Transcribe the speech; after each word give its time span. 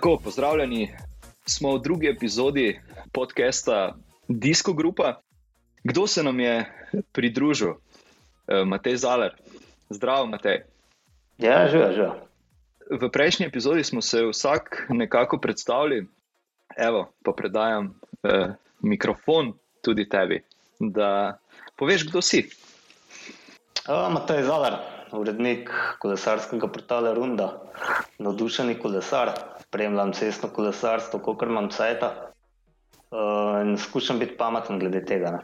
Tako, 0.00 0.16
pozdravljeni, 0.24 0.94
smo 1.46 1.74
v 1.76 1.78
drugi 1.82 2.08
epizodi 2.08 2.80
podcasta 3.12 3.94
Disco 4.28 4.72
Grupa. 4.72 5.20
Kdo 5.84 6.06
se 6.06 6.22
nam 6.22 6.40
je 6.40 6.64
pridružil? 7.12 7.68
E, 8.48 8.64
Matej 8.64 8.96
Zaler. 8.96 9.36
Zdravo, 9.90 10.26
Matej. 10.26 10.64
Ja, 11.38 11.68
že, 11.68 11.92
že. 11.92 12.08
V 12.90 13.10
prejšnji 13.12 13.46
epizodi 13.46 13.84
smo 13.84 14.00
se 14.00 14.24
vsak 14.24 14.86
nekako 14.88 15.36
predstavili, 15.38 16.08
evo, 16.76 17.12
pa 17.20 17.32
predajam 17.36 17.92
eh, 18.24 18.56
mikrofon 18.80 19.52
tudi 19.84 20.08
tebi, 20.08 20.40
da 20.78 21.36
poveš, 21.76 22.08
kdo 22.08 22.24
si. 22.24 22.48
Matej 23.84 24.48
Zalar, 24.48 24.80
urednik 25.12 25.68
kolesarskega 26.00 26.72
portala 26.72 27.12
Runda, 27.12 27.60
navdušeni 28.18 28.80
kolesar, 28.80 29.59
spremljam 29.70 30.12
cestno 30.12 30.48
kolesarstvo, 30.50 31.20
kot 31.22 31.42
imam 31.46 31.68
cajta 31.70 32.10
uh, 32.18 33.62
in 33.62 33.76
skušam 33.78 34.18
biti 34.18 34.36
pameten 34.36 34.78
glede 34.82 35.04
tega. 35.06 35.30
Ne. 35.30 35.40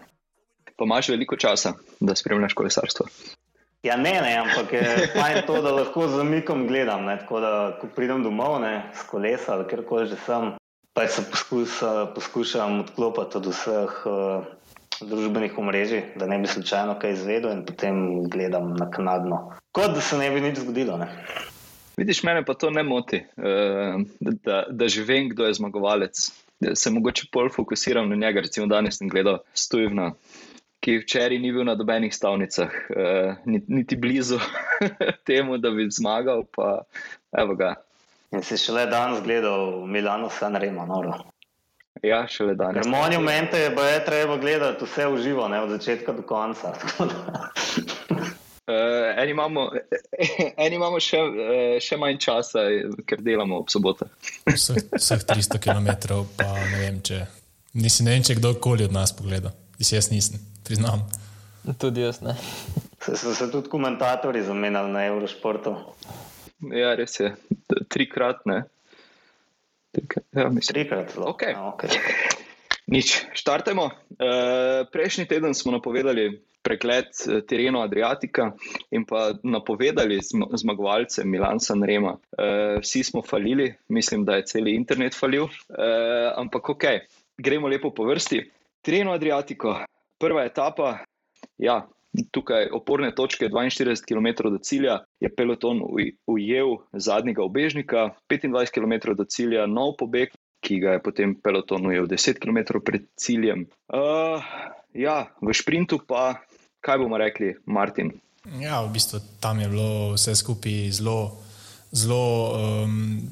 Pa 0.77 0.85
imaš 0.85 1.09
veliko 1.09 1.37
časa, 1.37 1.73
da 2.01 2.15
spremljaš 2.15 2.55
kolesarstvo. 2.59 3.07
Ja, 3.87 3.97
ne, 3.97 4.16
ne, 4.23 4.35
ampak 4.43 4.73
je 4.73 4.83
fajn 5.15 5.45
to, 5.47 5.61
da 5.62 5.71
lahko 5.77 6.09
z 6.09 6.19
zamikom 6.19 6.66
gledam. 6.66 7.07
Ne, 7.07 7.21
tako 7.23 7.41
da, 7.41 7.52
ko 7.80 7.89
pridem 7.97 8.25
domov 8.27 8.59
ne, 8.61 8.91
s 8.95 9.07
kolesa 9.07 9.55
ali 9.55 9.69
kjerkoli 9.71 10.09
že 10.11 10.19
sem, 10.27 10.52
pa 10.93 11.07
se 11.07 11.23
poskus, 11.30 11.79
poskušam 12.15 12.80
odklopiti 12.80 13.38
od 13.38 13.47
vseh 13.52 13.99
uh, 14.10 14.49
družbenih 15.07 15.59
omrežij, 15.59 16.02
da 16.19 16.27
ne 16.27 16.41
bi 16.43 16.51
slučajno 16.51 16.99
kaj 16.99 17.15
izvedel 17.15 17.52
in 17.52 17.63
potem 17.69 18.27
gledam 18.32 18.74
naknadno. 18.74 19.52
Kot 19.73 19.95
da 19.95 20.01
se 20.01 20.19
ne 20.19 20.30
bi 20.35 20.43
nič 20.43 20.65
zgodilo. 20.65 20.99
Ne. 20.99 21.13
Vidiš, 21.97 22.23
mene 22.23 22.45
pa 22.45 22.55
to 22.55 22.71
ne 22.71 22.83
moti, 22.83 23.23
uh, 23.37 24.02
da, 24.21 24.65
da 24.71 24.89
že 24.89 25.05
vem, 25.05 25.29
kdo 25.29 25.47
je 25.47 25.55
zmagovalec. 25.55 26.30
Da 26.61 26.75
se 26.77 26.91
mogoče 26.91 27.27
bolj 27.33 27.49
fokusiram 27.53 28.09
na 28.09 28.16
njega. 28.16 28.41
Recimo 28.41 28.66
danes 28.66 28.99
sem 28.99 29.09
gledal 29.09 29.38
Stujvna, 29.55 30.13
ki 30.80 30.99
včeraj 30.99 31.38
ni 31.38 31.53
bil 31.53 31.65
na 31.65 31.75
dobenih 31.75 32.15
stavnicah, 32.15 32.73
uh, 32.91 33.35
niti 33.47 33.97
blizu 33.97 34.38
temu, 35.29 35.59
da 35.59 35.71
bi 35.71 35.88
zmagal. 35.91 36.45
Pa, 36.57 36.83
evo 37.33 37.55
ga. 37.55 37.75
In 38.33 38.43
si 38.43 38.59
šele 38.59 38.87
danes 38.87 39.23
gledal 39.25 39.87
Milano 39.87 40.29
San 40.31 40.57
Remo, 40.57 40.87
noro. 40.87 41.16
Ja, 42.03 42.27
šele 42.29 42.55
danes. 42.55 42.83
Ker 42.83 42.91
monumente 42.91 43.59
je, 43.59 43.71
je 43.93 44.05
treba 44.05 44.37
gledati 44.37 44.85
vse 44.85 45.07
v 45.07 45.23
živo, 45.23 45.49
ne 45.49 45.60
od 45.60 45.71
začetka 45.71 46.13
do 46.13 46.23
konca. 46.23 46.75
Uh, 48.67 49.23
eni 49.23 49.31
imamo, 49.31 49.71
eni 50.65 50.75
imamo 50.75 50.99
še, 50.99 51.21
uh, 51.23 51.77
še 51.83 51.99
manj 52.03 52.17
časa, 52.25 52.65
ker 53.07 53.21
delamo 53.23 53.61
ob 53.63 53.69
sobotah. 53.71 54.11
vseh, 54.49 54.81
vseh 54.97 55.23
300 55.23 55.61
km, 55.63 55.93
pa 56.35 56.49
ne 56.73 56.81
vem, 56.81 56.99
če, 57.07 57.21
nisi, 57.79 58.03
ne 58.03 58.17
vem, 58.17 58.25
če 58.27 58.41
kdorkoli 58.41 58.89
od 58.89 58.97
nas 58.97 59.15
pogleda. 59.15 59.55
Jaz 59.79 60.11
nisem, 60.11 60.43
priznam. 60.67 61.05
Tudi 61.79 62.03
jaz 62.03 62.19
ne. 62.27 62.35
Se 63.03 63.15
so 63.15 63.35
se 63.39 63.47
tudi 63.53 63.71
komentatorji 63.71 64.43
zamenjali 64.43 64.91
na 64.93 65.05
Eurošportu. 65.12 65.77
Ja, 66.75 66.94
res 66.99 67.21
je. 67.21 67.31
Trikrat, 67.93 68.43
ne. 68.50 68.65
Trikrat, 69.94 70.27
ja, 70.34 70.49
mislim. 70.50 70.75
Trikrat 70.75 71.15
zelo. 71.15 71.31
Okej. 71.37 71.55
A, 71.55 71.71
okay. 71.71 72.46
Nič, 72.87 73.26
štartemo. 73.34 73.91
Uh, 73.91 74.87
prejšnji 74.94 75.26
teden 75.26 75.54
smo 75.59 75.75
napovedali 75.75 76.38
pregled 76.66 77.06
eh, 77.06 77.42
terena 77.47 77.84
Adriatika 77.86 78.50
in 78.91 79.06
pa 79.06 79.30
napovedali 79.42 80.19
zm 80.19 80.50
zmagovalce 80.54 81.25
Milan 81.25 81.60
San 81.62 81.82
Rema. 81.82 82.14
Uh, 82.14 82.78
vsi 82.82 83.02
smo 83.02 83.22
falili, 83.22 83.75
mislim, 83.88 84.25
da 84.25 84.36
je 84.36 84.46
cel 84.46 84.69
internet 84.69 85.14
falil, 85.14 85.46
uh, 85.46 85.50
ampak 86.36 86.70
ok, 86.75 86.84
gremo 87.38 87.69
lepo 87.69 87.91
po 87.94 88.06
vrsti. 88.06 88.42
Tereno 88.82 89.14
Adriatiko, 89.14 89.78
prva 90.19 90.44
etapa, 90.44 90.98
ja. 91.58 91.86
Tukaj 92.32 92.70
oporne 92.72 93.10
točke, 93.12 93.50
42 93.52 94.00
km 94.08 94.48
do 94.48 94.58
cilja, 94.64 95.02
je 95.20 95.28
peloton 95.28 95.82
ujel 96.26 96.78
zadnjega 96.92 97.42
obežnika, 97.44 98.06
25 98.30 98.72
km 98.72 99.12
do 99.12 99.26
cilja, 99.28 99.66
nov 99.69 99.98
pobeg, 100.00 100.32
ki 100.66 100.81
ga 100.82 100.97
je 100.97 101.03
potem 101.04 101.37
peloton 101.38 101.87
ujel 101.87 102.10
10 102.10 102.43
km 102.43 102.82
pred 102.82 103.06
ciljem. 103.15 103.69
Uh, 103.87 104.43
ja, 104.91 105.31
v 105.38 105.54
sprintu 105.54 106.03
pa, 106.03 106.43
kaj 106.82 106.99
bomo 106.99 107.21
rekli, 107.21 107.54
Martin? 107.71 108.10
Ja, 108.59 108.82
v 108.82 108.94
bistvu 108.94 109.22
tam 109.43 109.62
je 109.62 109.69
bilo 109.71 110.15
vse 110.15 110.34
skupaj 110.38 110.91
zelo, 110.99 111.38
zelo 111.91 112.22
um, 112.55 113.22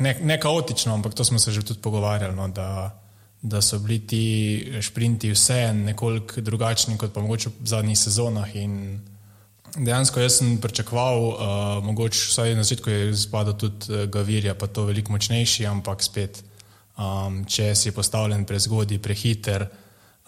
ne, 0.00 0.12
ne 0.20 0.36
kaotično, 0.40 0.94
ampak 0.94 1.14
to 1.14 1.24
smo 1.24 1.38
se 1.38 1.52
že 1.52 1.64
tudi 1.64 1.80
pogovarjali. 1.80 2.36
No, 2.36 2.48
da, 2.48 2.92
da 3.42 3.60
so 3.60 3.78
bili 3.78 4.06
ti 4.06 4.24
sprinti 4.82 5.32
vse 5.32 5.72
nekoliko 5.72 6.40
drugačni 6.40 6.96
kot 6.98 7.12
pa 7.12 7.20
mogoče 7.20 7.52
v 7.60 7.68
zadnjih 7.68 7.98
sezonah. 7.98 8.56
In 8.56 9.00
dejansko 9.76 10.20
jaz 10.20 10.40
sem 10.40 10.56
pričakoval, 10.60 11.20
uh, 11.28 11.84
mogoče 11.84 12.28
vsaj 12.30 12.56
na 12.56 12.64
začetku 12.64 12.90
je 12.90 13.16
spadal 13.16 13.58
tudi 13.60 13.92
uh, 13.92 14.08
Gavirja, 14.08 14.54
pa 14.54 14.66
to 14.66 14.88
veliko 14.88 15.12
močnejši, 15.12 15.66
ampak 15.68 16.02
spet, 16.02 16.40
um, 16.98 17.42
če 17.46 17.74
si 17.74 17.92
postavljen 17.94 18.44
prezgodaj, 18.44 18.98
prehiter, 19.02 19.66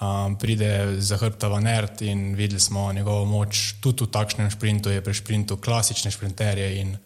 um, 0.01 0.37
pride 0.41 0.97
za 0.99 1.19
hrbta 1.21 1.49
v 1.53 1.61
Nerd 1.65 2.03
in 2.03 2.35
videli 2.35 2.61
smo 2.61 2.93
njegovo 2.93 3.25
moč 3.25 3.81
tudi 3.81 4.05
v 4.05 4.13
takšnem 4.13 4.51
sprintu, 4.51 4.91
je 4.91 5.03
pri 5.03 5.15
sprintu 5.15 5.57
klasične 5.57 6.11
sprinterje 6.11 6.71
in 6.81 6.97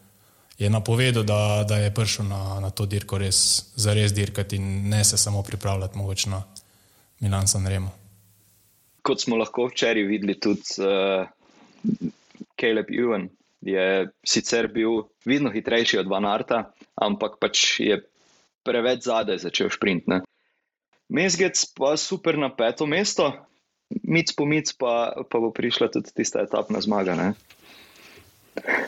je 0.61 0.71
napovedal, 0.71 1.25
da, 1.25 1.65
da 1.69 1.81
je 1.81 1.95
prišel 1.95 2.29
na, 2.29 2.61
na 2.61 2.71
to 2.71 2.85
dirko 2.87 3.19
res 3.19 3.73
za 3.77 3.95
res 3.97 4.13
dirkati 4.13 4.57
in 4.61 4.89
ne 4.93 5.05
se 5.05 5.17
samo 5.17 5.43
pripravljati 5.43 5.99
mogoče 5.99 6.31
na 6.31 6.43
Milan 7.21 7.49
San 7.49 7.67
Remo. 7.67 7.91
Kot 9.03 9.21
smo 9.21 9.37
lahko 9.41 9.71
včeraj 9.71 10.05
videli, 10.05 10.37
tudi 10.41 10.85
uh, 10.85 11.25
Caleb 12.61 12.93
Ewan 12.93 13.29
je 13.61 14.09
sicer 14.25 14.69
bil 14.69 15.09
vidno 15.25 15.51
hitrejši 15.51 15.99
od 15.99 16.09
Van 16.09 16.25
Arta, 16.25 16.73
ampak 16.95 17.39
pač 17.41 17.81
je 17.81 17.97
preveč 18.71 19.11
zadaj 19.11 19.43
začel 19.43 19.75
sprint. 19.75 20.07
Ne. 20.07 20.23
Mezgec 21.11 21.59
pa 21.75 21.97
super 21.99 22.39
na 22.39 22.53
peto 22.55 22.87
mesto, 22.87 23.33
mic 24.07 24.31
po 24.39 24.47
mic 24.47 24.71
pa, 24.79 25.11
pa 25.27 25.37
bo 25.43 25.51
prišla 25.51 25.91
tudi 25.91 26.15
tista 26.15 26.47
etapna 26.47 26.79
zmaga. 26.79 27.19
Ne. 27.19 27.35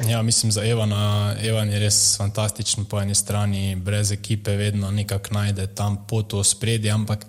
Ja, 0.06 0.22
mislim, 0.22 0.52
za 0.52 0.64
Evana, 0.64 1.34
Evan 1.42 1.70
je 1.70 1.78
res 1.78 2.16
fantastičen 2.18 2.84
po 2.84 3.00
eni 3.00 3.14
strani, 3.14 3.76
brez 3.76 4.12
ekipe, 4.12 4.56
vedno 4.56 4.90
nekako 4.90 5.34
najde 5.34 5.66
tam 5.74 6.02
pot 6.06 6.34
v 6.34 6.44
spredje, 6.44 6.90
ampak 6.90 7.26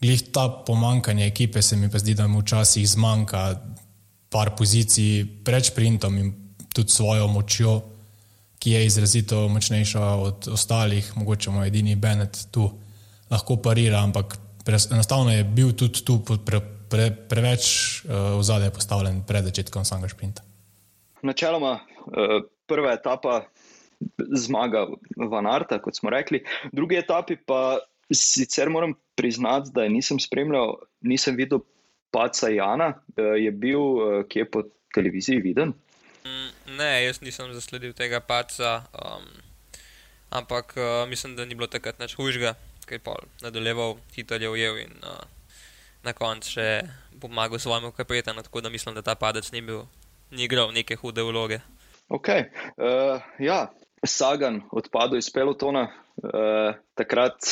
glih 0.00 0.22
ta 0.32 0.48
pomankanje 0.66 1.26
ekipe 1.26 1.62
se 1.62 1.76
mi 1.76 1.90
pa 1.90 1.98
zdi, 1.98 2.14
da 2.14 2.26
mu 2.26 2.42
včasih 2.42 2.88
zmanjka 2.88 3.44
par 4.30 4.54
pozicij 4.58 5.24
pred 5.44 5.64
sprintom 5.64 6.18
in 6.18 6.34
tudi 6.74 6.92
svojo 6.92 7.26
močjo, 7.26 7.80
ki 8.58 8.70
je 8.70 8.86
izrazito 8.86 9.48
močnejša 9.48 10.02
od 10.02 10.48
ostalih, 10.52 11.12
mogoče 11.16 11.50
mu 11.50 11.64
edini 11.64 11.96
Bennett 11.96 12.50
tu 12.50 12.70
lahko 13.30 13.56
parira, 13.62 14.02
ampak 14.02 14.38
enostavno 14.92 15.32
je 15.32 15.44
bil 15.44 15.72
tudi 15.72 16.04
tu 16.04 16.18
pre, 16.24 16.60
pre, 16.90 17.10
preveč 17.28 17.64
uh, 18.04 18.38
v 18.38 18.42
zadje 18.42 18.70
postavljen 18.74 19.22
pred 19.28 19.44
začetkom 19.44 19.84
samega 19.84 20.12
sprinta. 20.12 20.42
Načeloma, 21.22 21.78
uh, 21.78 22.42
prva 22.66 22.92
etapa 22.92 23.42
zmaga 24.30 24.86
Van 25.16 25.46
Arta, 25.46 25.80
kot 25.82 25.96
smo 25.96 26.10
rekli, 26.10 26.42
drugi 26.72 26.98
etapi 26.98 27.36
pa 27.46 27.78
sicer 28.12 28.70
moram 28.70 28.94
priznati, 29.18 29.70
da 29.74 29.88
nisem 29.88 30.20
spremljal, 30.20 30.76
nisem 31.00 31.36
videl 31.36 31.64
Paca 32.10 32.48
Jana, 32.48 32.92
uh, 32.94 33.34
je 33.38 33.52
bil 33.52 33.80
uh, 33.80 34.22
kje 34.28 34.50
po 34.50 34.64
televiziji 34.94 35.42
viden. 35.44 35.74
Ne, 36.76 37.04
jaz 37.04 37.22
nisem 37.24 37.52
zasledil 37.56 37.94
tega 37.96 38.20
paca, 38.20 38.82
um, 38.92 39.24
ampak 40.30 40.74
uh, 40.76 41.08
mislim, 41.08 41.36
da 41.36 41.44
ni 41.44 41.54
bilo 41.54 41.66
takrat 41.70 42.00
nič 42.00 42.16
hujšega, 42.18 42.52
ker 42.84 42.98
je 42.98 43.04
pol 43.04 43.24
nadaljeval, 43.40 43.96
hitro 44.16 44.36
je 44.36 44.50
ujel 44.50 44.82
in 44.84 44.92
uh, 45.00 45.22
na 46.04 46.12
koncu 46.12 46.58
še 46.58 46.68
pomagal 47.20 47.58
svojemu 47.58 47.92
kapetanu, 47.96 48.44
tako 48.44 48.60
da 48.60 48.68
mislim, 48.68 48.94
da 48.94 49.02
ta 49.02 49.14
padec 49.14 49.48
ni 49.52 49.62
bil, 49.64 49.86
ni 50.30 50.44
igral 50.44 50.72
neke 50.76 50.96
hude 51.00 51.24
vloge. 51.24 51.60
Ok, 52.08 52.28
uh, 52.28 53.24
ja, 53.40 53.68
Sagan 54.04 54.62
odpadel 54.70 55.18
iz 55.18 55.30
pelotona. 55.30 55.88
Uh, 56.18 56.74
takrat 56.98 57.46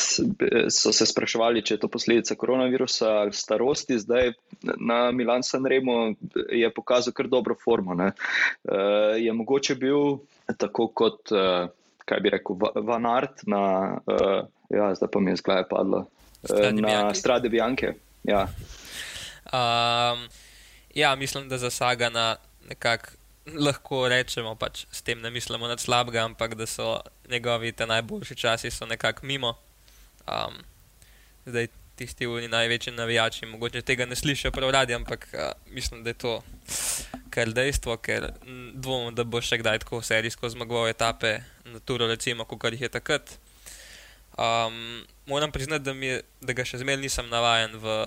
so 0.69 0.91
se 0.91 1.05
spraševali, 1.07 1.61
če 1.63 1.77
je 1.77 1.79
to 1.79 1.87
posledica 1.87 2.35
koronavirusa 2.35 3.13
ali 3.21 3.31
starosti, 3.31 3.95
zdaj 3.99 4.33
na 4.75 5.11
Milan 5.15 5.43
San 5.43 5.63
Remo 5.65 6.11
je 6.51 6.67
pokazal 6.75 7.15
kar 7.15 7.29
dobro 7.31 7.55
formo. 7.55 7.95
Uh, 7.95 8.11
je 9.15 9.33
mogoče 9.33 9.75
bil 9.75 10.19
tako 10.57 10.89
kot, 10.91 11.31
uh, 11.31 11.69
kaj 12.05 12.19
bi 12.19 12.33
rekel, 12.35 12.59
Van 12.83 13.07
Art 13.07 13.47
na, 13.47 13.61
uh, 14.03 14.43
ja, 14.69 14.91
zdaj 14.95 15.13
pa 15.13 15.19
mi 15.19 15.31
je 15.31 15.39
zgleda 15.39 15.63
padlo, 15.69 16.03
uh, 16.49 16.71
na 16.75 17.13
Strade 17.15 17.49
Bianche. 17.49 17.93
Ja. 18.27 18.49
Um, 19.47 20.27
ja, 20.95 21.15
mislim, 21.15 21.47
da 21.49 21.57
za 21.57 21.69
Sagana 21.69 22.35
nekako 22.67 23.15
lahko 23.55 24.07
rečemo, 24.11 24.55
pač 24.55 24.85
s 24.91 25.01
tem 25.01 25.21
ne 25.21 25.31
mislimo 25.31 25.67
nad 25.67 25.79
slabega, 25.79 26.25
ampak 26.25 26.55
da 26.55 26.67
so 26.67 26.99
njegovi 27.29 27.71
te 27.71 27.87
najboljši 27.87 28.35
časi 28.35 28.69
nekako 28.89 29.25
mimo. 29.25 29.55
Um, 30.27 30.59
zdaj 31.45 31.67
tisti 31.95 32.27
v 32.27 32.47
največji 32.49 32.93
navijači, 32.93 33.45
mogoče 33.45 33.81
tega 33.81 34.05
ne 34.05 34.15
slišijo 34.15 34.51
prav 34.51 34.69
radi, 34.69 34.93
ampak 34.93 35.27
uh, 35.33 35.51
mislim, 35.73 36.03
da 36.03 36.09
je 36.09 36.13
to 36.13 36.41
kar 37.29 37.53
dejstvo, 37.53 37.97
ker 37.97 38.31
dvomim, 38.73 39.15
da 39.15 39.23
bo 39.23 39.41
še 39.41 39.59
kdaj 39.61 39.83
tako 39.85 40.01
serijsko 40.01 40.49
zmagoval 40.49 40.89
etape 40.89 41.39
na 41.65 41.79
turu, 41.79 42.07
recimo, 42.09 42.45
kot 42.45 42.73
jih 42.73 42.87
je 42.87 42.89
takrat. 42.89 43.37
Um, 44.37 45.05
moram 45.25 45.51
priznati, 45.51 45.85
da, 45.85 45.91
je, 45.91 46.21
da 46.41 46.53
ga 46.53 46.65
še 46.65 46.81
zmeraj 46.81 47.01
nisem 47.01 47.29
navajen 47.29 47.77
v 47.81 47.97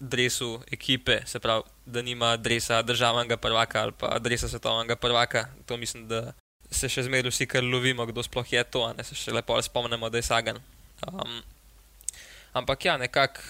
dresu 0.00 0.62
ekipe, 0.72 1.20
se 1.26 1.40
pravi, 1.40 1.64
da 1.90 2.02
nima 2.02 2.36
dresa 2.36 2.82
državnega 2.82 3.36
prvaka 3.36 3.82
ali 3.82 3.92
pa 3.92 4.18
dresa 4.18 4.48
svetovnega 4.48 4.96
prvaka. 4.96 5.46
To 5.66 5.76
mislim, 5.76 6.08
da 6.08 6.32
se 6.70 6.88
še 6.88 7.02
zmeraj 7.06 7.30
vsi 7.30 7.46
kar 7.50 7.64
lovimo, 7.64 8.06
kdo 8.06 8.22
sploh 8.22 8.52
je 8.52 8.62
to, 8.64 8.84
ne 8.94 9.04
se 9.04 9.14
še 9.18 9.34
lepo 9.34 9.58
spomnimo, 9.62 10.10
da 10.10 10.18
je 10.18 10.26
Sagan. 10.28 10.60
Um, 11.06 11.40
ampak 12.52 12.84
ja, 12.84 12.96
nekako 12.96 13.42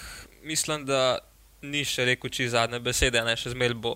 mislim, 0.43 0.87
da 0.89 1.19
ni 1.63 1.85
še 1.85 2.09
rekel 2.09 2.33
či 2.33 2.49
zadnje 2.49 2.81
besede, 2.81 3.21
ne 3.25 3.37
še 3.37 3.53
zmeraj 3.53 3.77
bo. 3.77 3.95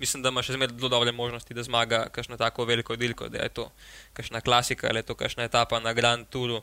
Mislim, 0.00 0.22
da 0.22 0.32
ima 0.32 0.44
še 0.44 0.56
zmeraj 0.56 0.76
zelo 0.76 0.92
dobre 0.92 1.12
možnosti, 1.12 1.56
da 1.56 1.64
zmaga 1.64 2.06
kakšno 2.12 2.36
tako 2.40 2.64
veliko 2.68 2.96
dilko, 2.96 3.28
da 3.32 3.44
je 3.44 3.52
to 3.60 3.68
kakšna 4.16 4.40
klasika 4.44 4.88
ali 4.88 5.00
je 5.00 5.08
to 5.08 5.16
kakšna 5.16 5.48
etapa 5.48 5.80
na 5.80 5.92
Grand 5.96 6.28
Touru. 6.28 6.60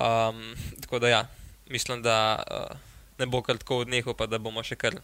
Um, 0.00 0.54
tako 0.80 1.00
da 1.04 1.12
ja, 1.12 1.26
mislim, 1.68 2.02
da. 2.02 2.16
Uh, 2.48 2.86
ne 3.20 3.26
bo 3.26 3.42
kar 3.44 3.58
tako 3.60 3.82
odnehal, 3.84 4.16
pa 4.16 4.26
da 4.26 4.40
bomo 4.40 4.62
še 4.64 4.78
kar 4.80 4.96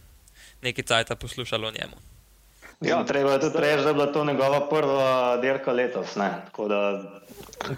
nekaj 0.62 0.84
cajta 0.84 1.16
poslušali 1.16 1.66
o 1.66 1.70
njemu. 1.70 1.96
Ja, 2.80 3.04
treba 3.04 3.32
je 3.32 3.40
tudi 3.40 3.58
reči, 3.58 3.82
da 3.82 3.88
je 3.88 3.94
bila 3.94 4.06
to 4.12 4.24
njegova 4.24 4.68
prva 4.68 5.36
dirka 5.36 5.72
letos. 5.72 6.16
Da, 6.16 7.02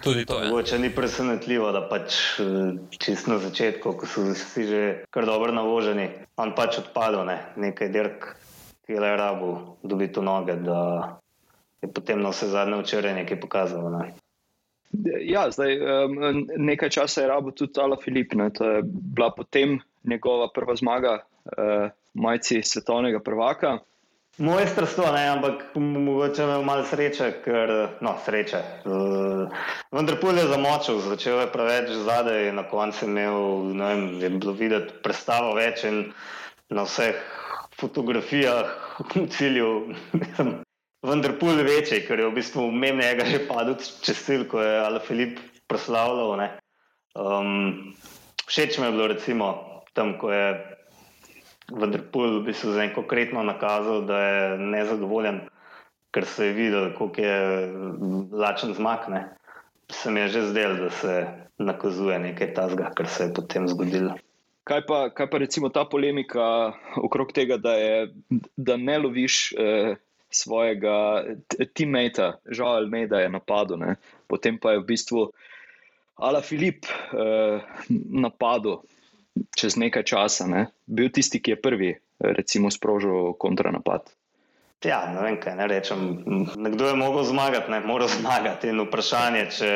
tudi 0.03 0.25
to. 0.25 0.39
Mogoče 0.43 0.75
ja. 0.75 0.79
ni 0.79 0.89
presenetljivo, 0.95 1.71
da 1.71 1.87
pač 1.89 2.15
eh, 2.39 2.73
čist 2.97 3.27
na 3.27 3.37
začetku, 3.39 3.93
ko 3.93 4.05
so 4.07 4.25
vsi 4.33 4.65
že 4.67 4.81
kar 5.09 5.25
dobro 5.25 5.55
navoženi, 5.55 6.09
on 6.35 6.51
pač 6.55 6.81
odpadel 6.83 7.23
ne? 7.25 7.39
nekaj 7.55 7.89
dirk, 7.89 8.27
ki 8.85 8.93
je 8.93 8.99
le 8.99 9.15
rabu, 9.15 9.77
dobi 9.83 10.11
to 10.11 10.21
noge, 10.21 10.55
da 10.55 11.19
je 11.81 11.87
potem 11.93 12.19
na 12.21 12.33
vse 12.35 12.51
zadnje 12.51 12.81
včeraj 12.83 13.15
nekaj 13.23 13.39
pokazal. 13.39 13.87
Ne? 13.95 14.11
Ja, 15.23 15.47
zdaj 15.51 15.79
um, 15.79 16.43
nekaj 16.57 16.89
časa 16.89 17.21
je 17.21 17.27
rabo 17.27 17.51
tudi 17.51 17.79
Ala 17.79 17.95
Filip. 18.03 18.33
Ne? 18.33 18.49
To 18.57 18.65
je 18.67 18.81
bila 18.83 19.29
potem 19.31 19.79
njegova 20.03 20.49
prva 20.53 20.75
zmaga, 20.75 21.19
uh, 21.45 21.89
majci 22.13 22.63
svetovnega 22.63 23.19
prvaka. 23.19 23.77
Moje 24.39 24.67
strstvo, 24.67 25.11
ne, 25.11 25.27
ampak 25.27 25.75
mogoče 25.75 26.43
imel 26.43 26.61
malo 26.63 26.83
sreče, 26.87 27.25
ker 27.43 27.71
no, 28.01 28.13
sreče. 28.23 28.61
Uh, 28.87 29.51
vendar 29.91 30.15
pol 30.21 30.37
je 30.39 30.45
zamočil, 30.47 31.01
začel 31.03 31.41
je 31.41 31.49
preveč 31.51 31.91
zadaj 32.05 32.47
in 32.47 32.55
na 32.55 32.63
koncu 32.63 33.09
imel, 33.09 33.73
ne 33.75 33.89
vem, 33.89 34.05
je 34.21 34.29
bilo 34.37 34.55
videti 34.55 34.95
predstavo 35.03 35.51
več 35.57 35.83
in 35.89 36.13
na 36.71 36.87
vseh 36.87 37.19
fotografijah 37.81 38.71
v 39.15 39.27
cilju. 39.27 39.73
vendar 41.03 41.35
pol 41.39 41.59
večji, 41.63 42.05
ker 42.07 42.19
je 42.19 42.31
v 42.31 42.35
bistvu 42.39 42.69
mnenjega 42.71 43.27
že 43.27 43.43
padel 43.47 43.75
čez 43.79 44.23
cilj, 44.23 44.47
ko 44.47 44.63
je 44.63 44.79
Ala 44.85 45.03
Filip 45.03 45.39
proslavljal. 45.67 46.47
Um, 47.15 47.91
všeč 48.47 48.79
mi 48.79 48.87
je 48.87 48.95
bilo 48.95 49.07
recimo 49.11 49.47
tam, 49.99 50.15
ko 50.15 50.31
je 50.31 50.45
Vendrpul 51.69 52.39
v 52.39 52.45
bistvu 52.49 52.73
en 52.79 52.93
konkretno 52.95 53.43
nakazal, 53.45 54.05
da 54.07 54.19
je 54.19 54.45
nezadovoljen, 54.57 55.43
ker 56.15 56.25
se 56.25 56.49
je 56.49 56.55
videl, 56.55 56.89
kako 56.97 57.21
je 57.21 57.35
lačen 58.31 58.73
zmakne. 58.73 59.27
Se 59.91 60.11
mi 60.11 60.23
je 60.23 60.27
že 60.37 60.41
zdelo, 60.49 60.79
da 60.85 60.89
se 60.89 61.13
nakazuje 61.59 62.19
nekaj 62.19 62.53
tazga, 62.53 62.89
kar 62.95 63.07
se 63.07 63.27
je 63.27 63.33
potem 63.35 63.67
zgodilo. 63.67 64.15
Kaj 64.63 64.85
pa, 64.85 64.99
kaj 65.09 65.29
pa 65.29 65.37
recimo 65.41 65.69
ta 65.73 65.83
polemika 65.85 66.73
okrog 66.97 67.33
tega, 67.33 67.57
da, 67.57 67.73
je, 67.73 68.13
da 68.57 68.77
ne 68.77 68.97
loviš 69.01 69.53
eh, 69.57 69.95
svojega 70.29 71.25
teammata, 71.73 72.37
žal 72.45 72.81
ali 72.81 72.89
ne, 72.89 73.07
da 73.09 73.23
je 73.25 73.33
napadel, 73.33 73.81
ne? 73.81 73.95
potem 74.29 74.57
pa 74.61 74.77
je 74.77 74.83
v 74.83 74.87
bistvu 74.93 75.25
Ala 76.21 76.41
Filip 76.45 76.85
eh, 76.85 77.65
napadel 77.89 78.81
čez 79.55 79.75
nekaj 79.79 80.03
časa, 80.03 80.47
ne, 80.47 80.67
bil 80.85 81.11
tisti, 81.13 81.41
ki 81.41 81.55
je 81.55 81.61
prvi, 81.61 81.91
recimo, 82.19 82.71
sprožil 82.71 83.33
kontranapad. 83.39 84.09
Ja, 84.85 85.03
ne 85.11 85.19
vem, 85.25 85.35
kaj 85.43 85.57
ne 85.59 85.67
rečem. 85.67 86.03
Nekdo 86.55 86.87
je 86.87 86.95
mogel 86.95 87.23
zmagati, 87.27 87.71
ne 87.71 87.81
mora 87.83 88.07
zmagati. 88.07 88.71
In 88.71 88.79
vprašanje, 88.85 89.41
če 89.51 89.71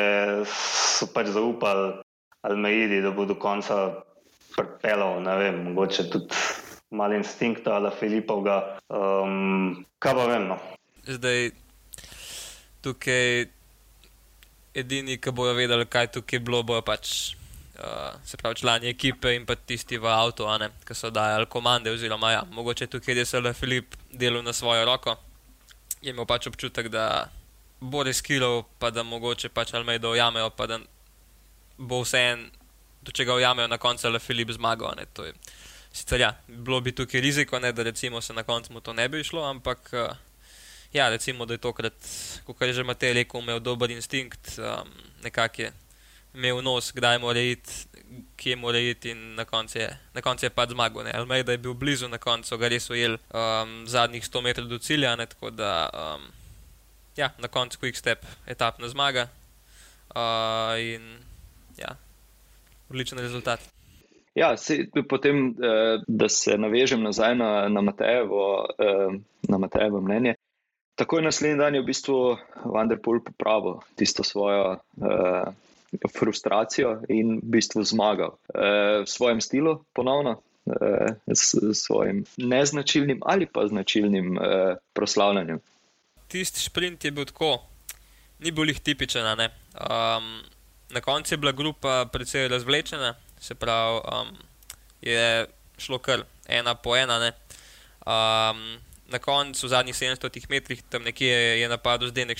so 0.48 1.10
pač 1.12 1.28
zaupali 1.34 1.98
Almeidi, 2.44 3.02
da 3.04 3.12
bo 3.12 3.26
do 3.28 3.36
konca 3.36 4.00
pripeljal, 4.56 5.20
ne 5.24 5.34
vem, 5.40 5.60
mogoče 5.68 6.08
tudi 6.12 6.40
malo 6.94 7.18
instinkta 7.18 7.76
ali 7.76 7.92
Filipovga. 7.98 8.78
Um, 8.88 9.84
kaj 9.98 10.16
pa 10.16 10.26
vem? 10.30 10.48
No? 10.48 10.58
Zdaj, 11.04 11.50
tukaj 12.80 13.44
edini, 14.74 15.18
ki 15.20 15.36
bojo 15.36 15.52
vedeli, 15.58 15.84
kaj 15.84 16.14
tukaj 16.16 16.38
je 16.38 16.44
bilo, 16.48 16.62
bojo 16.64 16.80
pač 16.86 17.34
uh, 17.78 18.20
se 18.24 18.36
pravi 18.36 18.54
člani 18.54 18.88
ekipe 18.88 19.34
in 19.34 19.46
pa 19.46 19.54
tisti 19.54 19.98
v 19.98 20.06
avtu, 20.06 20.46
ki 20.86 20.94
so 20.94 21.10
dajali 21.10 21.46
komande. 21.46 21.90
Oziroma, 21.90 22.32
ja, 22.32 22.42
mogoče 22.50 22.86
tukaj 22.86 23.14
je 23.14 23.40
le 23.40 23.52
Filip 23.54 23.94
delal 24.12 24.42
na 24.42 24.52
svojo 24.52 24.84
roko, 24.84 25.16
je 26.02 26.10
imel 26.10 26.26
pač 26.26 26.46
občutek, 26.46 26.88
da 26.88 27.30
bo 27.80 28.02
riskiral, 28.02 28.62
pa 28.78 28.90
da 28.90 29.02
mogoče 29.02 29.48
pač 29.48 29.74
ali 29.74 29.84
me 29.84 29.98
dojamejo, 29.98 30.50
pa 30.50 30.66
da 30.66 30.78
bo 31.78 32.02
vse 32.02 32.18
en, 32.18 32.50
do 33.02 33.12
čega 33.12 33.34
ujamejo 33.34 33.68
na 33.68 33.78
koncu, 33.78 34.08
le 34.08 34.18
Filip 34.18 34.50
zmagal. 34.50 34.94
Sicer 35.92 36.20
ja, 36.20 36.34
bilo 36.48 36.80
bi 36.80 36.92
tukaj 36.92 37.20
riziko, 37.20 37.58
ne, 37.58 37.72
da 37.72 37.94
se 37.94 38.32
na 38.32 38.42
koncu 38.42 38.72
mu 38.72 38.80
to 38.80 38.92
ne 38.92 39.08
bi 39.08 39.24
šlo, 39.24 39.44
ampak 39.44 39.90
uh, 39.92 40.16
ja, 40.92 41.08
recimo, 41.08 41.46
da 41.46 41.54
je 41.54 41.58
tokrat, 41.58 41.94
kot 42.44 42.62
je 42.62 42.72
že 42.72 42.84
Matej 42.84 43.12
rekel, 43.12 43.40
imel 43.40 43.60
dober 43.60 43.90
instinkt, 43.90 44.58
um, 44.58 44.90
nekak 45.22 45.58
je 45.58 45.72
imel 46.34 46.62
nos, 46.62 46.92
kdaj 46.92 47.18
mora 47.22 47.40
iti, 47.40 47.72
kje 48.36 48.56
mora 48.56 48.78
iti, 48.78 49.10
in 49.10 49.34
na 49.38 49.44
koncu 49.44 49.78
je, 49.78 49.88
konc 50.22 50.42
je 50.42 50.50
pač 50.50 50.74
zmagal. 50.74 51.08
Almeida 51.14 51.52
je 51.52 51.62
bil 51.62 51.74
blizu, 51.74 52.08
na 52.08 52.18
koncu 52.18 52.58
ga 52.58 52.68
res 52.68 52.90
ujel 52.90 53.18
um, 53.30 53.84
zadnjih 53.86 54.24
100 54.24 54.42
metrov 54.42 54.68
do 54.68 54.78
cilja, 54.78 55.16
ne? 55.16 55.26
tako 55.26 55.50
da 55.50 55.88
um, 55.90 56.26
ja, 57.16 57.30
na 57.38 57.48
koncu 57.48 57.78
quick 57.82 57.96
step, 57.96 58.26
etapna 58.46 58.88
zmaga 58.88 59.28
uh, 60.14 60.74
in 60.78 61.16
ja, 61.78 61.96
odličen 62.90 63.18
rezultat. 63.18 63.74
Ja, 64.34 64.56
se, 64.56 64.86
potem, 65.08 65.48
eh, 65.48 66.02
da 66.06 66.28
se 66.28 66.58
navežem 66.58 67.02
nazaj 67.02 67.36
na, 67.38 67.68
na, 67.68 67.80
Matejevo, 67.80 68.66
eh, 68.78 69.18
na 69.48 69.58
Matejevo 69.58 70.00
mnenje. 70.00 70.34
Takoj 70.98 71.22
naslednji 71.22 71.58
dan 71.58 71.74
je 71.74 71.82
v 71.82 71.86
bistvu 71.86 72.36
Vanderpool 72.64 73.20
popravil 73.22 73.78
tisto 73.94 74.22
svojo 74.26 74.74
eh, 74.74 75.44
frustracijo 76.18 77.02
in 77.08 77.38
v 77.38 77.50
bistvu 77.56 77.84
zmagal 77.84 78.34
e, 78.34 79.04
v 79.04 79.08
svojem 79.08 79.40
stilu, 79.40 79.84
ponovno, 79.92 80.40
e, 80.66 81.14
s 81.34 81.54
svojim 81.72 82.24
neznačilnim 82.36 83.20
ali 83.26 83.46
pa 83.46 83.66
značilnim 83.66 84.38
e, 84.38 84.76
proslavljanjem. 84.92 85.60
Tisti 86.28 86.60
sprint 86.60 87.04
je 87.04 87.10
bil 87.10 87.24
tako, 87.24 87.58
ni 88.40 88.50
bil 88.50 88.68
jih 88.68 88.80
tipičen. 88.80 89.24
Um, 89.24 90.42
na 90.90 91.00
koncu 91.00 91.34
je 91.34 91.38
bila 91.38 91.52
grupa 91.52 92.06
precej 92.12 92.48
razvlečena, 92.48 93.14
se 93.40 93.54
pravi, 93.54 94.00
um, 94.00 94.36
je 95.00 95.46
šlo 95.78 95.98
kar 95.98 96.24
ena 96.48 96.74
po 96.74 96.96
ena. 96.96 97.32
Um, 98.06 98.78
na 99.06 99.18
koncu, 99.18 99.66
v 99.66 99.70
zadnjih 99.70 99.94
700 99.96 100.48
metrih, 100.48 100.82
tam 100.88 101.02
nekje 101.02 101.60
je 101.60 101.68
napadel 101.68 102.08
zdaj 102.08 102.26
nek 102.26 102.38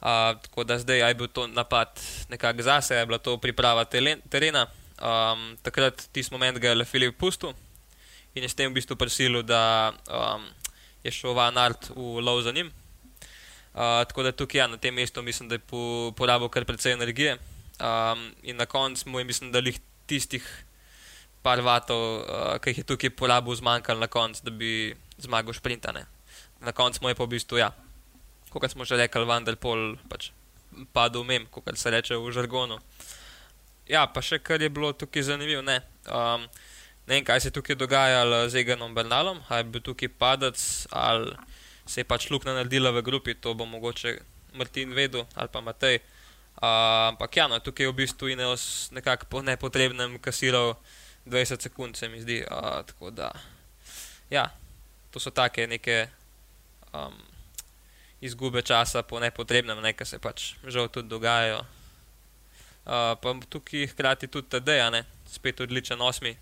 štibar 0.00 0.36
tako 0.42 0.64
da 0.64 0.78
zdaj 0.78 1.08
je 1.08 1.14
bil 1.14 1.26
to 1.26 1.46
napad 1.46 1.88
nekako 2.28 2.62
zase, 2.62 2.94
je 2.94 3.06
bila 3.06 3.18
to 3.18 3.36
priprava 3.38 3.84
terena. 4.30 4.66
Um, 4.96 5.56
takrat 5.62 6.08
tisti 6.12 6.32
moment 6.32 6.58
ga 6.58 6.68
je 6.68 6.84
Filip 6.84 7.18
pustil 7.18 7.52
in 8.34 8.42
je 8.42 8.48
s 8.48 8.54
tem 8.54 8.70
v 8.70 8.74
bistvu 8.74 8.96
prisilil, 8.96 9.42
da 9.42 9.92
um, 10.08 10.44
je 11.04 11.10
šel 11.10 11.34
Van 11.34 11.56
Art 11.58 11.88
v 11.96 12.20
lov 12.20 12.42
za 12.42 12.52
njim. 12.52 12.72
Uh, 13.76 14.04
tako 14.08 14.22
da 14.22 14.32
tukaj 14.32 14.60
ja, 14.60 14.66
na 14.66 14.76
tem 14.76 14.94
mestu 14.94 15.22
mislim, 15.22 15.48
da 15.48 15.54
je 15.54 15.58
po, 15.58 16.12
porabil 16.16 16.48
kar 16.48 16.64
precej 16.64 16.92
energije. 16.92 17.38
Um, 17.80 18.32
in 18.42 18.56
na 18.56 18.66
koncu 18.66 19.08
mu 19.08 19.18
je 19.18 19.24
mislim, 19.24 19.52
da 19.52 19.58
jih 19.58 19.80
tistih 20.06 20.64
par 21.42 21.60
vatov, 21.60 22.20
uh, 22.20 22.56
ki 22.60 22.70
jih 22.70 22.78
je 22.78 22.84
tukaj 22.84 23.10
porabil, 23.10 23.54
zmanjkalo 23.54 24.00
na 24.00 24.06
koncu, 24.06 24.44
da 24.44 24.50
bi 24.50 24.96
zmagal 25.18 25.52
šprintane. 25.52 26.06
Na 26.60 26.72
koncu 26.72 27.00
mu 27.02 27.08
je 27.08 27.14
pa 27.14 27.24
v 27.24 27.36
bistvu 27.36 27.60
ja, 27.60 27.72
kot 28.60 28.72
smo 28.72 28.84
že 28.84 28.98
rekli, 28.98 29.24
vendar 29.28 29.56
pol 29.60 29.96
pač 30.10 30.30
padel 30.92 31.24
mem, 31.24 31.46
kot 31.50 31.64
se 31.78 31.90
reče 31.90 32.16
v 32.16 32.32
žargonu. 32.32 32.78
Ja, 33.86 34.06
pa 34.06 34.20
še 34.22 34.38
kar 34.42 34.62
je 34.62 34.68
bilo 34.68 34.90
tukaj 34.92 35.28
zanimivo. 35.30 35.62
Ne, 35.62 35.78
um, 36.10 36.46
ne 37.06 37.18
vem, 37.18 37.24
kaj 37.24 37.40
se 37.40 37.48
je 37.48 37.56
tukaj 37.58 37.78
dogajalo 37.78 38.48
z 38.50 38.62
Eganom 38.62 38.94
Bernalom, 38.94 39.38
ali 39.48 39.62
je 39.62 39.70
bil 39.70 39.84
tukaj 39.86 40.10
padec, 40.18 40.58
ali 40.90 41.32
se 41.86 42.02
je 42.02 42.08
pač 42.08 42.28
luknja 42.30 42.56
naredila 42.56 42.90
v 42.90 43.04
grupi, 43.06 43.36
to 43.38 43.54
bo 43.54 43.66
mogoče 43.66 44.18
Martin 44.58 44.90
vedel 44.96 45.26
ali 45.34 45.48
pa 45.52 45.60
Matej. 45.60 46.00
Uh, 46.56 47.12
ampak 47.12 47.36
ja, 47.36 47.46
no, 47.48 47.60
tukaj 47.60 47.84
je 47.84 47.92
v 47.92 47.98
bistvu 48.00 48.32
Ineos 48.32 48.88
nekako 48.90 49.28
po 49.28 49.44
nepotrebnem 49.44 50.16
kasiral 50.18 50.74
20 51.28 51.60
sekund, 51.60 51.96
se 51.96 52.08
mi 52.08 52.20
zdi. 52.20 52.40
Uh, 52.48 52.80
tako 52.88 53.12
da, 53.12 53.30
ja, 54.32 54.48
to 55.12 55.20
so 55.20 55.30
take 55.30 55.66
neke 55.68 56.08
um, 56.96 57.12
izgube 58.26 58.62
časa 58.62 59.02
po 59.02 59.20
nepotrebnem, 59.22 59.80
nekaj 59.82 60.06
se 60.06 60.18
pač 60.18 60.54
žal 60.66 60.88
tudi 60.92 61.08
dogajajo. 61.08 61.62
Uh, 62.86 63.14
pa 63.18 63.34
tukaj 63.50 63.88
hkrati 63.94 64.28
tudi 64.30 64.50
TD, 64.50 64.78
ne, 64.94 65.02
spet 65.30 65.60
odličen 65.60 66.02
osmi. 66.02 66.36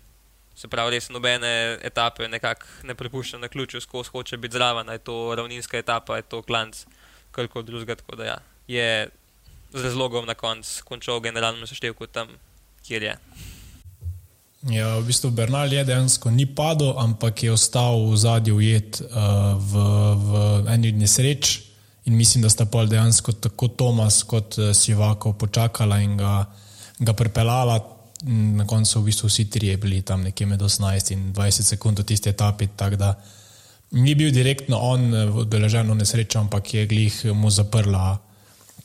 Se 0.55 0.69
pravi, 0.71 0.95
res 0.95 1.09
nobene 1.11 1.79
etape 1.83 2.29
nekako 2.31 2.87
ne 2.87 2.95
prepušča 2.95 3.41
na 3.41 3.49
ključu, 3.51 3.81
skozi 3.81 4.13
hoče 4.13 4.37
biti 4.37 4.55
zraven, 4.55 4.89
je 4.93 5.01
to 5.03 5.35
ravninska 5.35 5.77
etapa, 5.77 6.15
je 6.15 6.27
to 6.31 6.41
klanc, 6.41 6.85
kar 7.35 7.49
koli 7.51 7.65
drugega. 7.65 7.97
Tako 7.99 8.15
da 8.15 8.29
ja, 8.29 8.37
je 8.67 9.09
z 9.73 9.83
razlogom 9.83 10.25
na 10.25 10.33
koncu 10.33 10.85
končal 10.85 11.19
generalno 11.19 11.67
seštevko 11.67 12.07
tam, 12.07 12.31
kjer 12.87 13.03
je. 13.03 13.17
Ja, 14.65 14.95
v 14.97 15.05
bistvu 15.05 15.29
Bernal 15.29 15.73
je 15.73 15.83
dejansko 15.85 16.31
ni 16.31 16.47
padel, 16.49 16.95
ampak 16.97 17.43
je 17.43 17.51
ostal 17.53 18.01
v 18.09 18.17
zadnji 18.17 18.53
ujet 18.53 18.97
uh, 19.01 19.53
v, 19.61 19.73
v 20.15 20.31
eni 20.73 20.89
od 20.89 21.01
nesreč. 21.03 21.64
In 22.05 22.15
mislim, 22.15 22.43
da 22.43 22.49
sta 22.49 22.65
pol 22.65 22.87
dejansko 22.87 23.31
tako 23.31 23.67
Tomas 23.67 24.23
kot 24.23 24.57
uh, 24.57 24.71
Sivako 24.75 25.33
počakala 25.33 25.99
in 25.99 26.17
ga, 26.17 26.45
ga 26.99 27.13
pripeljala. 27.13 27.79
Na 28.25 28.65
koncu 28.67 28.99
v 28.99 29.05
bistvu 29.05 29.27
vsi 29.27 29.49
trije 29.49 29.77
bili 29.77 30.01
tam 30.01 30.21
nekje 30.23 30.47
med 30.47 30.61
18 30.61 31.11
in 31.13 31.33
20 31.33 31.61
sekund 31.61 31.99
v 31.99 32.03
tisti 32.03 32.29
etapi. 32.29 32.67
Ni 33.91 34.15
bil 34.15 34.31
direktno 34.31 34.77
on 34.77 35.13
odbeležen 35.13 35.91
v 35.91 35.95
nesrečo, 35.95 36.39
ampak 36.39 36.73
je 36.73 36.85
glih 36.87 37.25
mu 37.25 37.49
zaprla 37.49 38.17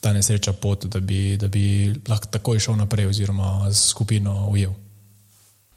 ta 0.01 0.13
nesreča 0.13 0.53
pot, 0.53 0.85
da 0.85 0.99
bi, 0.99 1.37
da 1.37 1.47
bi 1.47 1.93
lahko 2.09 2.27
takoj 2.31 2.59
šel 2.59 2.75
naprej, 2.75 3.07
oziroma 3.07 3.73
skupino 3.73 4.49
ujel. 4.49 4.73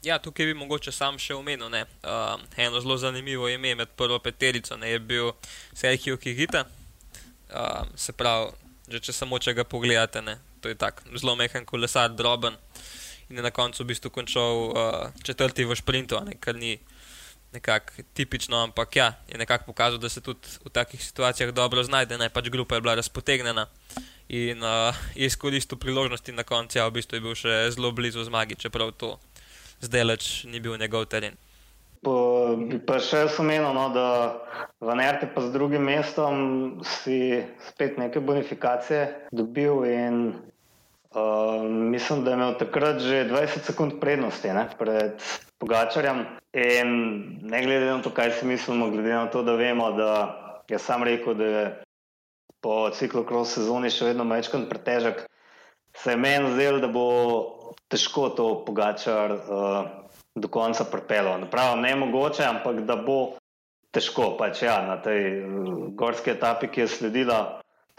Ja, 0.03 0.19
tukaj 0.19 0.45
bi 0.45 0.53
mogoče 0.53 0.91
sam 0.91 1.17
še 1.21 1.33
omenil 1.33 1.69
ne. 1.69 1.85
Uh, 2.05 2.41
eno 2.57 2.81
zelo 2.81 2.97
zanimivo 2.97 3.49
ime 3.49 3.75
med 3.75 3.93
prvo 3.97 4.19
peterico 4.19 4.77
ne, 4.77 4.91
je 4.91 4.99
bil 4.99 5.31
Sergio 5.73 6.17
Kigita. 6.17 6.65
Uh, 7.53 7.85
se 7.95 8.13
pravi, 8.13 8.51
že 8.89 8.99
če 8.99 9.13
samo 9.13 9.39
če 9.39 9.53
ga 9.53 9.63
pogledate, 9.63 10.21
ne, 10.21 10.39
to 10.61 10.69
je 10.69 10.77
tako 10.77 11.05
zelo 11.13 11.35
mehen 11.37 11.65
kolesar, 11.65 12.09
droben 12.09 12.57
in 13.29 13.37
je 13.37 13.43
na 13.45 13.51
koncu 13.53 13.83
v 13.83 13.89
bistvu 13.93 14.09
končal 14.13 14.69
uh, 14.69 15.13
četrti 15.25 15.65
v 15.65 15.77
sprintu, 15.77 16.19
ne, 16.25 16.37
kar 16.41 16.57
ni 16.57 16.77
nekako 17.55 18.03
tipično, 18.13 18.57
ampak 18.63 18.95
ja, 18.95 19.13
je 19.29 19.37
nekako 19.37 19.71
pokazal, 19.71 19.97
da 20.01 20.09
se 20.09 20.21
tudi 20.21 20.57
v 20.65 20.69
takih 20.69 21.01
situacijah 21.01 21.53
dobro 21.53 21.83
znajde, 21.83 22.17
ne 22.17 22.29
pač 22.29 22.49
grupa 22.49 22.75
je 22.75 22.81
bila 22.81 22.95
razpotegnjena 22.95 23.67
in 24.27 24.63
uh, 24.63 24.95
je 25.15 25.25
izkoristil 25.25 25.77
priložnosti 25.77 26.31
na 26.31 26.43
koncu, 26.43 26.77
ja, 26.77 26.87
v 26.89 26.97
bistvu 26.97 27.17
je 27.17 27.23
bil 27.23 27.37
še 27.37 27.55
zelo 27.71 27.91
blizu 27.93 28.25
zmagi, 28.25 28.57
čeprav 28.57 28.91
to 28.97 29.15
zdaj 29.85 30.03
leč 30.03 30.25
ni 30.49 30.59
bil 30.59 30.77
njegov 30.77 31.05
teren. 31.05 31.37
Bi 32.05 32.77
pa 32.85 32.99
še 33.01 33.25
omenil, 33.41 33.71
no, 33.73 33.89
da 33.89 34.07
v 34.77 34.93
Nerti 34.93 35.25
pa 35.25 35.41
z 35.41 35.49
drugim 35.55 35.87
mestom 35.89 36.35
si 36.85 37.41
spet 37.65 37.97
neke 37.97 38.21
bonifikacije 38.21 39.31
dobil 39.33 39.81
in 39.89 40.15
uh, 41.17 41.65
mislim, 41.65 42.21
da 42.23 42.31
je 42.31 42.37
imel 42.37 42.53
takrat 42.61 43.01
že 43.01 43.25
20 43.31 43.65
sekund 43.65 43.97
prednosti 43.99 44.53
ne, 44.53 44.67
pred 44.77 45.17
Pogačarjem. 45.57 46.25
In 46.53 46.89
ne 47.41 47.59
glede 47.65 47.89
na 47.89 47.99
to, 48.05 48.13
kaj 48.13 48.37
si 48.37 48.45
mislimo, 48.45 48.91
glede 48.93 49.15
na 49.15 49.25
to, 49.31 49.41
da 49.43 49.57
vemo, 49.57 49.91
da 49.97 50.11
je 50.69 50.79
sam 50.79 51.03
rekel, 51.03 51.33
da 51.33 51.45
je 51.45 51.65
po 52.61 52.89
ciklu 52.93 53.25
cross 53.25 53.57
sezoni 53.57 53.89
še 53.89 54.13
vedno 54.13 54.23
majčkan 54.25 54.69
pretežek, 54.69 55.25
se 55.95 56.13
je 56.13 56.21
meni 56.21 56.53
zdelo, 56.53 56.79
da 56.83 56.87
bo 56.91 57.05
težko 57.89 58.29
to 58.37 58.47
pogačar 58.67 59.35
uh, 59.35 60.04
do 60.35 60.47
konca 60.47 60.83
prepelo. 60.83 61.39
Pravno 61.51 61.81
ne 61.81 61.95
mogoče, 61.95 62.43
ampak 62.43 62.83
da 62.85 62.95
bo 62.95 63.37
težko. 63.95 64.35
Pač 64.39 64.65
ja, 64.67 64.81
na 64.83 64.99
tej 65.01 65.41
uh, 65.41 65.87
gorski 65.95 66.35
etapi, 66.35 66.67
ki 66.67 66.83
je 66.83 66.91
sledila, 66.91 67.39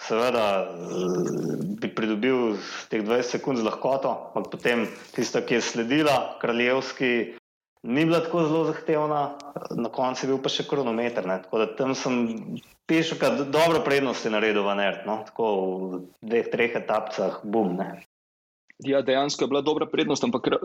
seveda 0.00 0.68
uh, 0.68 1.64
bi 1.80 1.88
pridobil 1.88 2.60
teh 2.92 3.00
20 3.00 3.38
sekund 3.38 3.60
z 3.60 3.66
lahkoto, 3.66 4.12
ampak 4.36 4.52
potem 4.52 4.86
tista, 5.16 5.40
ki 5.40 5.58
je 5.58 5.64
sledila, 5.72 6.36
kraljevski. 6.42 7.40
Ni 7.86 8.02
bila 8.04 8.20
tako 8.20 8.44
zelo 8.48 8.64
zahtevna, 8.72 9.20
na 9.78 9.88
koncu 9.94 10.26
je 10.26 10.30
bil 10.32 10.40
pa 10.42 10.50
še 10.50 10.66
kronometer. 10.66 11.26
Ne? 11.28 11.38
Tako 11.44 11.62
da 11.62 11.66
tam 11.78 11.94
sem 11.94 12.24
Piše, 12.86 13.16
da 13.18 13.44
dobro 13.44 13.80
prednost 13.84 14.24
je 14.24 14.30
naredil 14.30 14.62
no? 15.06 15.22
tako 15.26 15.46
v 15.90 16.00
dveh, 16.22 16.46
treh 16.50 16.76
etapah, 16.78 17.40
bum. 17.42 17.74
Ne? 17.74 18.06
Ja, 18.84 19.00
dejansko 19.02 19.44
je 19.44 19.48
bila 19.48 19.60
dobra 19.64 19.86
prednost, 19.86 20.24
ampak 20.24 20.48
eh, 20.52 20.56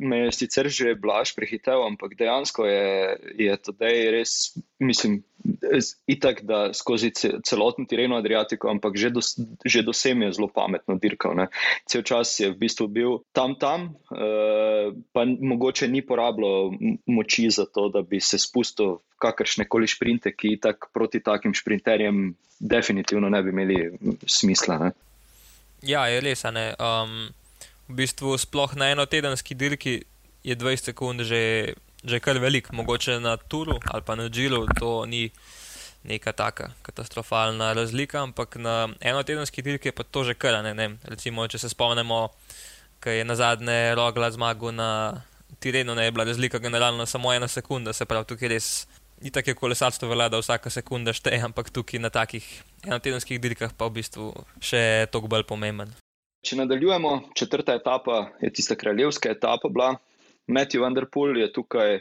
me 0.00 0.18
je 0.18 0.32
sicer 0.32 0.68
že 0.70 0.94
blaž 0.94 1.34
prehitel, 1.34 1.82
ampak 1.82 2.14
dejansko 2.14 2.66
je, 2.66 3.16
je 3.42 3.56
tedaj 3.58 3.96
res, 4.14 4.34
mislim, 4.78 5.24
itak, 6.06 6.44
da 6.46 6.70
skozi 6.74 7.10
celoten 7.42 7.88
teren 7.90 8.14
Adriatiko, 8.14 8.70
ampak 8.70 8.94
že 8.94 9.10
do, 9.10 9.20
že 9.64 9.82
do 9.82 9.92
sem 9.92 10.22
je 10.22 10.32
zelo 10.38 10.46
pametno 10.46 10.94
dirkal. 10.94 11.34
Ne. 11.34 11.46
Cel 11.90 12.06
čas 12.06 12.38
je 12.38 12.52
v 12.54 12.58
bistvu 12.60 12.86
bil 12.86 13.18
tam, 13.34 13.56
tam, 13.58 13.96
uh, 14.14 14.94
pa 15.12 15.24
mogoče 15.26 15.88
ni 15.90 16.02
porabilo 16.06 16.70
moči 17.06 17.50
za 17.50 17.66
to, 17.66 17.88
da 17.90 18.02
bi 18.02 18.20
se 18.20 18.38
spustil 18.38 19.02
v 19.02 19.18
kakršne 19.22 19.66
koli 19.66 19.90
šprinte, 19.90 20.30
ki 20.34 20.58
tak 20.62 20.90
proti 20.94 21.18
takim 21.18 21.54
šprinterjem 21.54 22.30
definitivno 22.60 23.28
ne 23.28 23.42
bi 23.42 23.50
imeli 23.50 23.78
smisla. 24.26 24.78
Ne. 24.78 24.90
Ja, 25.82 26.06
je 26.06 26.22
res, 26.22 26.46
ne. 26.54 26.70
Um 26.78 27.34
v 27.88 27.94
bistvu 28.02 28.38
sploh 28.38 28.74
na 28.74 28.90
eno 28.90 29.06
tedenski 29.06 29.54
dirki 29.54 30.02
je 30.44 30.56
20 30.56 30.90
sekund 30.90 31.22
že, 31.22 31.74
že 32.04 32.20
kar 32.20 32.38
velik, 32.38 32.72
mogoče 32.72 33.20
na 33.20 33.36
Turu 33.36 33.78
ali 33.90 34.02
pa 34.02 34.14
na 34.14 34.28
Džilu, 34.28 34.66
to 34.78 35.06
ni 35.06 35.30
neka 36.06 36.32
taka 36.32 36.70
katastrofalna 36.82 37.72
razlika, 37.72 38.22
ampak 38.22 38.56
na 38.56 38.88
eno 39.00 39.22
tedenski 39.22 39.62
dirki 39.62 39.88
je 39.88 39.92
pa 39.92 40.02
to 40.02 40.24
že 40.24 40.34
kar 40.34 40.62
ne. 40.62 40.74
ne. 40.74 40.96
Recimo, 41.04 41.46
če 41.48 41.58
se 41.58 41.68
spomnimo, 41.68 42.28
kaj 43.00 43.18
je 43.18 43.24
na 43.24 43.34
zadnje 43.34 43.94
rogla 43.94 44.30
zmagal 44.30 44.74
na 44.74 45.22
Tirenu, 45.58 45.94
ne 45.94 46.04
je 46.04 46.12
bila 46.12 46.24
razlika 46.24 46.58
generalno 46.58 47.06
samo 47.06 47.32
ena 47.32 47.48
sekunda, 47.48 47.92
se 47.92 48.04
pravi, 48.04 48.26
tukaj 48.26 48.48
res. 48.48 48.86
Ni 49.22 49.30
tako, 49.32 49.54
kot 49.56 49.72
lesarstvo 49.72 50.10
velja, 50.10 50.28
da 50.28 50.38
vsaka 50.42 50.70
sekunda 50.70 51.14
šteje, 51.16 51.40
ampak 51.40 51.70
tukaj 51.72 52.02
na 52.02 52.10
takih 52.12 52.44
enotedenskih 52.84 53.40
dirkah 53.40 53.72
pa 53.72 53.88
v 53.88 54.02
bistvu 54.02 54.34
še 54.60 55.08
toliko 55.10 55.32
bolj 55.32 55.46
pomemben. 55.48 55.94
Če 56.46 56.60
nadaljujemo, 56.60 57.32
četrta 57.34 57.74
etapa 57.74 58.28
je 58.40 58.52
tista 58.54 58.76
kraljevska 58.78 59.32
etapa. 59.34 59.68
Bila. 59.68 59.96
Matthew 60.46 60.84
Vanderpool 60.84 61.40
je 61.40 61.48
tukaj 61.52 61.98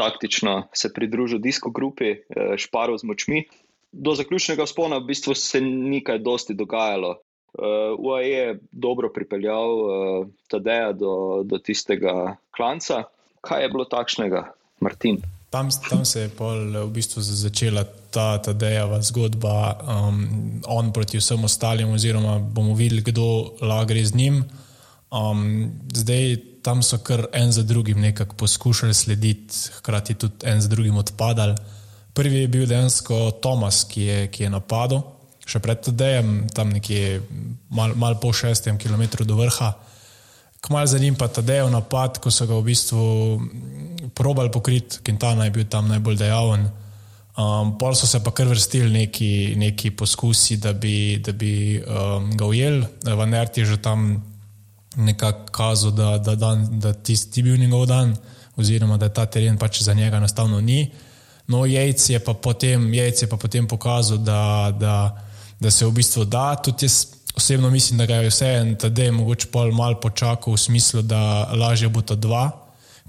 taktično 0.00 0.62
se 0.72 0.88
pridružil 0.92 1.42
disko 1.44 1.70
grupi, 1.70 2.14
eh, 2.14 2.54
šparil 2.56 2.96
z 2.98 3.04
močmi. 3.04 3.42
Do 3.92 4.14
zaključnega 4.16 4.66
spona 4.66 4.96
v 4.96 5.10
bistvu 5.10 5.34
se 5.36 5.60
ni 5.60 6.00
kaj 6.04 6.22
dosti 6.24 6.56
dogajalo. 6.56 7.18
Uh, 7.52 7.92
UAE 7.98 8.28
je 8.28 8.58
dobro 8.72 9.10
pripeljal 9.12 9.70
uh, 9.76 10.26
Tadeja 10.48 10.92
do, 10.96 11.42
do 11.44 11.58
tistega 11.60 12.38
klanca. 12.56 13.02
Kaj 13.44 13.62
je 13.62 13.68
bilo 13.68 13.84
takšnega, 13.84 14.46
Martin? 14.80 15.20
Tam, 15.52 15.68
tam 15.88 16.04
se 16.04 16.20
je 16.20 16.30
v 16.32 16.88
bistvu 16.88 17.20
začela 17.22 17.84
ta, 17.84 18.38
ta 18.38 18.52
dejava 18.56 19.02
zgodba, 19.04 19.76
um, 19.84 20.60
on 20.64 20.92
proti 20.96 21.20
vsem 21.20 21.44
ostalim, 21.44 21.92
oziroma 21.92 22.38
bomo 22.40 22.72
videli, 22.72 23.04
kdo 23.04 23.52
lahko 23.60 23.90
gre 23.90 24.04
z 24.04 24.16
njim. 24.16 24.38
Um, 25.12 25.68
zdaj 25.92 26.36
tam 26.64 26.80
so 26.80 27.02
kar 27.04 27.26
en 27.36 27.52
za 27.52 27.62
drugim 27.62 28.00
nekako 28.00 28.34
poskušali 28.36 28.94
slediti, 28.94 29.68
hkrati 29.76 30.14
tudi 30.14 30.46
en 30.48 30.60
za 30.60 30.68
drugim 30.68 30.96
odpadali. 30.96 31.54
Prvi 32.14 32.36
je 32.36 32.48
bil 32.48 32.66
dejansko 32.66 33.30
Tomas, 33.42 33.84
ki 33.84 34.02
je, 34.02 34.18
ki 34.32 34.46
je 34.46 34.50
napadel, 34.50 35.04
še 35.44 35.60
pred 35.60 35.84
Tadejem, 35.84 36.46
tam 36.54 36.72
nekje 36.72 37.20
malo 37.68 37.96
mal 37.96 38.16
po 38.20 38.32
šestem 38.32 38.78
kilometru 38.78 39.28
do 39.28 39.36
vrha. 39.36 39.74
Kmal 40.64 40.86
za 40.86 40.98
njim 40.98 41.14
pa 41.14 41.28
Tadejev 41.28 41.68
napad, 41.70 42.20
ko 42.24 42.30
so 42.30 42.46
ga 42.46 42.56
v 42.56 42.70
bistvu 42.72 43.04
probali 44.14 44.50
pokriti, 44.50 44.98
Quintana 45.04 45.44
je 45.44 45.50
bil 45.50 45.64
tam 45.68 45.88
najbolj 45.88 46.16
dejaven. 46.16 46.68
Um, 47.32 47.78
pol 47.78 47.94
so 47.96 48.06
se 48.06 48.20
pa 48.20 48.30
kar 48.30 48.46
vrstili 48.46 48.90
neki, 48.90 49.54
neki 49.56 49.90
poskusi, 49.96 50.58
da 50.60 50.72
bi, 50.72 51.16
da 51.24 51.32
bi 51.32 51.80
um, 51.80 52.30
ga 52.36 52.46
ujeli. 52.46 52.84
Van 53.04 53.34
Ert 53.34 53.58
je 53.58 53.64
že 53.64 53.76
tam 53.82 54.22
nekako 54.96 55.52
kazal, 55.52 55.90
da, 55.90 56.18
da, 56.18 56.34
dan, 56.34 56.66
da 56.80 56.92
tisti 56.92 57.42
bil 57.42 57.56
njegov 57.56 57.86
dan, 57.86 58.16
oziroma 58.56 58.96
da 58.96 59.08
ta 59.08 59.26
teren 59.26 59.56
pač 59.58 59.82
za 59.82 59.94
njega 59.94 60.16
enostavno 60.16 60.60
ni. 60.60 60.90
No, 61.48 61.64
Jejc 61.66 62.10
je 62.10 62.20
pa 62.20 62.34
potem, 62.34 62.94
Jejc 62.94 63.22
je 63.22 63.28
pa 63.28 63.36
potem 63.36 63.68
pokazal, 63.68 64.18
da, 64.18 64.72
da, 64.80 65.24
da 65.60 65.70
se 65.70 65.86
v 65.86 65.92
bistvu 65.92 66.24
da. 66.24 66.54
Tudi 66.56 66.84
jaz 66.84 67.06
osebno 67.36 67.70
mislim, 67.70 67.98
da 67.98 68.06
ga 68.06 68.14
je 68.14 68.28
vse 68.28 68.46
en, 68.46 68.76
da 68.76 69.02
je 69.02 69.12
mogoče 69.12 69.48
pol 69.52 69.72
mal 69.72 70.00
počakal 70.00 70.52
v 70.52 70.60
smislu, 70.60 71.02
da 71.02 71.48
lažje 71.56 71.88
bo 71.88 72.02
to 72.02 72.16
dva 72.16 72.61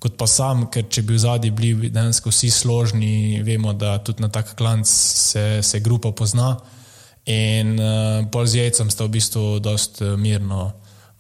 kot 0.04 0.18
pa 0.20 0.28
sam, 0.28 0.66
ker 0.68 0.90
če 0.92 1.06
bi 1.08 1.16
v 1.16 1.22
zadnji 1.24 1.50
bili 1.56 1.90
dejansko 1.94 2.32
vsi 2.34 2.50
složni, 2.52 3.40
vemo, 3.48 3.72
da 3.72 3.96
tudi 4.04 4.24
na 4.24 4.28
tak 4.28 4.52
klanc 4.60 4.90
se, 4.90 5.62
se 5.64 5.80
grupa 5.80 6.12
pozna. 6.12 6.58
In 7.32 7.78
uh, 7.80 8.26
pol 8.28 8.50
z 8.52 8.60
jajcem 8.60 8.90
sta 8.92 9.08
v 9.08 9.14
bistvu 9.16 9.44
dost 9.64 10.02
uh, 10.04 10.18
mirno 10.20 10.74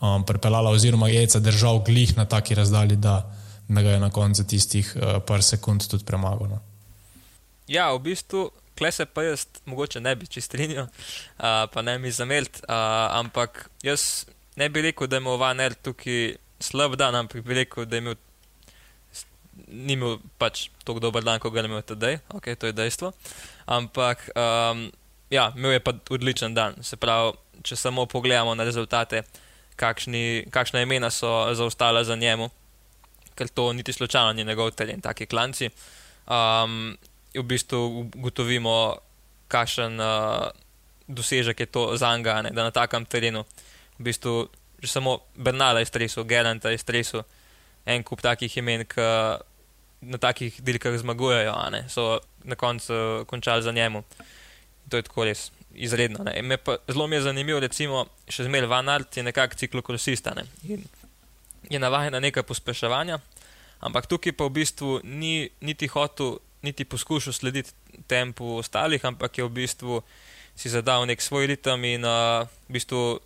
um, 0.03 0.25
pripeljala, 0.27 0.73
oziroma 0.75 1.07
jajca 1.07 1.39
držal 1.39 1.79
glih 1.87 2.11
na 2.17 2.25
taki 2.27 2.57
razdalji, 2.59 2.97
da 2.99 3.21
me 3.71 3.85
ga 3.85 3.95
je 3.95 4.01
na 4.03 4.09
koncu 4.11 4.43
tistih 4.43 4.89
uh, 4.97 5.21
par 5.23 5.45
sekund 5.47 5.87
tudi 5.87 6.03
premagalo. 6.03 6.59
Ja, 7.71 7.87
v 7.95 8.03
bistvu, 8.09 8.49
kle 8.75 8.91
se 8.91 9.07
pa 9.07 9.23
jaz 9.23 9.47
mogoče 9.63 10.03
ne 10.03 10.11
bi 10.19 10.27
čistrinil, 10.27 10.83
uh, 10.83 11.63
pa 11.71 11.85
ne 11.87 11.95
mi 12.03 12.11
zameriti, 12.11 12.65
uh, 12.67 12.75
ampak 13.15 13.69
jaz 13.79 14.25
ne 14.59 14.67
bi 14.67 14.83
rekel, 14.89 15.07
da 15.07 15.15
je 15.15 15.23
imel 15.23 15.39
Van 15.39 15.63
Er 15.63 15.79
tukaj 15.79 16.35
slab 16.59 16.99
dan, 16.99 17.15
ampak 17.15 17.47
bi 17.47 17.63
rekel, 17.63 17.87
da 17.87 17.95
je 17.95 18.03
imel. 18.03 18.19
Ni 19.67 19.95
imel 19.95 20.17
pač 20.37 20.67
tako 20.83 20.99
dober 20.99 21.23
dan, 21.23 21.39
kot 21.39 21.53
ga 21.53 21.61
je 21.61 21.69
imel 21.69 21.81
tedaj, 21.81 22.19
ok, 22.35 22.51
to 22.59 22.69
je 22.69 22.75
dejstvo. 22.75 23.13
Ampak 23.65 24.27
um, 24.35 24.89
ja, 25.33 25.51
imel 25.55 25.77
je 25.77 25.83
pa 25.83 25.93
odličen 26.09 26.53
dan. 26.53 26.75
Se 26.83 26.99
pravi, 26.99 27.33
če 27.63 27.77
samo 27.79 28.05
pogledamo 28.05 28.55
na 28.55 28.65
rezultate, 28.67 29.23
kakšni, 29.79 30.49
kakšna 30.53 30.83
imena 30.83 31.09
so 31.09 31.31
zaostala 31.55 32.03
za 32.03 32.15
njemu, 32.15 32.49
ker 33.35 33.49
to 33.49 33.71
niti 33.73 33.93
slučajno 33.93 34.33
ni 34.33 34.45
njegov 34.45 34.71
teren, 34.77 35.01
taki 35.01 35.25
klanci. 35.25 35.69
Um, 36.27 36.97
v 37.33 37.43
bistvu 37.43 38.09
ugotovimo, 38.13 38.97
kakšen 39.47 39.97
uh, 39.99 40.51
dosežek 41.07 41.59
je 41.59 41.65
to 41.65 41.97
za 41.97 42.17
njega, 42.17 42.41
da 42.51 42.63
na 42.63 42.71
takem 42.71 43.05
terenu, 43.05 43.43
v 43.99 44.09
bistvu, 44.09 44.49
že 44.81 44.91
samo 44.91 45.19
Bernala 45.35 45.79
je 45.79 45.89
stresu, 45.89 46.23
Geranta 46.23 46.69
je 46.69 46.77
stresu, 46.77 47.23
en 47.85 48.03
kup 48.03 48.21
takih 48.21 48.57
imen, 48.57 48.85
ki 48.85 49.01
na 50.05 50.17
takih 50.17 50.61
dirkah 50.61 50.97
zmagujejo, 50.97 51.55
so 51.89 52.19
na 52.43 52.55
koncu 52.55 53.25
končali 53.27 53.63
za 53.63 53.71
njemu 53.71 54.03
to 54.89 54.97
je 54.97 55.03
tako 55.03 55.25
res 55.25 55.51
izredno. 55.73 56.25
Pa, 56.63 56.77
zelo 56.87 57.07
mi 57.07 57.15
je 57.15 57.21
zanimivo, 57.21 57.59
recimo, 57.59 58.05
še 58.29 58.47
zmeraj 58.47 58.69
Van 58.69 58.89
Art 58.89 59.17
je 59.17 59.23
nekako 59.23 59.57
ciklokrosista 59.57 60.35
ne? 60.37 60.45
in 60.67 60.83
je 61.69 61.79
navaden 61.79 62.13
na 62.13 62.19
nekaj 62.19 62.43
pospeševanja, 62.43 63.19
ampak 63.79 64.07
tukaj 64.11 64.35
pa 64.37 64.45
v 64.45 64.59
bistvu 64.59 64.99
ni 65.03 65.49
niti 65.63 65.87
hotel, 65.87 66.37
niti 66.61 66.85
poskušal 66.85 67.33
slediti 67.33 67.71
tempu 68.07 68.59
ostalih, 68.59 69.01
ampak 69.05 69.39
je 69.39 69.47
v 69.47 69.53
bistvu 69.63 70.01
si 70.55 70.69
zadal 70.69 71.07
nek 71.09 71.21
svoj 71.21 71.47
ritem 71.49 71.81
in 71.89 72.05
uh, 72.05 72.45
v 72.69 72.77
bistvu 72.77 73.17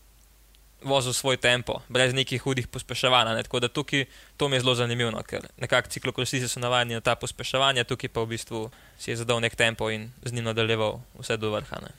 vozil 0.84 1.14
svoj 1.14 1.38
tempo, 1.38 1.82
brez 1.90 2.14
nekih 2.14 2.42
hudih 2.42 2.68
pospeševanj. 2.68 3.36
Ne? 3.36 3.44
Tako 3.44 3.60
da 3.60 3.68
tukaj 3.68 4.06
to 4.38 4.50
mi 4.50 4.56
je 4.56 4.60
zelo 4.60 4.76
zanimivo, 4.76 5.12
no, 5.12 5.24
ker 5.24 5.48
nekako 5.58 5.90
ciklokrosisti 5.90 6.48
so 6.48 6.60
navadni 6.60 6.94
na 6.94 7.02
ta 7.02 7.16
pospeševanja, 7.16 7.84
tukaj 7.84 8.10
pa 8.10 8.22
v 8.22 8.36
bistvu 8.36 8.70
si 8.98 9.12
je 9.12 9.18
zadal 9.18 9.42
nek 9.42 9.56
tempo 9.56 9.90
in 9.90 10.12
z 10.24 10.34
njim 10.34 10.46
nadaljeval 10.46 11.00
vse 11.20 11.38
do 11.38 11.52
vrha. 11.52 11.82
Ne? 11.82 11.96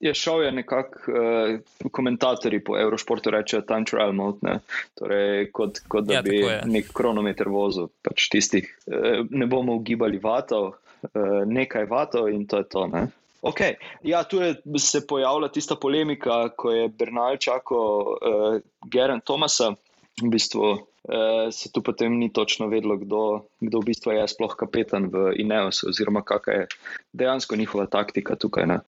Je 0.00 0.14
šel 0.14 0.42
je 0.42 0.52
nekako, 0.52 0.98
uh, 1.08 1.90
komentatorji 1.90 2.64
po 2.64 2.78
Eurošportu 2.78 3.30
rečejo, 3.30 3.62
time 3.62 3.84
trial 3.84 4.12
mode, 4.12 4.38
ne? 4.42 4.58
torej 4.94 5.50
kot, 5.52 5.80
kot 5.88 6.04
da 6.04 6.14
ja, 6.14 6.22
bi 6.22 6.42
nek 6.66 6.92
kronometer 6.92 7.48
vozil, 7.48 7.88
pač 8.02 8.28
tistih, 8.28 8.68
uh, 8.86 9.24
ne 9.30 9.46
bomo 9.46 9.74
ugibali 9.74 10.18
vatov, 10.22 10.74
uh, 10.74 11.42
nekaj 11.46 11.86
vatov 11.90 12.28
in 12.28 12.46
to 12.46 12.62
je 12.62 12.68
to. 12.68 12.86
Ne? 12.86 13.06
Okay. 13.44 13.76
Ja, 14.02 14.24
tu 14.24 14.40
je 14.40 14.56
se 14.78 15.06
pojavila 15.06 15.48
tista 15.48 15.76
polemika, 15.76 16.48
ko 16.56 16.72
je 16.72 16.88
Bernal 16.88 17.36
čakal 17.36 18.16
uh, 18.16 18.56
Geren 18.88 19.20
Tomasa. 19.20 19.74
V 20.22 20.30
bistvu 20.30 20.64
uh, 20.70 21.50
se 21.50 21.72
tu 21.72 21.82
potem 21.82 22.18
ni 22.18 22.32
točno 22.32 22.70
vedlo, 22.70 22.96
kdo, 22.96 23.44
kdo 23.60 23.80
v 23.82 23.90
bistvu 23.90 24.14
je 24.14 24.28
sploh 24.30 24.54
kapetan 24.56 25.10
v 25.12 25.34
Ineos, 25.42 25.82
oziroma 25.84 26.22
kakšna 26.22 26.52
je 26.52 26.66
dejansko 27.12 27.56
njihova 27.56 27.86
taktika 27.86 28.36
tukaj. 28.36 28.66
Ne? 28.66 28.78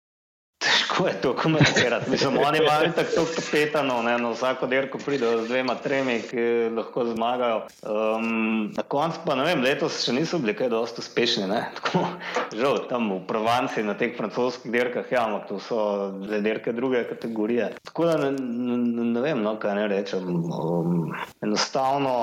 Težko 0.67 1.07
je 1.07 1.15
to 1.23 1.33
komentirati. 1.37 2.11
Mislim, 2.11 2.39
oni 2.39 2.59
imajo 2.59 2.93
tako 2.97 3.27
kapetano, 3.37 4.03
ne, 4.03 4.19
no, 4.19 4.33
vsako 4.33 4.67
dirko 4.67 4.99
pridejo 4.99 5.43
z 5.45 5.49
dvema, 5.49 5.75
tremi, 5.75 6.17
ki 6.31 6.47
lahko 6.77 7.05
zmagajo. 7.05 7.61
Um, 7.83 8.73
na 8.77 8.83
koncu 8.83 9.23
pa 9.27 9.35
ne 9.39 9.45
vem, 9.47 9.63
letos 9.63 10.01
še 10.05 10.17
niso 10.17 10.41
bili 10.43 10.57
kaj 10.59 10.73
dosti 10.75 11.05
uspešni. 11.05 11.47
Tako, 11.79 12.03
žal, 12.59 12.83
tam 12.91 13.13
v 13.15 13.21
Provanci 13.31 13.87
na 13.87 13.95
teh 13.95 14.17
francoskih 14.19 14.75
dirkah, 14.75 15.07
ja, 15.13 15.27
ampak 15.29 15.47
to 15.53 15.61
so 15.63 15.79
dirke 16.27 16.75
druge 16.75 17.05
kategorije. 17.09 17.73
Tako 17.87 18.11
da 18.11 18.19
ne, 18.27 18.31
ne, 18.35 19.11
ne 19.15 19.23
vem, 19.23 19.43
no, 19.47 19.57
kaj 19.63 19.79
ne 19.79 19.89
rečem. 19.93 20.31
Um, 20.51 21.13
enostavno 21.45 22.17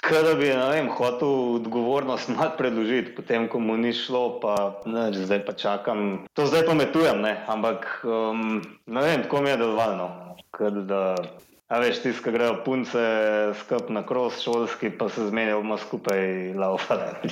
Kaj 0.00 0.22
da 0.24 0.34
bi 0.34 0.48
vem, 0.48 0.88
hotel 0.96 1.28
odgovornost 1.60 2.28
malo 2.34 2.50
predložiti, 2.58 3.12
potem 3.16 3.48
ko 3.48 3.60
mu 3.60 3.76
ni 3.76 3.92
šlo, 3.92 4.40
pa 4.40 4.80
ne, 4.86 5.12
zdaj 5.12 5.44
pa 5.46 5.52
čakam. 5.52 6.24
To 6.34 6.46
zdaj 6.46 6.66
pametujem, 6.66 7.20
ne? 7.20 7.36
ampak 7.46 8.00
um, 8.04 8.62
ne 8.86 9.02
vem, 9.04 9.22
tako 9.22 9.42
mi 9.42 9.50
je 9.50 9.56
dovoljno. 9.60 10.08
A 11.70 11.78
veš, 11.78 12.00
tisti, 12.02 12.22
ki 12.24 12.32
grejo 12.34 12.56
punce 12.64 13.02
skup 13.60 13.92
na 13.94 14.02
kros 14.06 14.40
šolski, 14.42 14.90
pa 14.90 15.08
se 15.08 15.28
zmenijo, 15.28 15.60
bomo 15.62 15.78
skupaj 15.78 16.54
laufali. 16.58 17.12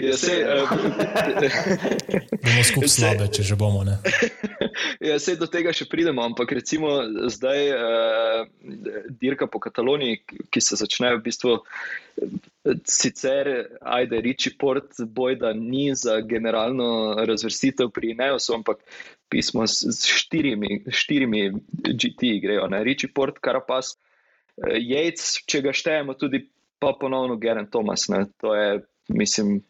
Ja, 0.00 0.16
sej, 0.16 0.42
uh, 0.44 0.70
bomo 2.44 2.62
skupaj 2.66 2.90
slabe, 2.90 3.28
če 3.32 3.44
že 3.46 3.56
bomo. 3.58 3.82
ja, 5.08 5.18
sej 5.22 5.38
do 5.40 5.48
tega 5.50 5.74
še 5.76 5.86
pridemo, 5.90 6.24
ampak 6.26 6.52
recimo 6.58 6.92
zdaj 7.30 7.60
uh, 7.74 8.44
dirka 9.20 9.48
po 9.50 9.62
Kataloniji, 9.62 10.22
ki 10.50 10.62
se 10.64 10.80
začne 10.80 11.14
v 11.16 11.24
bistvu. 11.28 11.58
Sicer, 12.84 13.48
ajde, 13.80 14.20
Riči 14.20 14.52
Port, 14.60 14.98
boj, 15.00 15.38
da 15.40 15.54
ni 15.56 15.88
za 15.96 16.18
generalno 16.20 17.16
razvrstitev 17.24 17.88
pri 17.94 18.12
Neosu, 18.18 18.52
ampak 18.58 18.82
pismo 19.32 19.64
s 19.64 20.04
štirimi, 20.04 20.82
štirimi 20.92 21.46
GT 21.88 22.36
grejo. 22.42 22.68
Riči 22.68 23.08
Port, 23.14 23.40
Karapas, 23.40 23.94
Jejc, 24.60 25.22
če 25.48 25.62
ga 25.64 25.72
štejemo, 25.72 26.18
tudi 26.20 26.42
pa 26.80 26.92
ponovno 27.00 27.36
Geren 27.36 27.70
Thomas. 27.70 28.08
Ne. 28.08 28.24
To 28.40 28.54
je 28.54 28.80
mislim, 29.14 29.60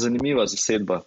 zanimiva 0.00 0.46
zasedba. 0.46 1.00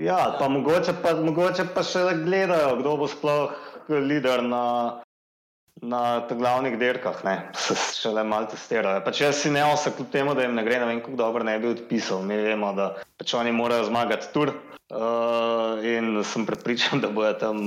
Ja, 0.00 0.36
pa 0.38 0.48
mogoče, 0.48 0.94
pa 1.02 1.14
mogoče 1.20 1.66
pa 1.74 1.82
še 1.84 2.04
gledajo, 2.24 2.76
kdo 2.80 2.96
bo 2.96 3.08
sploh 3.10 3.52
voditelj 3.88 4.46
na, 4.48 4.62
na 5.82 6.00
glavnih 6.30 6.78
dirkah. 6.80 7.20
Se 7.54 7.76
še 7.76 8.14
le 8.16 8.24
malo 8.24 8.48
testirajo. 8.52 9.04
Pa 9.04 9.12
če 9.14 9.30
si 9.36 9.52
ne 9.52 9.64
osem, 9.68 9.94
kljub 9.98 10.10
temu, 10.14 10.34
da 10.34 10.46
jim 10.46 10.56
ne 10.56 10.64
gre, 10.66 10.80
ne 10.80 10.88
vem, 10.90 11.02
kako 11.04 11.20
dobro 11.20 11.44
ne 11.46 11.58
bi 11.60 11.70
odpisal. 11.74 12.24
Mi 12.26 12.40
vemo, 12.48 12.72
da 12.76 12.94
pač 13.20 13.36
oni 13.36 13.52
morajo 13.54 13.90
zmagati 13.90 14.32
tur. 14.34 14.54
Uh, 14.86 15.82
in 15.82 16.20
sem 16.22 16.44
prepričan, 16.46 17.00
da 17.02 17.08
bo 17.10 17.26
tam 17.34 17.58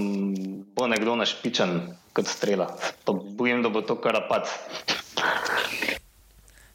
bo 0.71 0.85
nekdo 0.87 1.17
našpičen 1.19 1.73
kot 2.15 2.29
strela. 2.31 2.69
To 3.03 3.13
bojim, 3.13 3.59
da 3.63 3.69
bo 3.69 3.83
to 3.83 3.97
kar 3.99 4.15
apac. 4.21 4.47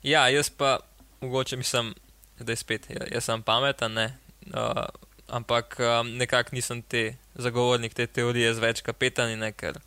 Ja, 0.04 0.28
jaz 0.28 0.52
pa 0.52 0.78
mogoče 1.24 1.56
mislim, 1.56 1.94
da 2.38 2.52
je 2.52 2.56
spet, 2.56 2.86
ja, 2.90 3.06
jaz 3.12 3.24
sem 3.24 3.42
pameten, 3.42 3.98
uh, 3.98 4.84
ampak 5.28 5.76
um, 5.80 6.10
nekako 6.16 6.56
nisem 6.56 6.82
te 6.82 7.14
zagovornik 7.34 7.94
te 7.94 8.06
teorije 8.06 8.54
z 8.54 8.62
več 8.62 8.82
kapetani, 8.84 9.36
ne, 9.36 9.52
ker 9.52 9.78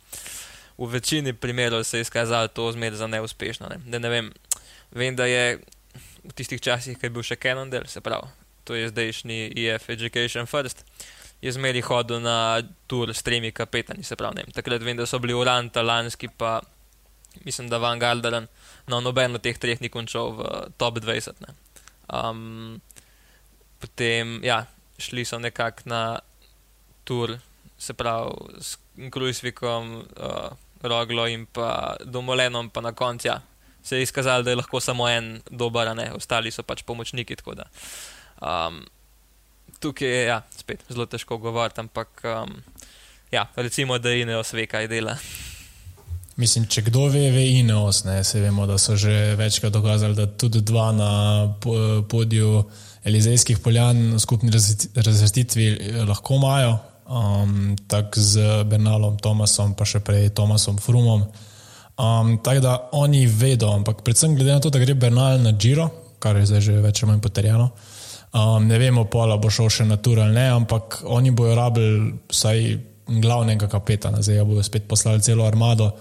v 0.78 0.88
večini 0.92 1.32
primerov 1.32 1.84
se 1.84 1.98
je 1.98 2.06
izkazalo 2.06 2.48
to 2.48 2.72
zmed 2.72 2.94
za 2.94 3.06
neuspešno. 3.06 3.68
Ne. 3.68 3.78
Da 3.86 3.98
ne 3.98 4.08
vem, 4.08 4.32
vem, 4.90 5.16
da 5.16 5.26
je 5.26 5.58
v 6.24 6.32
tistih 6.34 6.60
časih, 6.60 6.98
ko 6.98 7.06
je 7.06 7.14
bil 7.14 7.24
še 7.24 7.38
Cannondale, 7.40 7.88
se 7.88 8.00
pravi, 8.04 8.30
to 8.64 8.76
je 8.76 8.90
zdajšnji 8.92 9.54
EF 9.56 9.88
Education 9.90 10.46
First. 10.46 10.84
Je 11.40 11.52
zmeri 11.54 11.80
hodil 11.86 12.18
na 12.20 12.60
tur 12.90 13.14
s 13.14 13.22
tremi 13.22 13.52
kapetani, 13.54 14.02
se 14.04 14.16
pravi, 14.18 14.42
ne. 14.42 14.52
takrat 14.54 14.82
vem, 14.82 14.96
da 14.98 15.06
so 15.06 15.20
bili 15.22 15.34
Uranta, 15.34 15.82
Lanski, 15.82 16.28
pa 16.28 16.58
mislim, 17.44 17.68
da 17.70 17.78
Van 17.78 17.98
Galderen 17.98 18.48
no, 18.88 19.00
noben 19.00 19.36
od 19.36 19.44
teh 19.44 19.58
treh 19.58 19.80
ni 19.80 19.88
končal 19.92 20.32
v 20.36 20.40
top 20.80 21.00
20. 21.04 21.44
Um, 22.08 22.80
potem, 23.78 24.40
ja, 24.44 24.64
šli 24.98 25.24
so 25.24 25.38
nekako 25.38 25.86
na 25.86 26.02
tur, 27.04 27.38
se 27.78 27.94
pravi, 27.94 28.32
s 28.60 28.78
Krujsvikom, 29.10 30.02
uh, 30.18 30.50
Roglo 30.82 31.26
in 31.26 31.46
pa 31.46 31.96
Domolenom, 32.04 32.70
pa 32.70 32.80
na 32.80 32.92
koncu 32.92 33.28
ja, 33.28 33.40
se 33.82 33.96
je 33.96 34.02
izkazalo, 34.02 34.42
da 34.42 34.50
je 34.50 34.56
lahko 34.56 34.80
samo 34.80 35.08
en 35.08 35.40
dober, 35.50 35.96
ne, 35.96 36.12
ostali 36.14 36.50
so 36.50 36.62
pač 36.62 36.82
pomočniki. 36.82 37.36
Da, 37.56 37.66
um, 38.40 38.82
tukaj 39.80 40.08
je 40.08 40.24
ja, 40.26 40.42
spet 40.56 40.84
zelo 40.88 41.06
težko 41.06 41.38
govoriti, 41.38 41.80
ampak 41.80 42.22
um, 42.24 42.62
ja, 43.30 43.46
recimo, 43.56 43.98
da 43.98 44.12
Ineos 44.14 44.52
ve, 44.52 44.66
kaj 44.66 44.88
dela. 44.88 45.16
Mislim, 46.38 46.68
če 46.70 46.84
kdo 46.86 47.08
ve, 47.10 47.24
ve 47.34 47.44
Ineos, 47.58 48.04
ne, 48.06 48.20
se 48.24 48.40
vemo, 48.40 48.66
da 48.66 48.76
so 48.78 48.94
že 48.96 49.34
večkrat 49.36 49.72
dokazali, 49.74 50.14
da 50.14 50.26
tudi 50.26 50.60
dva 50.62 50.92
na 50.94 51.10
podiju 52.08 52.62
Elizejskih 53.04 53.58
poljan 53.58 54.14
v 54.14 54.20
skupni 54.22 54.52
razvrstitvi 54.94 55.66
eh, 55.66 55.98
lahko 56.06 56.38
imajo, 56.38 56.76
um, 57.10 57.76
tako 57.90 58.20
z 58.20 58.64
Bernalom 58.70 59.18
Tomasom, 59.18 59.74
pa 59.74 59.86
še 59.88 60.00
prej 60.00 60.30
Tomasom 60.30 60.78
Frumom. 60.78 61.24
Um, 61.98 62.36
tako 62.44 62.62
da 62.62 62.76
oni 62.92 63.26
vedo, 63.26 63.72
ampak 63.74 64.04
predvsem 64.06 64.36
glede 64.38 64.54
na 64.54 64.62
to, 64.62 64.70
da 64.70 64.78
gre 64.78 64.94
Bernal 64.94 65.42
na 65.42 65.52
Giro, 65.58 65.90
kar 66.22 66.38
je 66.38 66.46
zdaj 66.52 66.60
že 66.60 66.82
več 66.82 67.02
ali 67.02 67.12
manj 67.12 67.24
potrjeno, 67.24 67.70
Um, 68.28 68.66
ne 68.68 68.76
vemo, 68.76 69.06
pola 69.08 69.38
bo 69.40 69.48
šel 69.48 69.70
še 69.72 69.84
na 69.88 69.96
tur 69.96 70.18
ali 70.20 70.34
ne, 70.36 70.50
ampak 70.52 70.98
oni 71.08 71.30
bojo 71.32 71.54
rabili 71.56 72.10
vsaj 72.28 72.58
glavnega 73.08 73.70
kapetana, 73.72 74.20
zdaj 74.20 74.44
bodo 74.44 74.60
spet 74.62 74.84
poslali 74.84 75.24
celo 75.24 75.46
armado. 75.48 75.94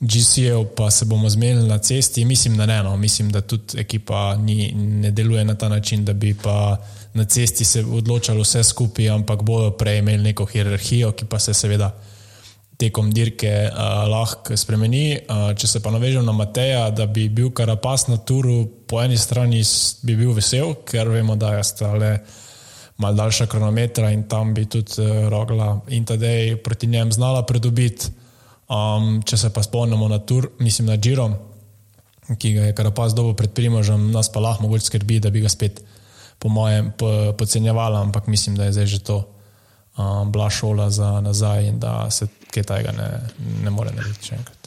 GC-jev 0.00 0.64
pa 0.76 0.90
se 0.90 1.04
bomo 1.04 1.28
zmenili 1.28 1.68
na 1.68 1.78
cesti. 1.78 2.24
Mislim, 2.24 2.56
da 2.56 2.66
ne, 2.66 2.82
no. 2.82 2.96
mislim, 2.96 3.30
da 3.30 3.40
tudi 3.40 3.80
ekipa 3.80 4.36
ni, 4.36 4.72
ne 4.72 5.10
deluje 5.10 5.44
na 5.44 5.54
ta 5.54 5.68
način, 5.68 6.04
da 6.04 6.12
bi 6.12 6.34
pa 6.42 6.76
na 7.14 7.24
cesti 7.24 7.64
se 7.64 7.84
odločalo 7.84 8.42
vse 8.42 8.62
skupaj, 8.64 9.08
ampak 9.10 9.42
bojo 9.42 9.70
prej 9.70 9.98
imeli 9.98 10.22
neko 10.22 10.44
hierarhijo, 10.44 11.12
ki 11.12 11.24
pa 11.24 11.38
se 11.38 11.54
seveda 11.54 11.94
tekom 12.78 13.10
dirke 13.10 13.70
uh, 13.72 14.06
lahko 14.08 14.56
spremeni. 14.56 15.18
Uh, 15.18 15.50
če 15.58 15.66
se 15.66 15.82
pa 15.82 15.90
navežem 15.90 16.24
na 16.24 16.32
Mateja, 16.32 16.90
da 16.90 17.06
bi 17.06 17.26
bil 17.28 17.50
karapas 17.50 18.06
na 18.06 18.20
turu, 18.22 18.60
po 18.86 19.02
eni 19.02 19.18
strani 19.18 19.64
bi 20.06 20.14
bil 20.16 20.30
vesel, 20.36 20.76
ker 20.86 21.10
vemo, 21.10 21.34
da 21.36 21.56
je 21.56 21.64
stale 21.64 22.12
mal 23.02 23.14
daljša 23.14 23.46
kronometra 23.46 24.12
in 24.14 24.24
tam 24.30 24.54
bi 24.54 24.68
tudi 24.70 25.02
uh, 25.02 25.26
rogla 25.28 25.80
in 25.88 26.06
tedej 26.06 26.56
proti 26.62 26.86
njem 26.86 27.12
znala 27.12 27.42
pridobiti. 27.46 28.14
Um, 28.68 29.22
če 29.24 29.38
se 29.40 29.48
pa 29.52 29.62
spomnimo 29.64 30.08
na 30.12 30.18
tur, 30.18 30.50
mislim 30.60 30.90
na 30.90 30.98
Džiro, 31.00 31.30
ki 32.36 32.52
ga 32.52 32.66
je 32.68 32.74
karapas 32.76 33.14
dobo 33.16 33.32
pred 33.32 33.54
primožem, 33.56 34.10
nas 34.12 34.28
pa 34.32 34.42
lahko 34.44 34.66
mogoče 34.66 34.90
skrbi, 34.90 35.20
da 35.24 35.32
bi 35.32 35.40
ga 35.40 35.48
spet 35.48 35.80
po 36.38 36.52
mojem 36.52 36.92
podcenjevala, 37.38 38.02
ampak 38.04 38.28
mislim, 38.28 38.56
da 38.56 38.68
je 38.68 38.76
zdaj 38.76 38.86
že 38.86 38.98
to 39.04 39.16
um, 39.96 40.32
bila 40.32 40.50
šola 40.50 40.90
za 40.90 41.20
nazaj 41.20 41.66
in 41.66 41.80
da 41.80 42.10
se 42.10 42.28
kaj 42.50 42.62
tega 42.62 42.92
ne, 42.92 43.08
ne 43.64 43.70
more 43.70 43.90
narediti 43.96 44.30
še 44.30 44.36
enkrat. 44.36 44.57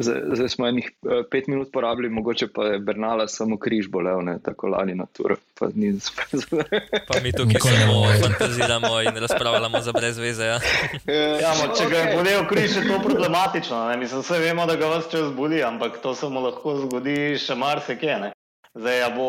Zdaj, 0.00 0.20
zdaj 0.32 0.48
smo 0.48 0.66
enih 0.68 0.86
eh, 0.86 1.22
pet 1.30 1.46
minut 1.46 1.72
porabili, 1.72 2.08
mogoče 2.08 2.46
pa 2.54 2.64
je 2.64 2.78
Bernala 2.78 3.28
samo 3.28 3.58
križ 3.58 3.88
bolev, 3.90 4.22
ne 4.22 4.38
tako 4.44 4.66
lani 4.66 4.94
na 4.94 5.06
tur. 5.12 5.34
Pa, 5.58 5.66
pa 7.08 7.20
mi 7.22 7.32
tukaj 7.32 7.60
samo 7.60 8.04
fantaziramo 8.22 9.02
in 9.02 9.16
razpravljamo 9.16 9.80
za 9.80 9.92
brez 9.92 10.18
veze. 10.18 10.44
Ja. 10.44 10.60
Ja, 11.42 11.52
mo, 11.58 11.74
če 11.74 11.90
ga 11.90 11.98
je 11.98 12.16
bolel 12.16 12.46
križ, 12.48 12.76
je 12.76 12.88
to 12.88 13.02
problematično. 13.02 13.88
Ne? 13.88 13.96
Mislim, 13.96 14.22
vse 14.22 14.38
vemo, 14.38 14.66
da 14.66 14.76
ga 14.76 14.86
vas 14.86 15.10
čas 15.10 15.32
boli, 15.34 15.62
ampak 15.62 15.98
to 16.02 16.14
se 16.14 16.28
mu 16.28 16.46
lahko 16.46 16.76
zgodi 16.84 17.34
še 17.38 17.58
marsikaj. 17.58 18.30
Zdaj 18.78 18.98
ja 18.98 19.08
bo 19.10 19.28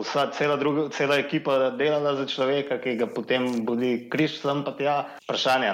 vsa 0.00 0.30
cela, 0.32 0.56
druga, 0.56 0.88
cela 0.96 1.18
ekipa 1.20 1.70
delala 1.76 2.14
za 2.16 2.24
človeka, 2.26 2.78
ki 2.80 2.96
ga 2.96 3.08
potem 3.12 3.66
bodi 3.66 4.08
križ, 4.08 4.38
sem 4.40 4.62
pa 4.64 4.72
tja, 4.78 4.94
vprašanje. 5.26 5.72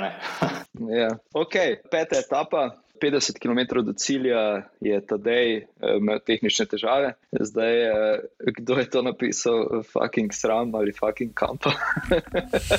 ja. 1.03 1.13
Ok, 1.35 1.55
peta 1.93 2.19
etapa. 2.19 2.73
50 3.05 3.37
km 3.37 3.85
do 3.85 3.93
cilja 3.93 4.63
je 4.81 5.01
Tadej 5.07 5.57
eh, 5.57 5.65
imel 5.97 6.23
tehnične 6.25 6.65
težave. 6.67 7.13
Zdaj, 7.33 7.75
eh, 7.85 8.19
kdo 8.57 8.79
je 8.81 8.87
to 8.91 9.03
napisal, 9.03 9.85
fucking 9.93 10.33
sram 10.33 10.75
ali 10.75 10.93
fucking 10.97 11.35
kampa? 11.37 11.77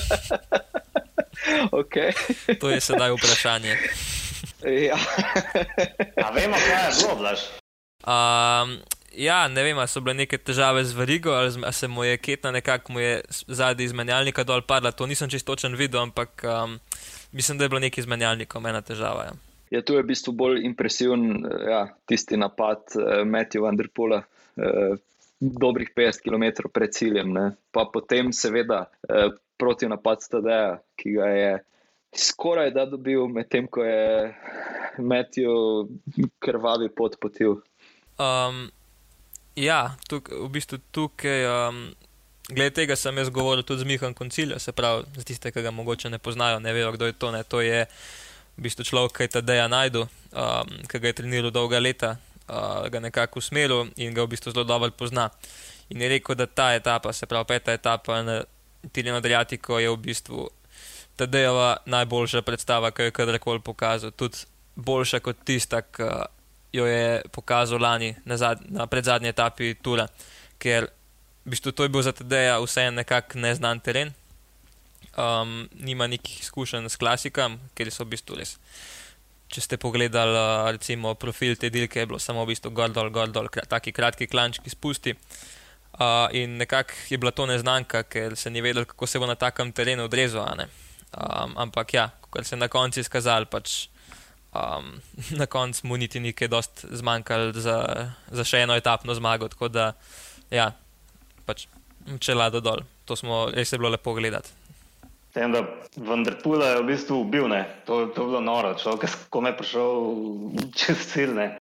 okay. 1.81 2.09
To 2.57 2.73
je 2.73 2.81
sedaj 2.81 3.13
vprašanje. 3.13 3.77
ja. 4.89 4.97
A 6.25 6.33
vemo, 6.33 6.57
kaj 6.57 6.89
je 6.89 6.91
bilo, 7.01 7.15
Blaž? 7.21 7.39
Um, 8.05 8.81
Ja, 9.15 9.47
ne 9.47 9.63
vem, 9.63 9.77
so 9.87 10.01
bile 10.03 10.15
neke 10.19 10.37
težave 10.37 10.83
z 10.83 10.91
verigo, 10.91 11.31
ali 11.31 11.73
se 11.73 11.87
mu 11.87 12.03
je 12.03 12.17
ketna 12.17 12.51
nekako 12.51 12.99
zadnji 13.47 13.85
izmenjalnika 13.85 14.43
dol 14.43 14.61
padla. 14.61 14.91
To 14.91 15.07
nisem 15.07 15.29
čisto 15.29 15.53
točen 15.53 15.75
videl, 15.75 16.01
ampak 16.01 16.43
um, 16.43 16.79
mislim, 17.31 17.57
da 17.57 17.63
je 17.63 17.69
bilo 17.69 17.79
nekaj 17.79 18.01
izmenjalnikov, 18.01 18.67
ena 18.67 18.81
težava. 18.81 19.23
Ja. 19.23 19.44
Ja, 19.73 19.81
tu 19.81 19.97
je 19.97 20.03
v 20.03 20.09
bistvu 20.11 20.33
bolj 20.37 20.61
impresiven 20.65 21.41
ja, 21.67 21.87
tisti 22.05 22.37
napad 22.37 22.93
uh, 22.95 23.23
Matthew 23.25 23.65
Vanderpoola, 23.65 24.21
uh, 24.21 24.97
dobrih 25.39 25.89
50 25.95 26.21
km 26.21 26.69
pred 26.73 26.93
ciljem. 26.93 27.33
Ne. 27.33 27.45
Pa 27.71 27.87
potem, 27.93 28.33
seveda, 28.33 28.85
uh, 29.09 29.33
proti 29.57 29.89
napad 29.89 30.21
Stadeja, 30.21 30.77
ki 30.99 31.17
ga 31.17 31.31
je 31.33 31.51
skoraj 32.15 32.71
da 32.71 32.85
dobil, 32.87 33.27
medtem 33.27 33.67
ko 33.67 33.83
je 33.83 34.31
Matthew 35.01 35.89
krvavi 36.39 36.93
pot 36.95 37.19
potil. 37.19 37.59
Um, 38.15 38.69
Ja, 39.55 39.95
tuk, 40.11 40.27
v 40.35 40.49
bistvu 40.51 40.81
tukaj, 40.91 41.45
um, 41.47 41.77
glede 42.51 42.73
tega 42.75 42.97
sem 42.99 43.15
jaz 43.15 43.29
govoril 43.31 43.63
tudi 43.63 43.85
z 43.85 43.87
Mihom 43.87 44.13
Konciljem, 44.13 44.59
se 44.59 44.75
pravi, 44.75 45.05
za 45.15 45.23
tiste, 45.23 45.51
ki 45.51 45.63
ga 45.63 45.71
mogoče 45.71 46.11
ne 46.11 46.19
poznajo, 46.19 46.59
ne 46.59 46.73
vejo, 46.75 46.91
kdo 46.91 47.07
je 47.07 47.15
to. 47.15 47.31
Ne. 47.31 47.43
To 47.47 47.61
je 47.63 47.85
v 48.57 48.65
bistvu 48.67 48.83
človek, 48.87 49.17
ki 49.17 49.27
je 49.27 49.33
Tadeja 49.37 49.67
najdu, 49.67 50.05
um, 50.31 50.73
ki 50.87 50.99
ga 50.99 51.11
je 51.11 51.17
treniral 51.19 51.51
dolga 51.51 51.79
leta, 51.79 52.15
uh, 52.47 52.87
ga 52.87 52.99
nekako 53.03 53.39
usmeril 53.39 53.91
in 53.99 54.13
ga 54.15 54.23
v 54.23 54.35
bistvu 54.35 54.53
zelo 54.55 54.63
dobro 54.63 54.91
pozna. 54.91 55.29
In 55.89 56.01
je 56.01 56.09
rekel, 56.09 56.35
da 56.35 56.47
ta 56.47 56.73
etapa, 56.73 57.13
se 57.13 57.25
pravi, 57.25 57.45
peta 57.45 57.73
etapa 57.73 58.21
na 58.23 58.43
Tiljano 58.91 59.17
Adriatiko 59.17 59.79
je 59.79 59.89
v 59.89 59.97
bistvu 59.97 60.49
Tadejova 61.15 61.77
najboljša 61.85 62.41
predstava, 62.41 62.91
ki 62.91 63.01
jo 63.01 63.05
je 63.05 63.11
kadarkoli 63.11 63.59
pokazal, 63.59 64.11
tudi 64.11 64.47
boljša 64.75 65.19
kot 65.19 65.37
tista, 65.45 65.81
ki 65.81 66.09
jo 66.75 66.85
je 66.85 67.21
pokazal 67.31 67.79
lani 67.79 68.15
na, 68.25 68.55
na 68.59 68.87
predzadnji 68.87 69.31
etapi 69.31 69.75
Tura, 69.81 70.07
ker 70.59 70.89
v 71.45 71.53
bistvu 71.53 71.71
to 71.71 71.83
je 71.83 71.89
bil 71.89 72.01
za 72.01 72.11
TD-ja 72.11 72.59
vseeno 72.59 72.99
nekako 72.99 73.39
neznan 73.39 73.79
teren. 73.79 74.13
Um, 75.15 75.69
nima 75.79 76.07
nekih 76.11 76.41
izkušenj 76.41 76.89
s 76.91 76.99
klasikam, 76.99 77.55
ker 77.73 77.87
so 77.91 78.03
v 78.03 78.15
bistvu 78.15 78.35
res. 78.35 78.57
Če 79.47 79.61
ste 79.63 79.77
pogledali 79.79 80.39
recimo, 80.75 81.13
profil 81.15 81.55
te 81.55 81.69
dirke, 81.71 82.01
je 82.01 82.09
bilo 82.09 82.19
samo 82.19 82.43
v 82.43 82.51
bistvu 82.51 82.73
gor 82.75 82.91
dol, 82.91 83.11
gor 83.15 83.31
dol, 83.31 83.47
taki 83.47 83.93
kratki 83.95 84.27
klančki 84.27 84.73
spusti. 84.73 85.15
Uh, 85.95 86.27
in 86.35 86.57
nekako 86.59 86.91
je 87.07 87.17
bila 87.17 87.31
to 87.31 87.45
neznanka, 87.47 88.03
ker 88.03 88.35
se 88.35 88.51
ni 88.51 88.59
vedel, 88.61 88.83
kako 88.83 89.07
se 89.07 89.19
bo 89.19 89.29
na 89.29 89.37
takem 89.39 89.71
terenu 89.71 90.09
odrezal. 90.09 90.65
Um, 91.15 91.55
ampak 91.55 91.93
ja, 91.93 92.09
kot 92.29 92.43
se 92.43 92.55
je 92.55 92.59
na 92.59 92.67
koncu 92.67 92.99
izkazalo, 92.99 93.47
pač 93.47 93.87
um, 94.51 94.99
na 95.39 95.47
koncu 95.47 95.87
mu 95.87 95.97
niti 95.97 96.19
nekaj 96.19 96.51
dosti 96.51 96.91
zmanjkalo 96.91 97.53
za, 97.55 97.77
za 98.27 98.43
še 98.43 98.65
eno 98.67 98.75
etapno 98.75 99.15
zmago. 99.15 99.47
Tako 99.47 99.71
da, 99.71 99.93
ja, 100.51 100.73
pač 101.47 101.69
če 102.19 102.35
lado 102.35 102.59
dol, 102.59 102.83
to 103.07 103.15
smo 103.15 103.45
res 103.55 103.71
bilo 103.71 103.95
lepo 103.95 104.13
gledati. 104.13 104.64
Tem, 105.35 105.51
da 105.51 105.65
vendar 105.99 106.37
Pula 106.39 106.69
je 106.69 106.79
v 106.79 106.87
bistvu 106.87 107.17
ubil, 107.25 107.51
to, 107.83 108.07
to 108.15 108.23
je 108.23 108.27
bilo 108.31 108.39
noro, 108.39 108.71
človek 108.79 109.03
je 109.03 109.15
kome 109.29 109.51
prišel 109.51 109.91
čez 110.71 111.01
cilj. 111.11 111.59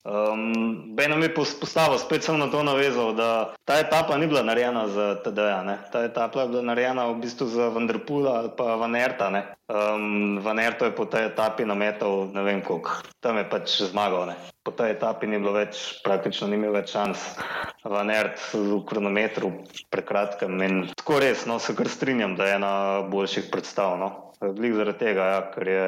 Um, 0.00 0.96
Beno 0.96 1.16
mi 1.16 1.28
je 1.28 1.34
postavil, 1.34 1.98
spet 2.00 2.24
sem 2.24 2.38
na 2.40 2.48
to 2.48 2.62
navezal, 2.64 3.12
da 3.12 3.52
ta 3.68 3.76
etapa 3.84 4.16
ni 4.16 4.26
bila 4.26 4.40
narejena 4.42 4.88
za 4.88 5.20
TD-ja. 5.20 5.60
Ta 5.92 6.04
etapa 6.04 6.40
je 6.40 6.48
bila 6.48 6.62
narejena 6.62 7.04
v 7.12 7.20
bistvu 7.20 7.46
za 7.46 7.68
Vanderpula 7.68 8.38
ali 8.38 8.48
pa 8.56 8.80
Vanerta. 8.80 9.28
Um, 9.68 10.40
Vanerto 10.40 10.88
je 10.88 10.96
po 10.96 11.04
tej 11.04 11.28
etapi 11.28 11.68
nametal 11.68 12.32
ne 12.32 12.42
vem 12.42 12.64
koliko, 12.64 13.04
tam 13.20 13.36
je 13.36 13.44
pač 13.44 13.76
zmagal. 13.92 14.32
Ne? 14.32 14.36
Po 14.64 14.72
tej 14.72 14.96
etapi 14.96 15.28
ni 15.28 15.36
bilo 15.36 15.52
več, 15.52 16.00
praktično 16.00 16.48
ni 16.48 16.56
imel 16.56 16.72
več 16.80 16.96
šans. 16.96 17.36
Vanert 17.84 18.40
v 18.56 18.80
kronometru 18.88 19.52
prekratkem 19.92 20.56
in 20.64 20.88
tako 20.96 21.20
res, 21.20 21.44
no 21.44 21.60
se 21.60 21.76
kar 21.76 21.88
strinjam, 21.92 22.40
da 22.40 22.48
je 22.48 22.56
ena 22.56 22.72
boljših 23.04 23.52
predstav. 23.52 24.00
No? 24.00 24.32
Zaradi 24.40 24.96
tega, 24.96 25.24
ja, 25.36 25.40
ker 25.52 25.68
je 25.68 25.84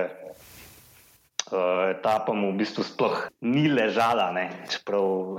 uh, 1.53 1.91
etapa 1.93 2.35
mu 2.35 2.53
v 2.53 2.63
bistvu 2.63 2.85
sploh 2.87 3.29
ni 3.41 3.69
ležala, 3.69 4.33
ne? 4.33 4.49
čeprav 4.73 5.39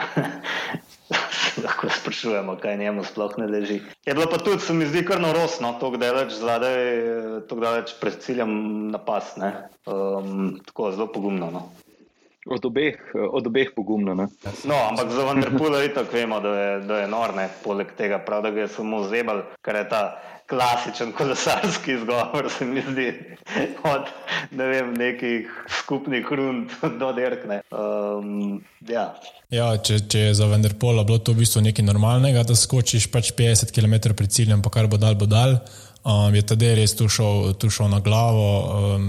lahko 1.66 1.90
sprašujemo, 1.90 2.56
kaj 2.62 2.78
njemu 2.78 3.04
sploh 3.04 3.38
ne 3.38 3.48
leži. 3.48 3.82
Je 4.06 4.14
bilo 4.14 4.30
pa 4.32 4.38
tudi, 4.38 4.62
se 4.62 4.74
mi 4.74 4.86
zdi, 4.86 5.06
kar 5.06 5.22
narosno, 5.22 5.76
to, 5.80 5.92
da 5.98 6.14
več 6.16 6.38
zadaj, 6.40 6.80
to, 7.50 7.60
da 7.60 7.74
je 7.74 7.82
več 7.82 7.96
pred 8.02 8.20
ciljem 8.24 8.54
napas. 8.94 9.36
Um, 9.86 10.60
tako 10.66 10.92
zelo 10.96 11.10
pogumno. 11.12 11.52
No? 11.52 11.64
Od 12.46 12.66
obeh, 12.66 12.98
od 13.32 13.48
obeh 13.48 13.70
pogumno. 13.76 14.14
Ne? 14.14 14.28
No, 14.68 14.76
ampak 14.90 15.12
za 15.16 15.24
Vanderpula 15.24 15.80
je 15.80 15.94
tako, 15.94 16.18
vemo, 16.18 16.40
da 16.44 16.50
je, 16.60 16.80
da 16.80 16.98
je 16.98 17.08
norne, 17.08 17.48
poleg 17.64 17.94
tega, 17.98 18.20
prav, 18.20 18.44
da 18.44 18.52
ga 18.52 18.66
je 18.66 18.74
samo 18.76 19.04
zebal, 19.08 19.46
ker 19.64 19.80
je 19.80 19.86
ta 19.90 20.04
klasičen 20.50 21.12
kolesarski 21.12 21.94
izgovor, 21.94 22.50
se 22.52 22.66
mi 22.66 22.82
zdi, 22.82 23.08
od 23.84 24.10
ne 24.52 24.68
vem, 24.68 24.94
nekih 24.94 25.48
skupnih 25.80 26.28
rund 26.32 26.72
do 27.00 27.12
derkne. 27.16 27.62
Um, 27.72 28.60
ja. 28.90 29.14
Ja, 29.54 29.70
če, 29.78 30.02
če 30.10 30.28
je 30.28 30.36
za 30.38 30.48
Vendrpola 30.50 31.06
bilo 31.08 31.20
to 31.24 31.36
v 31.36 31.44
bistvu 31.44 31.64
nekaj 31.64 31.86
normalnega, 31.86 32.44
da 32.48 32.58
skočiš 32.58 33.08
pač 33.14 33.32
50 33.38 33.72
km 33.76 34.14
pred 34.18 34.32
ciljem, 34.34 34.64
pa 34.66 34.74
kar 34.74 34.90
bo 34.92 35.00
dal, 35.02 35.16
bo 35.16 35.30
dal, 35.30 35.60
um, 36.04 36.36
je 36.36 36.42
tedaj 36.42 36.76
res 36.80 36.96
tu 36.96 37.10
šel, 37.10 37.54
tu 37.60 37.70
šel 37.70 37.90
na 37.92 38.00
glavo. 38.00 38.50
Um, 38.96 39.08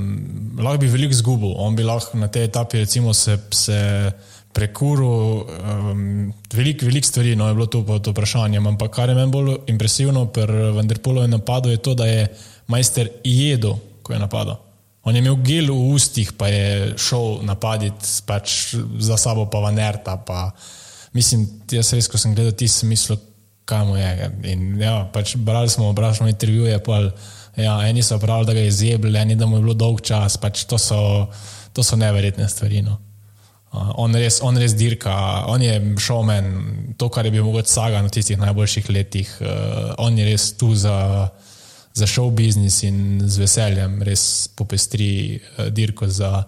lahko 0.58 0.82
bi 0.82 0.92
veliko 0.92 1.14
zgubil, 1.14 1.54
on 1.58 1.76
bi 1.76 1.86
lahko 1.86 2.18
na 2.18 2.28
tej 2.28 2.50
etapi 2.50 2.84
recimo 2.86 3.14
se. 3.14 3.38
se 3.50 3.82
prekuril 4.54 5.42
um, 5.42 6.32
veliko 6.54 6.86
velik 6.86 7.04
stvari, 7.04 7.34
no 7.36 7.48
je 7.48 7.54
bilo 7.54 7.66
to 7.66 7.82
pa 7.86 7.98
to 7.98 8.12
vprašanje. 8.14 8.60
Ampak 8.62 8.92
kar 8.94 9.10
je 9.10 9.16
meni 9.18 9.32
bolj 9.32 9.56
impresivno 9.66 10.26
pri 10.30 10.70
Vendrpolu 10.76 11.26
napadu, 11.26 11.72
je 11.74 11.82
to, 11.82 11.94
da 11.98 12.06
je 12.06 12.28
majster 12.70 13.10
jedel, 13.24 13.74
ko 14.02 14.14
je 14.14 14.20
napadal. 14.22 14.60
On 15.04 15.14
je 15.14 15.20
imel 15.20 15.36
gel 15.44 15.68
v 15.68 15.90
ustih, 15.92 16.32
pa 16.38 16.48
je 16.48 16.94
šel 16.96 17.42
napaditi 17.44 18.22
pač 18.26 18.74
za 18.98 19.18
sabo, 19.20 19.44
pa 19.50 19.60
vanerta. 19.60 20.16
Mislim, 21.12 21.44
jaz 21.70 21.92
res, 21.92 22.08
ko 22.08 22.18
sem 22.18 22.34
gledal 22.34 22.54
ti, 22.56 22.70
sem 22.70 22.88
mislil, 22.88 23.18
kaj 23.64 23.84
mu 23.84 23.96
je. 23.96 24.30
In, 24.52 24.80
ja, 24.80 25.04
pač 25.12 25.36
brali 25.36 25.68
smo, 25.68 25.92
brali 25.92 26.14
smo 26.14 26.28
intervjuje, 26.28 26.80
ja, 27.56 27.88
eni 27.88 28.02
so 28.02 28.18
pravili, 28.18 28.46
da 28.46 28.52
ga 28.52 28.60
je 28.60 28.70
zjebili, 28.70 29.18
eni 29.18 29.34
da 29.34 29.46
mu 29.46 29.56
je 29.56 29.62
bilo 29.62 29.74
dolg 29.74 30.00
čas, 30.00 30.36
pač 30.36 30.64
to 30.64 30.78
so, 30.78 31.26
to 31.72 31.82
so 31.82 31.96
neverjetne 31.96 32.48
stvari. 32.48 32.82
No. 32.82 32.98
Uh, 33.74 33.90
on, 33.98 34.14
res, 34.14 34.38
on 34.42 34.58
res 34.58 34.74
dirka, 34.78 35.14
on 35.50 35.62
je 35.62 35.78
šomen, 35.98 36.50
to, 36.98 37.08
kar 37.10 37.26
je 37.26 37.32
bil 37.34 37.46
mogoče 37.46 37.72
saga 37.72 38.02
na 38.02 38.12
tistih 38.12 38.38
najboljših 38.38 38.90
letih. 38.90 39.32
Uh, 39.40 39.48
on 39.98 40.18
je 40.18 40.28
res 40.28 40.52
tu 40.58 40.74
za, 40.78 41.28
za 41.94 42.06
show 42.06 42.30
business 42.30 42.84
in 42.86 43.18
z 43.26 43.42
veseljem 43.42 43.98
res 44.06 44.46
popestri 44.54 45.40
uh, 45.40 45.66
dirko 45.74 46.06
za 46.06 46.44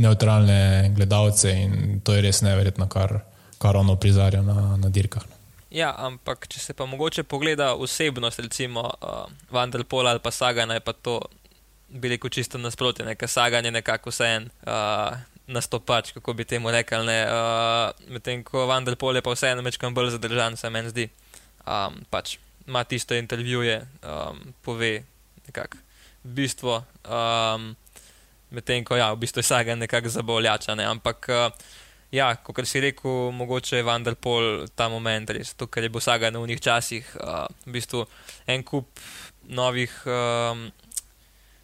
neutralne 0.00 0.92
gledalce 0.94 1.50
in 1.50 2.00
to 2.04 2.14
je 2.14 2.22
res 2.22 2.42
neverjetno, 2.46 2.86
kar, 2.88 3.18
kar 3.58 3.76
ono 3.76 3.98
prizarja 3.98 4.42
na, 4.42 4.76
na 4.78 4.88
dirkah. 4.94 5.26
Ja, 5.70 5.92
ampak 6.02 6.48
če 6.50 6.58
se 6.58 6.74
pa 6.74 6.86
mogoče 6.86 7.22
pogleda 7.22 7.74
osebnost, 7.78 8.40
recimo 8.42 8.82
uh, 8.90 9.30
Vanderpola 9.54 10.10
ali 10.10 10.22
pa 10.22 10.32
Sagana, 10.34 10.74
je 10.74 10.82
pa 10.82 10.92
to 10.92 11.20
bili 11.88 12.18
kot 12.18 12.32
čisto 12.32 12.58
nasprotje, 12.58 13.04
nekaj 13.06 13.28
Sagan 13.28 13.64
je 13.64 13.70
nekako 13.70 14.10
vse 14.10 14.32
en. 14.36 14.50
Uh, 14.66 15.18
Nastopač, 15.50 16.12
kako 16.14 16.32
bi 16.38 16.44
temu 16.46 16.70
rekli, 16.70 17.14
uh, 17.26 17.90
medtem 18.14 18.44
ko 18.46 18.68
Vanderpol 18.70 19.16
je 19.18 19.22
pa 19.22 19.32
vseeno 19.34 19.64
večkrat 19.66 19.90
bolj 19.92 20.12
zadržan, 20.14 20.56
se 20.56 20.70
meni 20.70 20.92
zdi. 20.92 21.08
Um, 21.66 21.96
pač 22.10 22.36
ima 22.68 22.84
tisto 22.84 23.14
intervjuje, 23.18 23.80
um, 24.06 24.38
pove 24.62 25.02
nekako 25.46 25.80
bistvo, 26.22 26.84
um, 27.02 27.74
medtem 28.50 28.84
ko 28.86 28.94
ja, 28.96 29.10
v 29.10 29.24
bistvu 29.24 29.42
je 29.42 29.48
Sagan 29.50 29.82
nekako 29.82 30.08
zaboljača. 30.08 30.78
Ne? 30.78 30.86
Ampak 30.86 31.26
uh, 31.34 31.50
ja, 32.12 32.30
kot 32.42 32.66
si 32.68 32.82
rekel, 32.82 33.30
mogoče 33.36 33.80
je 33.80 33.86
Vanderpol 33.86 34.66
ta 34.74 34.88
moment 34.88 35.30
res, 35.30 35.54
to, 35.54 35.66
kar 35.70 35.86
je 35.86 35.92
bil 35.92 36.02
Sagan 36.02 36.36
v 36.36 36.46
njih 36.50 36.60
časih, 36.60 37.06
uh, 37.22 37.46
v 37.66 37.76
bistvu 37.78 38.04
en 38.50 38.64
kup 38.66 39.02
novih, 39.48 39.94
um, 40.06 40.68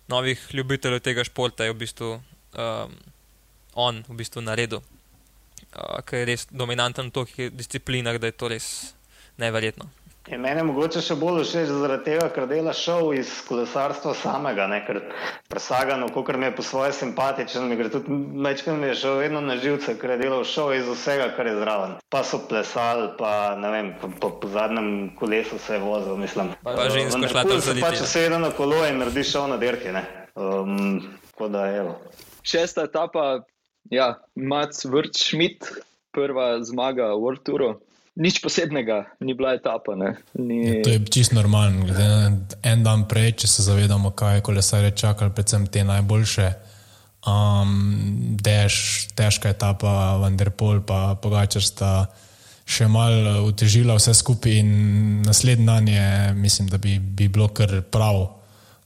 novih 0.09 0.43
ljubiteljev 0.55 1.03
tega 1.03 1.25
športa 1.27 1.67
je 1.67 1.75
v 1.75 1.81
bistvu 1.83 2.11
um, 2.17 2.97
on 3.75 4.03
v 4.09 4.19
bistvu 4.23 4.43
naredil. 4.43 4.83
Uh, 5.77 6.01
ker 6.07 6.23
je 6.23 6.31
res 6.33 6.47
dominanten 6.51 7.11
v 7.11 7.27
teh 7.27 7.51
disciplinah, 7.53 8.19
da 8.19 8.31
je 8.31 8.39
to 8.39 8.49
res 8.49 8.95
neverjetno. 9.37 9.91
Je 10.27 10.35
meni 10.43 10.63
mogoče 10.67 10.99
še 11.07 11.15
bolj 11.21 11.45
všeč 11.45 11.69
zaradi 11.71 12.03
tega, 12.09 12.25
ker 12.35 12.49
dela 12.51 12.73
šov 12.75 13.13
iz 13.15 13.31
kolesarstva 13.47 14.11
samega, 14.19 14.65
ne? 14.67 14.81
ker 14.83 14.99
presagano, 15.47 16.09
kot 16.11 16.33
mi 16.35 16.49
je 16.49 16.55
po 16.57 16.65
svoje 16.67 16.97
simpatičen, 16.99 17.69
mi 17.71 17.79
gre 17.79 17.93
tudi 17.95 18.11
mečkaj 18.47 18.75
mi 18.75 18.91
je 18.91 18.97
še 19.05 19.13
vedno 19.21 19.45
na 19.45 19.55
živce, 19.63 19.95
ker 20.01 20.17
je 20.17 20.19
delal 20.25 20.43
šov 20.43 20.75
iz 20.75 20.91
vsega, 20.91 21.31
kar 21.39 21.47
je 21.47 21.55
zraven. 21.61 21.95
Pa 22.11 22.25
so 22.27 22.43
plesali, 22.51 23.13
pa 23.21 23.55
ne 23.61 23.71
vem, 23.71 23.95
po, 24.03 24.11
po, 24.19 24.33
po 24.43 24.51
zadnjem 24.51 24.91
kolesu 25.21 25.61
se 25.63 25.79
je 25.79 25.85
vozil, 25.87 26.19
mislim. 26.19 26.51
Pa, 26.67 26.75
pa 26.75 26.91
žensko 26.91 27.23
šla 27.31 27.47
tam 27.47 27.63
zaditi. 27.63 27.87
Pa 27.87 27.95
če 27.95 28.11
se 28.11 28.27
jedno 28.27 28.43
na 28.43 28.51
kolo 28.59 28.83
in 28.91 28.99
naredi 29.05 29.27
šov 29.31 29.51
na 29.55 29.63
dirki, 29.63 29.95
ne. 29.95 30.03
Um, 30.35 31.05
tako 31.31 31.55
da, 31.55 31.69
evo. 31.71 32.01
Šesta 32.43 32.91
etapa, 32.91 33.45
ja, 33.95 34.17
Mac 34.35 34.83
Vrč 34.91 35.23
Schmidt, 35.23 35.71
prva 36.11 36.57
zmaga 36.67 37.15
v 37.15 37.23
World 37.23 37.47
Touru 37.47 37.77
nič 38.17 38.41
posebnega, 38.41 39.13
ni 39.21 39.37
bila 39.37 39.55
etapa. 39.55 39.93
Ni... 40.35 40.57
Ja, 40.65 40.75
to 40.83 40.91
je 40.91 41.01
čisto 41.13 41.37
normalno. 41.37 41.85
En 42.65 42.81
dan 42.83 43.05
prej, 43.05 43.45
če 43.45 43.47
se 43.47 43.63
zavedamo, 43.69 44.17
kaj 44.17 44.41
je 44.41 44.47
kolesarje 44.49 44.97
čakalo, 44.97 45.37
predvsem 45.37 45.69
te 45.69 45.85
najboljše. 45.85 46.49
Um, 47.27 48.39
dež, 48.39 48.73
težka 49.19 49.51
etapa, 49.51 50.17
Vanderpol 50.23 50.81
pa 50.87 51.19
Pogačar 51.19 51.63
sta 51.63 52.07
še 52.67 52.87
malo 52.91 53.47
utežila 53.47 53.95
vse 53.99 54.15
skupaj 54.15 54.59
in 54.59 54.71
naslednji 55.27 55.67
dan 55.67 55.89
je, 55.91 56.07
mislim, 56.39 56.71
da 56.71 56.79
bi, 56.79 56.99
bi 56.99 57.29
bilo 57.31 57.51
kar 57.51 57.83
prav, 57.91 58.39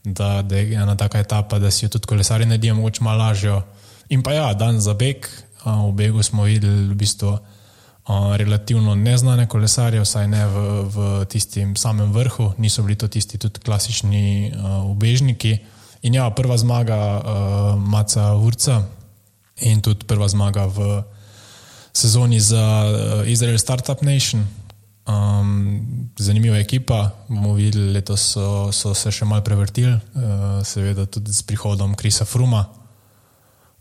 da, 0.04 0.40
da 0.40 0.56
je 0.56 0.76
ena 0.76 0.96
taka 0.96 1.20
etapa, 1.20 1.60
da 1.60 1.70
si 1.70 1.84
jo 1.84 1.92
tudi 1.92 2.08
kolesarji 2.08 2.48
naredijo 2.48 2.76
mogoče 2.80 3.04
malo 3.04 3.24
lažjo. 3.24 3.60
In 4.08 4.24
pa 4.24 4.32
ja, 4.32 4.48
dan 4.56 4.80
za 4.80 4.96
beg, 4.96 5.28
v 5.64 5.92
begu 5.96 6.24
smo 6.24 6.48
videli 6.48 6.88
v 6.88 6.96
bistvu 6.96 7.36
relativno 8.36 8.94
neznane 8.94 9.46
kolesarje, 9.48 10.00
vsaj 10.00 10.28
ne 10.28 10.46
v, 10.46 10.56
v 10.90 10.96
tistem 11.30 11.76
samem 11.76 12.12
vrhu, 12.12 12.52
niso 12.58 12.82
bili 12.82 12.98
to 12.98 13.08
tisti 13.08 13.38
tudi 13.38 13.60
klasični 13.60 14.50
uh, 14.50 14.90
ubežniki. 14.90 15.58
In 16.02 16.14
ja, 16.14 16.30
prva 16.30 16.56
zmaga 16.56 16.96
uh, 16.96 17.22
Maca 17.78 18.32
Vurca 18.34 18.82
in 19.60 19.82
tudi 19.84 20.08
prva 20.08 20.28
zmaga 20.28 20.66
v 20.66 21.02
sezoni 21.92 22.40
za 22.40 22.64
uh, 22.88 23.28
Izrael 23.30 23.58
Startup 23.58 24.02
Nation. 24.02 24.46
Um, 25.10 26.10
zanimiva 26.18 26.58
ekipa, 26.58 27.10
bomo 27.28 27.54
videli, 27.54 27.92
letos 27.92 28.32
so, 28.34 28.70
so 28.72 28.94
se 28.94 29.10
še 29.10 29.24
malo 29.24 29.42
prevrtili, 29.42 29.92
uh, 29.92 30.60
seveda 30.66 31.06
tudi 31.06 31.32
s 31.32 31.42
prihodom 31.42 31.94
Krisa 31.94 32.24
Fruma. 32.24 32.66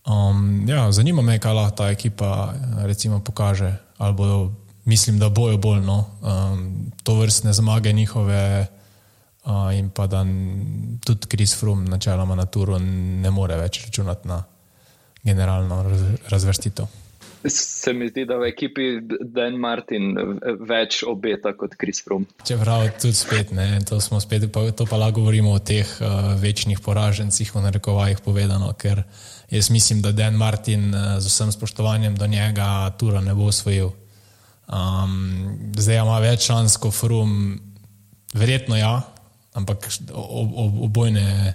Um, 0.10 0.65
ja, 0.70 0.92
zanima 0.92 1.22
me, 1.22 1.38
kaj 1.39 1.54
lahko 1.54 1.76
ta 1.76 1.89
ekipa 1.94 2.54
recimo, 2.86 3.20
pokaže 3.22 3.88
ali 4.00 4.14
bodo, 4.14 4.52
mislim, 4.86 5.20
da 5.20 5.30
bojo 5.30 5.58
bolj 5.58 5.82
no, 5.86 6.06
um, 6.22 6.92
to 7.04 7.16
vrstne 7.20 7.54
zmage 7.54 7.94
njihove. 7.94 8.68
Uh, 9.46 9.74
in 9.74 9.90
pa 9.90 10.08
da 10.08 10.26
tudi 11.06 11.28
Kris 11.28 11.56
Frum, 11.60 11.86
načeloma 11.86 12.36
na 12.36 12.46
turu, 12.46 12.80
ne 12.80 13.32
more 13.32 13.56
več 13.58 13.86
računati 13.86 14.28
na 14.28 14.44
generalno 15.24 15.84
raz, 15.84 16.02
razvrstitev. 16.30 16.86
Se 17.48 17.94
mi 17.94 18.10
zdi, 18.10 18.26
da 18.28 18.36
v 18.38 18.50
ekipi 18.52 18.88
Dan 19.22 19.56
Martin 19.64 20.12
več 20.68 21.02
obeta 21.08 21.54
kot 21.56 21.78
Kris 21.80 22.04
Frum. 22.04 22.26
Čeprav 22.48 22.84
tudi 23.00 23.16
spet 23.16 23.54
ne, 23.56 23.80
to 23.88 24.02
smo 24.04 24.20
spet, 24.20 24.50
pa, 24.52 24.66
to 24.76 24.86
pa 24.86 25.00
lahko 25.00 25.22
govorimo 25.22 25.56
o 25.56 25.64
teh 25.64 25.88
uh, 26.04 26.36
večnih 26.42 26.84
poražencih, 26.84 27.54
v 27.56 27.64
narekovajih 27.64 28.20
povedano, 28.26 28.74
ker 28.76 29.06
jaz 29.52 29.70
mislim, 29.70 30.02
da 30.02 30.12
Dan 30.12 30.34
Martin 30.34 30.94
uh, 30.96 31.20
z 31.20 31.26
vsem 31.26 31.52
spoštovanjem 31.52 32.16
do 32.16 32.28
njega 32.28 32.92
tura 32.98 33.22
ne 33.22 33.34
bo 33.34 33.50
osvojil. 33.50 33.90
Um, 34.68 35.72
zdaj 35.78 35.98
ima 35.98 36.20
več 36.20 36.46
šans 36.46 36.78
kot 36.78 36.94
Frum, 36.94 37.60
verjetno 38.34 38.78
ja, 38.78 39.02
ampak 39.54 39.88
obojne, 40.86 41.54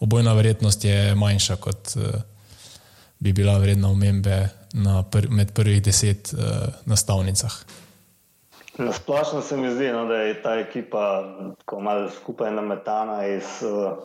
obojna 0.00 0.32
verjetnost 0.34 0.84
je 0.84 1.14
manjša, 1.14 1.56
kot 1.56 1.94
uh, 1.96 2.22
bi 3.18 3.32
bila 3.32 3.58
vredna 3.58 3.90
omembe 3.90 4.48
pr 5.10 5.28
med 5.30 5.52
prvih 5.54 5.82
deset 5.82 6.32
uh, 6.34 6.40
nastavnicah. 6.84 7.54
Na 8.78 8.92
splošno 8.92 9.42
se 9.42 9.56
mi 9.56 9.70
zdi, 9.74 9.88
no, 9.92 10.04
da 10.06 10.14
je 10.14 10.42
ta 10.42 10.54
ekipa 10.54 11.24
tako 11.58 11.80
malo 11.80 12.10
skupaj 12.10 12.52
nametana 12.52 13.26
iz 13.26 13.62
uh, 13.62 13.98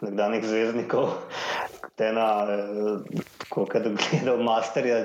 nekdanjih 0.00 0.46
zvezdnikov, 0.46 1.10
ena, 2.00 2.26
uh, 2.44 3.22
kot 3.48 3.74
da 3.74 3.92
gledal 3.94 4.42
masterja 4.46 5.04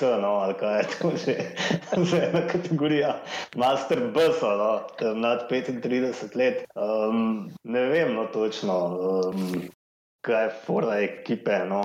no, 0.00 0.28
ali 0.28 0.54
kaj 0.54 0.78
je 0.78 0.86
to 0.98 1.10
že, 1.16 1.34
že 2.10 2.22
ena 2.28 2.46
kategorija, 2.48 3.16
master 3.56 4.00
bus, 4.14 4.42
no, 4.42 4.80
nad 5.14 5.50
35 5.50 6.36
let. 6.36 6.64
Um, 6.74 7.50
ne 7.64 7.80
vem, 7.80 8.14
no, 8.14 8.26
točno, 8.26 8.76
um, 8.86 9.62
kaj 10.20 10.44
je 10.44 10.54
fora 10.66 11.00
ekipe. 11.00 11.58
No. 11.68 11.82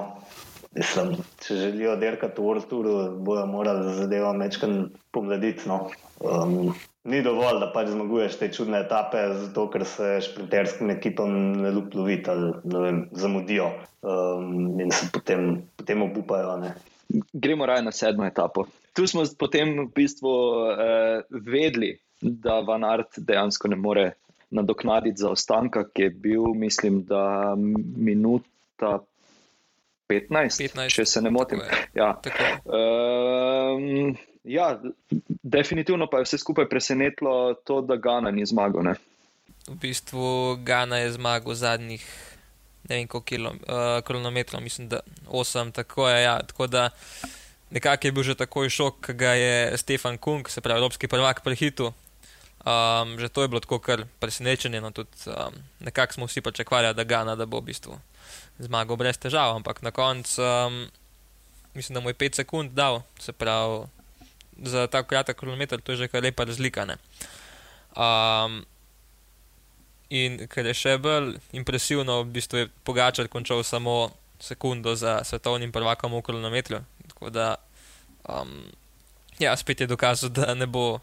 Mislim, 0.71 1.17
če 1.43 1.55
želijo 1.55 1.95
delati 1.99 2.27
v 2.37 2.45
World 2.45 2.69
Touru, 2.69 2.93
bodo 3.19 3.45
morali 3.45 3.93
zadevo 3.93 4.31
mečkan 4.33 4.89
pomladiti. 5.11 5.67
No. 5.67 5.89
Um, 6.19 6.73
ni 7.03 7.21
dovolj, 7.25 7.59
da 7.63 7.71
pač 7.73 7.89
zmaguješ 7.93 8.37
te 8.39 8.51
čudne 8.53 8.83
etape, 8.85 9.23
zato 9.45 9.67
ker 9.73 9.85
se 9.85 10.13
šprinterskim 10.27 10.89
ekipam 10.93 11.33
ne 11.63 11.71
lupi 11.71 12.21
ali 12.29 12.53
vem, 12.63 13.03
zamudijo 13.11 13.71
um, 14.01 14.79
in 14.79 14.91
se 14.91 15.09
potem, 15.13 15.63
potem 15.77 16.01
obupajo. 16.05 16.57
Ne 16.61 16.75
gremo 17.33 17.65
raje 17.65 17.81
na 17.81 17.91
sedmo 17.91 18.25
etapo. 18.25 18.65
Tu 18.93 19.07
smo 19.07 19.23
potem 19.39 19.79
v 19.79 19.91
bistvu 19.95 20.31
eh, 20.71 21.21
vedeli, 21.31 21.97
da 22.21 22.59
Van 22.59 22.83
Art 22.83 23.17
dejansko 23.17 23.67
ne 23.67 23.75
more 23.75 24.11
nadoknaditi 24.51 25.21
zaostanka, 25.21 25.85
ki 25.93 26.01
je 26.01 26.09
bil, 26.09 26.43
mislim, 26.53 27.03
da 27.07 27.55
minuta 27.97 28.99
15, 30.11 30.59
15 30.75 30.95
če 30.95 31.05
se 31.05 31.21
ne 31.21 31.31
motim. 31.31 31.63
Ja. 31.95 32.13
Um, 32.65 34.17
ja, 34.43 34.81
definitivno 35.43 36.07
pa 36.07 36.17
je 36.17 36.23
vse 36.23 36.37
skupaj 36.37 36.69
presenetilo 36.69 37.53
to, 37.53 37.81
da 37.81 37.95
Gana 37.95 38.31
ni 38.31 38.45
zmagal. 38.45 38.83
Ne? 38.83 38.95
V 39.67 39.75
bistvu 39.81 40.57
Gana 40.65 40.97
je 40.97 41.11
zmagal 41.11 41.53
zadnjih 41.53 42.05
ne 42.89 42.95
vem 42.95 43.07
koliko 43.07 43.25
kilo, 43.25 43.49
uh, 43.49 44.03
kilometrov, 44.07 44.61
mislim, 44.61 44.89
da 44.89 44.99
8, 45.27 45.71
tako 45.71 46.09
je. 46.09 46.23
Ja, 46.23 46.39
tako 46.39 46.67
da 46.67 46.89
nekako 47.69 48.07
je 48.07 48.11
bil 48.11 48.23
že 48.23 48.35
takoj 48.35 48.69
šok, 48.69 49.05
ki 49.05 49.13
ga 49.13 49.33
je 49.33 49.77
Stefan 49.77 50.17
Kung, 50.17 50.49
se 50.49 50.61
pravi, 50.61 50.79
evropski 50.79 51.07
prvak, 51.07 51.43
prehitil. 51.43 51.91
Um, 52.61 53.17
že 53.17 53.29
to 53.29 53.41
je 53.41 53.47
bilo 53.47 53.59
tako 53.59 53.79
kar 53.79 54.05
presenečenje. 54.19 54.81
No, 54.81 54.91
tudi, 54.91 55.09
um, 55.25 55.53
nekako 55.79 56.13
smo 56.13 56.25
vsi 56.25 56.41
pričakovali, 56.41 56.93
da 56.93 57.03
Gana 57.03 57.35
da 57.35 57.45
bo 57.45 57.59
v 57.59 57.71
bistvu 57.71 57.97
zmagal 58.59 58.95
brez 58.95 59.17
težav, 59.17 59.55
ampak 59.55 59.81
na 59.81 59.91
koncu 59.91 60.41
um, 60.41 60.85
mislim, 61.73 61.93
da 61.93 61.99
mu 61.99 62.09
je 62.09 62.13
5 62.13 62.35
sekund 62.35 62.71
dal, 62.71 63.01
se 63.19 63.33
pravi, 63.33 63.87
za 64.57 64.87
tako 64.87 65.09
kratek 65.09 65.39
kilometr, 65.39 65.81
to 65.81 65.91
je 65.91 65.97
že 65.97 66.07
kar 66.07 66.23
lepa 66.23 66.43
razlika. 66.43 66.87
Um, 67.95 68.65
in 70.09 70.47
kar 70.47 70.65
je 70.65 70.73
še 70.73 70.97
bolj 70.97 71.35
impresivno, 71.51 72.21
v 72.23 72.33
bistvu 72.37 72.57
je 72.57 72.69
Pogačar 72.83 73.27
končal 73.27 73.63
samo 73.63 74.11
sekundo 74.39 74.95
za 74.95 75.23
svetovnim 75.23 75.71
prvakom 75.71 76.13
v 76.13 76.21
kronometru. 76.21 76.81
Tako 77.07 77.29
da, 77.29 77.55
um, 78.29 78.65
ja, 79.39 79.55
spet 79.57 79.81
je 79.81 79.87
dokazal, 79.87 80.29
da 80.29 80.53
ne 80.53 80.67
bo 80.67 80.99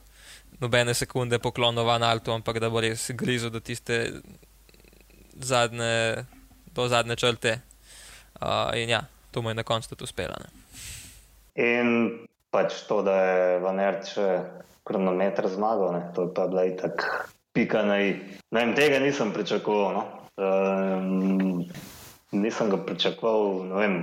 nobene 0.61 0.95
sekunde 0.95 1.39
poklonil 1.39 1.85
van 1.85 2.03
Altu, 2.03 2.33
ampak 2.33 2.59
da 2.59 2.71
bo 2.71 2.81
res 2.81 3.11
grizel 3.15 3.51
do 3.51 3.61
tiste 3.61 4.21
zadnje, 5.35 6.25
do 6.75 6.89
zadnje 6.89 7.17
črte. 7.17 7.61
Uh, 8.39 8.75
in 8.79 8.91
ja, 8.91 9.07
to 9.31 9.43
mu 9.43 9.51
je 9.51 9.59
na 9.59 9.63
koncu 9.63 9.89
tudi 9.89 10.05
uspelo. 10.05 10.35
Ne. 10.39 10.51
In 11.59 11.89
pač 12.51 12.83
to, 12.89 13.03
da 13.07 13.17
je 13.17 13.59
Vaner 13.65 14.01
še 14.07 14.29
kronometer 14.89 15.49
zmagal, 15.53 15.93
ne? 15.93 16.03
to 16.17 16.29
je 16.29 16.35
pa 16.35 16.47
bila 16.49 16.65
itak 16.69 17.05
pika 17.53 17.83
na 17.85 18.01
i. 18.01 18.15
Ne 18.51 18.65
vem, 18.65 18.75
tega 18.77 19.01
nisem 19.03 19.35
pričakoval. 19.37 19.93
No? 19.99 20.05
Um, 20.39 21.67
nisem 22.33 22.71
ga 22.73 22.81
pričakoval, 22.89 23.69
ne 23.69 23.83
vem. 23.83 23.99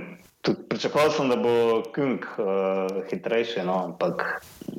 Pričakoval 0.46 1.10
sem, 1.10 1.26
da 1.26 1.34
bo 1.42 1.82
Kung 1.90 2.22
uh, 2.38 3.02
hitrejši, 3.10 3.64
no? 3.66 3.80
ampak 3.90 4.22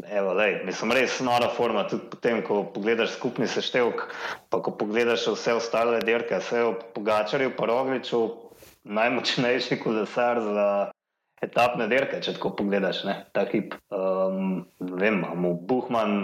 evo, 0.08 0.32
lej, 0.38 0.62
mislim, 0.64 0.96
res 0.96 1.20
nora 1.20 1.50
forma. 1.52 1.84
Tudi 1.92 2.08
potem, 2.14 2.40
ko 2.46 2.62
pogledaš 2.72 3.18
skupni 3.18 3.50
seštevek, 3.52 4.06
pa 4.48 4.62
ko 4.64 4.72
pogledaš 4.80 5.28
vse 5.36 5.58
ostale 5.60 6.00
dirke, 6.08 6.40
vse 6.40 6.64
v 6.70 6.76
Pogačarju, 6.96 7.52
pa 7.60 7.68
Rogliču, 7.68 8.22
najmočnejši 8.88 9.82
kolesar 9.84 10.40
za 10.40 10.68
etapne 11.44 11.88
dirke, 11.92 12.22
če 12.24 12.36
tako 12.38 12.54
pogledaš, 12.58 13.04
ne? 13.08 13.18
ta 13.36 13.46
hip. 13.52 13.76
Um, 13.94 14.66
vem, 14.80 15.22
imamo 15.22 15.54
Buhman, 15.70 16.16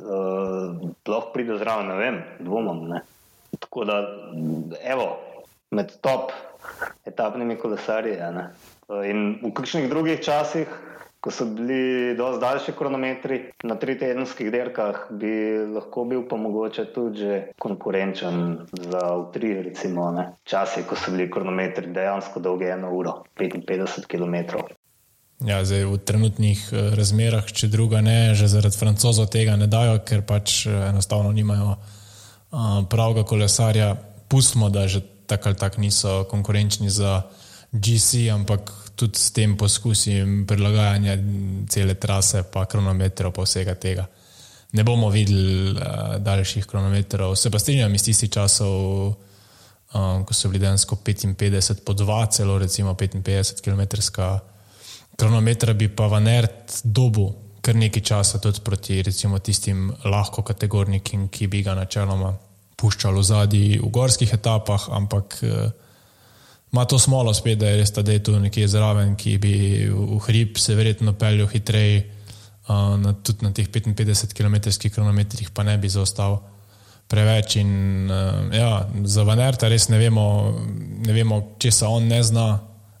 uh, 0.00 0.74
lahko 1.08 1.32
pride 1.34 1.58
zraven, 1.60 1.88
ne 1.92 1.96
vem, 2.00 2.20
dvomam. 2.44 2.84
Ne? 2.92 3.02
Tako 3.58 3.86
da, 3.88 3.98
evo, 4.84 5.08
med 5.74 5.94
top 6.04 6.32
etapnimi 7.08 7.56
kolesarji. 7.60 8.18
In 9.08 9.24
v 9.42 9.52
kakšnih 9.56 9.88
drugih 9.90 10.20
časih, 10.24 10.68
ko 11.20 11.30
so 11.30 11.44
bili 11.44 12.14
dosti 12.16 12.40
daljši 12.40 12.72
kronometri 12.78 13.38
na 13.62 13.74
tri 13.74 13.98
tedenskih 13.98 14.50
dirkah, 14.54 15.08
bi 15.10 15.32
lahko 15.74 16.04
bil 16.04 16.22
pa 16.30 16.36
mogoče 16.36 16.84
tudi 16.94 17.40
konkurenčen 17.58 18.58
za 18.72 19.02
utri, 19.16 19.54
recimo, 19.62 20.10
ne? 20.14 20.28
časi, 20.44 20.84
ko 20.86 20.96
so 20.96 21.10
bili 21.10 21.30
kronometri 21.30 21.90
dejansko 21.92 22.40
dolgi 22.40 22.70
eno 22.70 22.92
uro, 22.94 23.22
55 23.38 24.06
km. 24.06 24.62
Ja, 25.46 25.62
zdaj, 25.62 25.84
v 25.86 25.98
trenutnih 26.02 26.60
eh, 26.72 26.90
razmerah, 26.98 27.46
če 27.46 27.70
druga 27.70 28.02
ne, 28.02 28.34
že 28.34 28.50
zaradi 28.50 28.78
francozov 28.78 29.30
tega 29.30 29.54
ne 29.54 29.70
dajo, 29.70 30.00
ker 30.02 30.26
pač 30.26 30.64
eh, 30.66 30.74
enostavno 30.90 31.30
nimajo 31.30 31.76
uh, 31.76 32.82
pravega 32.90 33.22
kolesarja. 33.22 33.94
Pustimo, 34.28 34.66
da 34.68 34.88
že 34.90 35.00
tako 35.30 35.48
ali 35.48 35.56
tako 35.56 35.80
niso 35.80 36.24
konkurenčni 36.28 36.90
za 36.90 37.22
GC, 37.72 38.28
ampak 38.34 38.72
tudi 38.98 39.18
s 39.18 39.30
tem 39.32 39.54
poskusim 39.56 40.42
prilagajanja 40.46 41.14
cele 41.70 41.94
trase, 41.94 42.42
pa 42.52 42.66
kronometrov, 42.66 43.32
pa 43.36 43.46
vsega 43.46 43.76
tega. 43.78 44.08
Ne 44.74 44.84
bomo 44.84 45.08
videli 45.08 45.72
uh, 45.72 46.18
daljših 46.20 46.66
kronometrov. 46.66 47.36
Se 47.38 47.50
pa 47.50 47.60
strinjam 47.62 47.94
iz 47.94 48.04
tistih 48.04 48.30
časov, 48.30 48.74
um, 49.94 50.24
ko 50.26 50.34
so 50.34 50.50
bili 50.50 50.66
dejansko 50.66 50.98
55 51.04 51.84
po 51.86 51.94
2, 51.96 52.22
celo 52.36 52.58
recimo 52.58 52.94
55 52.94 53.62
km. 53.64 53.86
Kronometra 55.16 55.72
bi 55.72 55.88
pa 55.88 56.10
v 56.10 56.20
NERT 56.26 56.82
dobu 56.84 57.30
kar 57.68 57.76
nekaj 57.76 58.02
časa 58.02 58.38
tudi 58.40 58.62
proti 58.64 59.02
recimo 59.02 59.38
tistim 59.38 59.90
lahko 60.04 60.42
kategornikim, 60.42 61.28
ki 61.28 61.46
bi 61.52 61.62
ga 61.62 61.74
načeloma 61.76 62.30
puščalo 62.78 63.22
zadnji 63.22 63.80
v 63.82 63.90
gorskih 63.92 64.32
etapah, 64.32 64.88
ampak 64.96 65.36
uh, 65.42 65.68
ima 66.72 66.84
to 66.84 66.98
smolo 66.98 67.34
spet, 67.34 67.58
da 67.58 67.70
je 67.70 67.80
res 67.80 67.92
ta 67.92 68.02
dej 68.02 68.20
tu 68.24 68.36
nekje 68.38 68.68
zraven, 68.68 69.16
ki 69.16 69.38
bi 69.38 69.54
v 69.88 70.20
hrib 70.26 70.58
se 70.60 70.76
verjetno 70.76 71.14
peljal 71.18 71.48
hitreje, 71.48 72.04
uh, 72.68 72.94
na, 73.00 73.14
tudi 73.24 73.46
na 73.46 73.52
teh 73.52 73.68
55 73.68 74.36
km 74.36 74.56
kronometrih 74.94 75.50
pa 75.50 75.64
ne 75.64 75.78
bi 75.78 75.88
zaostal 75.88 76.40
preveč. 77.08 77.56
In 77.56 78.10
uh, 78.10 78.48
ja, 78.52 78.88
za 79.04 79.24
Vanerta 79.24 79.68
res 79.68 79.88
ne 79.88 79.98
vemo, 79.98 80.26
ne 81.06 81.12
vemo, 81.12 81.42
če 81.58 81.72
se 81.72 81.86
on 81.86 82.08
ne 82.08 82.22
zna 82.22 82.48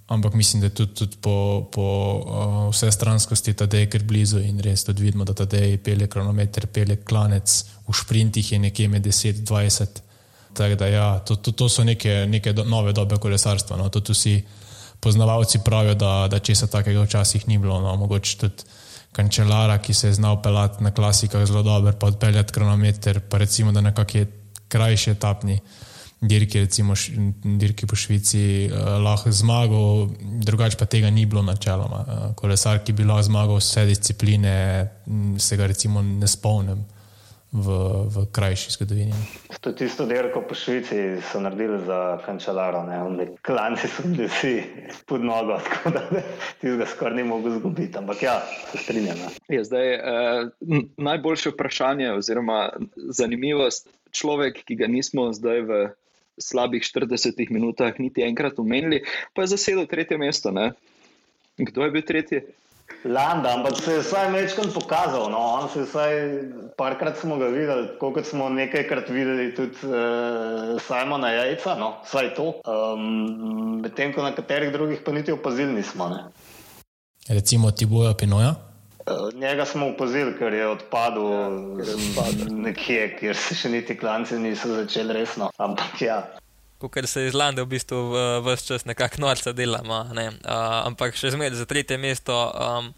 ampak 0.08 0.34
mislim, 0.34 0.62
da 0.62 0.70
tudi, 0.70 0.94
tudi 0.94 1.16
po, 1.20 1.68
po 1.72 1.84
uh, 2.26 2.70
vse 2.72 2.90
stranskosti 2.92 3.52
ta 3.54 3.66
dej 3.66 3.86
kar 3.92 4.02
blizu 4.08 4.40
in 4.40 4.60
res 4.64 4.84
tudi 4.84 5.04
vidimo, 5.04 5.24
da 5.24 5.34
ta 5.36 5.44
dej 5.44 5.76
pele 5.84 6.08
kronometer, 6.08 6.66
pele 6.72 6.96
klanec, 6.96 7.64
v 7.88 7.92
šprintih 7.92 8.52
je 8.52 8.58
nekje 8.58 8.88
med 8.88 9.04
10-20. 9.06 10.00
Tako 10.54 10.74
da 10.74 10.86
ja, 10.86 11.18
to, 11.18 11.36
to, 11.36 11.52
to 11.52 11.68
so 11.68 11.84
neke, 11.84 12.26
neke 12.28 12.52
do, 12.52 12.64
nove 12.64 12.92
dobe 12.92 13.16
kolesarstva. 13.16 13.76
No. 13.76 13.88
Tudi 13.88 14.12
vsi 14.12 14.34
poznavalci 15.00 15.60
pravijo, 15.64 15.94
da, 15.94 16.28
da 16.30 16.38
česa 16.38 16.66
takega 16.66 17.02
včasih 17.02 17.48
ni 17.48 17.58
bilo. 17.58 17.80
No. 17.80 17.96
Mogoče 17.96 18.38
tudi 18.38 18.68
kančelara, 19.12 19.78
ki 19.78 19.94
se 19.94 20.08
je 20.08 20.14
znal 20.14 20.42
pelati 20.42 20.84
na 20.84 20.90
klasikah 20.90 21.46
zelo 21.46 21.62
dobro, 21.62 21.92
pa 21.92 22.06
odpeljati 22.06 22.52
kronometer, 22.52 23.20
pa 23.20 23.38
recimo, 23.38 23.72
da 23.72 23.80
nekakšne 23.80 24.26
krajše 24.68 25.10
etapni 25.10 25.60
dirki, 26.20 26.60
recimo 26.60 26.94
dirki 27.44 27.86
po 27.86 27.96
Švici, 27.96 28.70
uh, 28.70 29.02
lahko 29.02 29.32
zmagal, 29.32 30.08
drugače 30.44 30.76
pa 30.76 30.86
tega 30.86 31.10
ni 31.10 31.26
bilo 31.26 31.42
načeloma. 31.42 32.04
Uh, 32.06 32.34
kolesar, 32.34 32.82
ki 32.84 32.92
bi 32.92 33.06
lahko 33.06 33.22
zmagal 33.22 33.60
vse 33.62 33.86
discipline, 33.86 34.54
se 35.38 35.56
ga 35.56 35.66
recimo 35.66 36.02
ne 36.02 36.28
spomnim. 36.28 36.84
V, 37.48 37.68
v 38.12 38.26
krajši 38.28 38.70
zgodovini. 38.76 39.16
To 39.64 39.72
tisto 39.72 40.04
dirko 40.06 40.42
po 40.44 40.52
Švici 40.54 41.16
so 41.32 41.40
naredili 41.40 41.78
za 41.86 42.20
kančalaro, 42.26 42.82
klanci 43.40 43.88
so 43.88 44.04
bili 44.04 44.28
vsi 44.28 44.52
pod 45.08 45.24
nogo, 45.24 45.56
tako 45.64 45.90
da 45.90 46.02
ti 46.60 46.76
ga 46.76 46.86
skoraj 46.86 47.16
ni 47.16 47.24
mogel 47.24 47.56
zgubiti. 47.56 47.98
Ampak 47.98 48.22
ja, 48.22 48.42
se 48.72 48.78
strinjam. 48.78 49.16
Ja, 49.48 49.64
zdaj, 49.64 49.94
eh, 49.94 50.44
najboljše 50.96 51.54
vprašanje, 51.56 52.12
oziroma 52.12 52.68
zanimivost, 52.96 53.88
človek, 54.12 54.60
ki 54.68 54.76
ga 54.76 54.86
nismo 54.86 55.30
zdaj 55.32 55.64
v 55.64 55.80
slabih 56.38 56.84
40 56.84 57.50
minutah 57.50 57.96
niti 57.98 58.22
enkrat 58.22 58.58
omenili, 58.58 59.02
pa 59.34 59.42
je 59.42 59.54
zasedel 59.56 59.86
tretje 59.86 60.18
mesto. 60.18 60.52
Ne? 60.52 60.72
Kdo 61.56 61.84
je 61.84 61.90
bil 61.90 62.02
tretji? 62.02 62.44
Landa, 63.04 63.54
ampak 63.54 63.76
se 63.78 63.92
je 63.92 64.00
vsaj 64.02 64.30
večkrat 64.32 64.74
pokazal. 64.74 65.30
No? 65.30 65.38
On 65.38 65.68
se 65.68 65.78
je 65.78 65.84
vsaj 65.84 66.12
parkrat 66.76 67.18
smo 67.18 67.36
ga 67.38 67.46
videli, 67.46 67.88
kot 68.00 68.26
smo 68.26 68.48
nekajkrat 68.48 69.08
videli 69.08 69.54
tudi 69.54 69.76
uh, 69.86 70.80
Simona 70.82 71.30
Jajca, 71.30 71.74
no? 71.78 71.92
vsaj 72.04 72.34
to. 72.34 72.52
Um, 72.66 73.80
Medtem 73.82 74.12
ko 74.12 74.22
na 74.22 74.34
katerih 74.34 74.72
drugih 74.72 75.00
pa 75.04 75.12
niti 75.12 75.32
opazili 75.32 75.72
nismo. 75.72 76.08
Ne? 76.08 76.24
Recimo 77.28 77.70
Tiboja 77.70 78.14
Pinoja. 78.14 78.54
Njega 79.34 79.64
smo 79.64 79.86
upozorili, 79.88 80.34
ker 80.38 80.52
je 80.52 80.66
odpadel 80.68 81.30
ja, 81.80 81.94
nekje, 82.50 83.16
kjer 83.20 83.36
se 83.36 83.54
še 83.56 83.70
niti 83.72 83.96
klanci 83.96 84.36
niso 84.38 84.68
začeli 84.74 85.16
resno. 85.16 85.48
Ampak 85.56 86.02
ja. 86.02 86.18
Ker 86.78 87.06
se 87.10 87.26
iz 87.26 87.34
Landa 87.34 87.64
v 87.64 87.72
bistvu 87.74 87.98
vse 88.46 88.66
čas 88.66 88.84
nekako 88.86 89.24
norca 89.24 89.52
delamo. 89.52 90.04
Ne? 90.14 90.28
Uh, 90.30 90.86
ampak 90.86 91.18
še 91.18 91.32
zmeraj 91.34 91.58
za 91.58 91.66
tretje 91.66 91.98
mesto 91.98 92.36
um, 92.54 92.92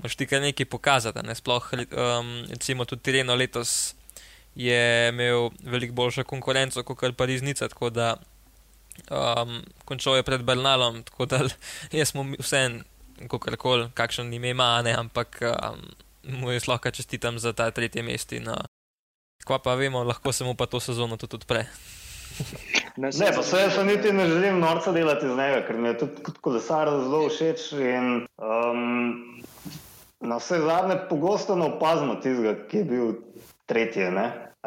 moš 0.00 0.16
ti 0.16 0.26
kar 0.26 0.40
nekaj 0.42 0.66
pokazati. 0.66 1.22
Ne? 1.26 1.36
Sploh, 1.36 1.68
um, 1.76 2.32
recimo, 2.48 2.86
tudi 2.88 3.04
Tireno 3.04 3.36
letos 3.36 3.94
je 4.58 5.08
imel 5.12 5.50
veliko 5.62 5.94
boljšo 5.94 6.24
konkurenco 6.24 6.82
kot 6.82 6.98
kar 6.98 7.12
Pariznica, 7.12 7.68
tako 7.68 7.90
da 7.90 8.14
um, 9.10 9.60
končal 9.84 10.16
je 10.16 10.26
pred 10.26 10.42
Bernalom, 10.42 11.02
tako 11.02 11.26
da 11.26 11.44
jaz 11.98 12.14
smo 12.14 12.26
vseeno 12.38 12.84
kako 13.28 13.56
koli, 13.58 13.90
kakšen 13.94 14.32
ime 14.32 14.50
ima, 14.54 14.82
ne, 14.82 14.92
ampak 14.94 15.40
um, 15.42 15.82
mu 16.22 16.52
je 16.52 16.60
lahko 16.68 16.90
čestitam 16.90 17.38
za 17.38 17.52
ta 17.52 17.70
tretje 17.70 18.02
mesto. 18.02 18.36
No. 18.40 18.54
Kva 19.44 19.58
pa 19.58 19.74
vemo, 19.74 20.04
lahko 20.04 20.32
se 20.32 20.44
mu 20.44 20.54
pa 20.54 20.66
to 20.66 20.80
sezono 20.80 21.16
tudi 21.16 21.36
odpre. 21.36 21.66
Ne, 22.98 23.10
ne 23.14 23.26
pa 23.34 23.42
se 23.46 23.56
jaz 23.60 23.76
niti 23.86 24.12
ne 24.12 24.26
želim 24.26 24.58
norca 24.58 24.92
delati 24.92 25.26
z 25.28 25.36
njega, 25.36 25.60
ker 25.66 25.76
mi 25.78 25.88
je 25.88 25.98
tudi 25.98 26.22
kot 26.26 26.38
kolesar 26.42 26.88
zelo 26.90 27.28
všeč. 27.30 27.66
In, 27.78 28.08
um, 28.42 28.80
na 30.20 30.38
vse 30.40 30.58
zadnje 30.64 30.96
pogosto 31.10 31.54
ne 31.56 31.68
opazimo 31.68 32.16
tistega, 32.18 32.56
ki 32.66 32.80
je 32.82 32.84
bil 32.84 33.12
tretji. 33.70 34.08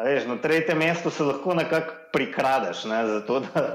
Veš, 0.00 0.24
na 0.30 0.38
tretjem 0.40 0.80
mestu 0.80 1.12
se 1.12 1.26
lahko 1.28 1.54
nekako 1.54 1.98
prikradeš, 2.12 2.86
ne, 2.88 3.02
zato 3.06 3.40
da 3.44 3.66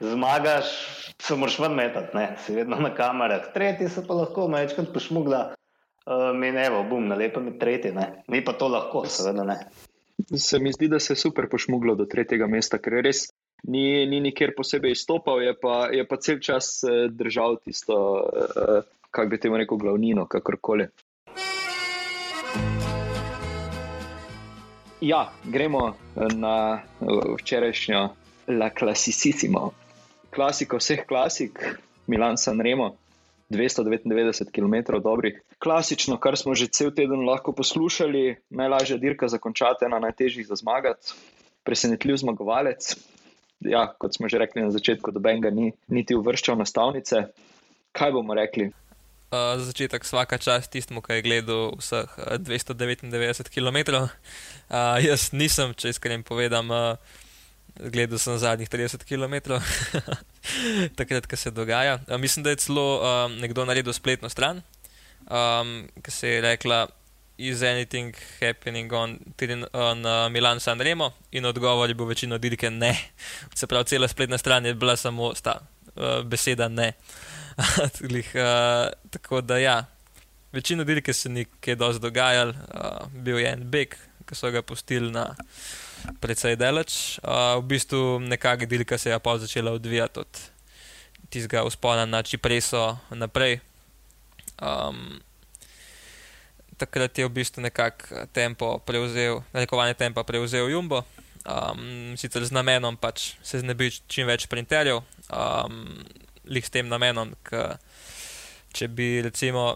zmagaš 0.00 0.70
se 1.18 1.34
moraš 1.34 1.58
ven 1.58 1.74
metati, 1.74 2.16
ne, 2.16 2.28
si 2.44 2.54
vedno 2.54 2.78
na 2.78 2.94
kamerah. 2.94 3.50
Tretji 3.54 3.88
se 3.88 4.06
pa 4.06 4.14
lahko 4.14 4.46
mečkrat 4.48 4.92
pošmugla, 4.94 5.40
uh, 6.06 6.28
mi 6.38 6.52
ne 6.54 6.68
bo, 6.70 6.84
bom 6.86 7.10
na 7.10 7.18
lepem 7.18 7.56
tretji, 7.58 7.90
ne. 7.98 8.22
Mi 8.30 8.44
pa 8.44 8.54
to 8.54 8.70
lahko, 8.70 9.08
seveda 9.10 9.42
ne. 9.50 9.58
Se 10.38 10.62
mi 10.62 10.72
zdi, 10.72 10.88
da 10.88 11.02
se 11.02 11.12
je 11.12 11.24
super 11.26 11.50
pošmuglo 11.50 11.96
do 11.98 12.06
tretjega 12.06 12.46
mesta, 12.46 12.78
ker 12.78 13.02
res 13.02 13.26
ni, 13.68 14.06
ni 14.06 14.20
nikjer 14.20 14.54
posebej 14.56 14.92
izstopal, 14.92 15.42
je 15.42 15.54
pa, 15.60 15.88
je 15.92 16.04
pa 16.08 16.16
cel 16.16 16.40
čas 16.40 16.82
eh, 16.84 17.08
držal 17.10 17.58
tisto, 17.64 17.96
uh, 18.24 18.82
kako 19.10 19.28
bi 19.28 19.40
temu 19.40 19.56
rekel, 19.60 19.78
glavnino, 19.78 20.26
kakorkoli. 20.26 20.88
Ja, 25.04 25.32
gremo 25.44 25.94
na 26.16 26.82
včerajšnjo 27.38 28.08
La 28.48 28.70
Classicissimo. 28.78 29.70
Klasiko 30.34 30.80
vseh 30.80 31.04
klasik, 31.06 31.60
Milan 32.06 32.38
San 32.40 32.60
Remo, 32.60 32.94
299 33.50 34.50
km 34.50 34.96
dobrih. 35.02 35.42
Klasično, 35.58 36.16
kar 36.16 36.36
smo 36.36 36.54
že 36.54 36.72
cel 36.72 36.90
teden 36.90 37.26
lahko 37.28 37.52
poslušali, 37.52 38.36
najlažja 38.50 38.96
dirka 38.96 39.28
za 39.28 39.38
končati, 39.38 39.84
ena 39.84 39.98
najtežjih 39.98 40.46
za 40.46 40.56
zmagati, 40.56 41.12
presenetljiv 41.64 42.16
zmagovalec. 42.24 42.96
Ja, 43.64 43.88
kot 43.98 44.14
smo 44.14 44.28
že 44.28 44.38
rekli 44.38 44.62
na 44.62 44.70
začetku, 44.70 45.10
doben 45.10 45.40
ga 45.40 45.50
ni 45.50 45.72
niti 45.88 46.16
uvrščal 46.16 46.58
na 46.60 46.68
stavnice. 46.68 47.28
Kaj 47.96 48.12
bomo 48.12 48.36
rekli? 48.36 48.68
Uh, 49.34 49.56
za 49.58 49.72
začetek 49.72 50.04
vsaka 50.04 50.38
čast 50.38 50.70
tistemu, 50.70 51.02
ki 51.02 51.18
je 51.18 51.24
gledal 51.26 51.62
vseh 51.80 52.06
uh, 52.20 52.36
299 52.38 53.50
km. 53.50 53.78
Uh, 54.04 55.00
jaz 55.02 55.32
nisem, 55.34 55.72
če 55.74 55.94
iskreno 55.94 56.22
povedam, 56.26 56.70
uh, 56.70 57.00
gledal 57.74 58.20
sem 58.20 58.36
zadnjih 58.38 58.70
30 58.70 59.02
km, 59.08 59.58
takrat, 60.98 61.26
ko 61.26 61.40
se 61.40 61.50
dogaja. 61.50 61.98
Uh, 62.06 62.20
mislim, 62.20 62.44
da 62.44 62.54
je 62.54 62.62
celo 62.68 62.86
uh, 63.00 63.26
nekdo 63.40 63.64
naredil 63.66 63.96
spletno 63.96 64.30
stran, 64.30 64.62
um, 65.26 65.88
ki 65.98 66.14
se 66.14 66.36
je 66.36 66.44
rekla: 66.44 66.84
Is 67.36 67.62
anything 67.62 68.14
happening 68.40 68.92
on, 68.92 69.18
on 69.72 70.06
uh, 70.06 70.28
Milan 70.30 70.60
San 70.60 70.78
Remo? 70.78 71.12
In 71.32 71.44
odgovor 71.44 71.88
je 71.90 71.94
bil 71.94 72.06
večino 72.06 72.38
dirke 72.38 72.70
ne. 72.70 72.94
Se 73.58 73.66
pravi, 73.66 73.84
cela 73.84 74.08
spletna 74.08 74.38
stran 74.38 74.66
je 74.66 74.74
bila 74.74 74.96
samo 74.96 75.34
sta, 75.34 75.58
uh, 75.96 76.22
beseda 76.22 76.68
ne. 76.68 76.92
Tlih, 77.98 78.30
uh, 78.34 78.92
tako 79.10 79.40
da 79.40 79.58
ja. 79.58 79.84
Večino 80.52 80.84
dirke 80.84 81.12
se 81.12 81.28
ni 81.28 81.44
kaj 81.44 81.74
dosti 81.74 82.02
dogajalo, 82.02 82.50
uh, 82.50 83.10
bil 83.12 83.38
je 83.38 83.50
en 83.50 83.70
beg, 83.70 83.98
ki 84.26 84.34
so 84.38 84.50
ga 84.54 84.62
pustili 84.62 85.10
na 85.10 85.34
precej 86.20 86.56
daleč. 86.56 87.18
Uh, 87.18 87.58
v 87.58 87.66
bistvu 87.74 88.20
nekakšna 88.22 88.70
dirka 88.70 88.98
se 88.98 89.10
je 89.10 89.18
pa 89.18 89.38
začela 89.38 89.72
odvijati 89.72 90.20
od 90.20 90.40
tistega 91.30 91.64
uspona 91.64 92.06
na 92.06 92.22
Čipreso 92.22 92.98
naprej. 93.10 93.58
Um, 94.62 95.18
takrat 96.78 97.18
je 97.18 97.26
v 97.26 97.32
bistvu 97.32 97.62
nekako 97.62 98.26
tempo 98.32 98.78
prevzel, 98.86 99.42
narekovanje 99.52 99.94
tempa 99.94 100.24
prevzel 100.24 100.70
Jumbo, 100.70 101.04
um, 101.44 102.14
sicer 102.16 102.44
z 102.44 102.54
namenom 102.54 102.96
pač 102.96 103.34
se 103.42 103.60
znebiti 103.62 104.02
čim 104.08 104.28
več 104.28 104.46
sprinterjev, 104.48 105.02
um, 105.30 106.04
lih 106.44 106.64
s 106.64 106.72
tem 106.72 106.88
namenom, 106.88 107.34
ker 107.46 107.78
če 108.74 108.88
bi 108.90 109.22
recimo 109.24 109.74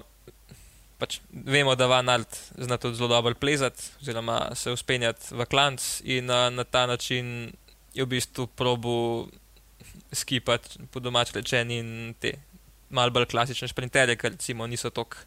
pač 0.99 1.21
vemo, 1.31 1.77
da 1.79 1.87
Van 1.87 2.11
Alt 2.11 2.35
zna 2.59 2.79
tudi 2.83 2.99
zelo 2.99 3.13
dobro 3.13 3.35
plezati, 3.39 3.85
oziroma 4.03 4.41
se 4.59 4.75
uspenjati 4.75 5.31
v 5.31 5.47
klanc 5.47 5.85
in 6.03 6.31
uh, 6.31 6.49
na 6.51 6.65
ta 6.65 6.87
način 6.91 7.53
je 7.95 8.05
v 8.05 8.11
bistvu 8.17 8.49
probu 8.59 9.29
skipati 10.13 10.89
po 10.91 11.01
domač 11.01 11.33
rečen 11.37 11.71
in 11.71 12.15
te 12.21 12.35
mal 12.91 13.13
bolj 13.13 13.29
klasične 13.31 13.69
sprinterje, 13.69 14.17
ker 14.17 14.35
recimo 14.35 14.67
niso 14.67 14.91
tako 14.91 15.23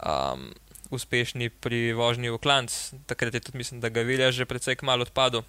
um, 0.00 0.48
uspešni 0.90 1.50
pri 1.50 1.92
vožnji 1.92 2.30
v 2.30 2.38
klanc. 2.38 2.72
Takrat 3.06 3.34
je 3.34 3.40
tudi 3.40 3.58
mislim, 3.58 3.80
da 3.80 3.88
ga 3.88 4.00
vilja 4.00 4.32
že 4.32 4.48
precej 4.48 4.76
kmalo 4.76 5.02
odpadel. 5.02 5.42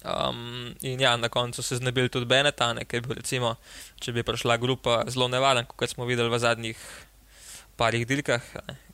Um, 0.00 0.74
in 0.80 1.00
ja, 1.00 1.16
na 1.16 1.28
koncu 1.28 1.62
se 1.62 1.76
znebili 1.76 2.08
tudi 2.08 2.24
Benetane, 2.24 2.84
ker 2.84 3.02
bi 3.04 3.14
recimo, 3.14 3.56
če 4.00 4.12
bi 4.16 4.24
prišla 4.24 4.56
grupa 4.56 5.02
zelo 5.12 5.28
nevaren, 5.28 5.66
kot 5.68 5.92
smo 5.92 6.06
videli 6.08 6.30
v 6.32 6.38
zadnjih 6.40 6.78
parih 7.76 8.06
dirkah, 8.08 8.40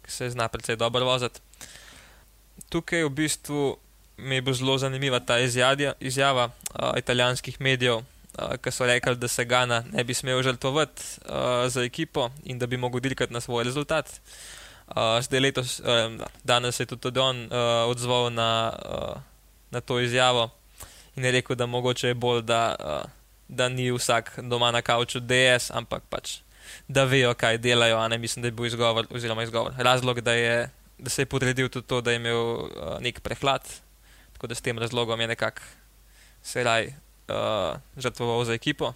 ki 0.03 0.11
se 0.11 0.31
zna 0.35 0.49
precej 0.49 0.77
dobro 0.81 1.07
voziti. 1.07 1.39
Tukaj 2.73 3.07
v 3.07 3.13
bistvu 3.15 3.77
mi 4.17 4.41
je 4.41 4.43
bila 4.43 4.57
zelo 4.57 4.79
zanimiva 4.79 5.21
ta 5.21 5.39
izjadja, 5.39 5.95
izjava 6.01 6.51
uh, 6.51 6.99
italijanskih 6.99 7.61
medijev, 7.61 8.03
uh, 8.03 8.57
ki 8.59 8.73
so 8.73 8.87
rekli, 8.87 9.15
da 9.17 9.29
se 9.29 9.45
Gana 9.45 9.85
ne 9.93 10.05
bi 10.05 10.15
smel 10.15 10.43
žrtvovati 10.43 11.03
uh, 11.23 11.69
za 11.71 11.85
ekipo 11.85 12.31
in 12.45 12.59
da 12.59 12.67
bi 12.67 12.77
mogel 12.77 13.01
dirkati 13.01 13.33
na 13.33 13.41
svoj 13.41 13.65
rezultat. 13.65 14.11
Uh, 14.87 15.19
zdaj 15.21 15.41
letos, 15.41 15.81
uh, 15.81 16.15
danes 16.45 16.81
je 16.81 16.87
tudi 16.87 17.19
on 17.19 17.45
uh, 17.47 17.91
odzval 17.91 18.31
na, 18.31 18.73
uh, 18.87 19.21
na 19.71 19.81
to 19.81 20.01
izjavo 20.01 20.51
in 21.17 21.25
je 21.25 21.31
rekel, 21.31 21.57
da 21.57 21.67
mogoče 21.67 22.09
je 22.09 22.15
bolj, 22.15 22.43
da, 22.43 22.77
uh, 22.79 23.11
da 23.49 23.69
ni 23.69 23.91
vsak 23.93 24.39
doma 24.43 24.71
na 24.71 24.83
kauču 24.83 25.21
DS, 25.21 25.71
ampak 25.75 26.03
pač 26.11 26.39
da 26.89 27.05
vejo, 27.05 27.35
kaj 27.35 27.59
delajo. 27.59 28.09
Ne? 28.09 28.19
Mislim, 28.19 28.43
da 28.43 28.49
je 28.49 28.53
bil 28.53 28.67
izgovor, 28.67 29.07
oziroma 29.11 29.43
izgovor. 29.43 29.73
razlog, 29.77 30.21
da, 30.21 30.33
je, 30.33 30.71
da 30.99 31.11
se 31.11 31.23
je 31.23 31.27
podredil 31.27 31.69
tudi 31.69 31.87
to, 31.87 32.01
da 32.01 32.11
je 32.11 32.17
imel 32.17 32.37
uh, 32.37 32.69
nek 33.01 33.21
prehlad. 33.21 33.63
Tako 34.33 34.47
da 34.47 34.55
s 34.55 34.61
tem 34.61 34.79
razlogom 34.79 35.21
je 35.21 35.27
nekako 35.27 35.63
se 36.43 36.65
raj 36.65 36.87
uh, 36.87 37.77
žrtvoval 37.97 38.45
za 38.45 38.55
ekipo. 38.55 38.93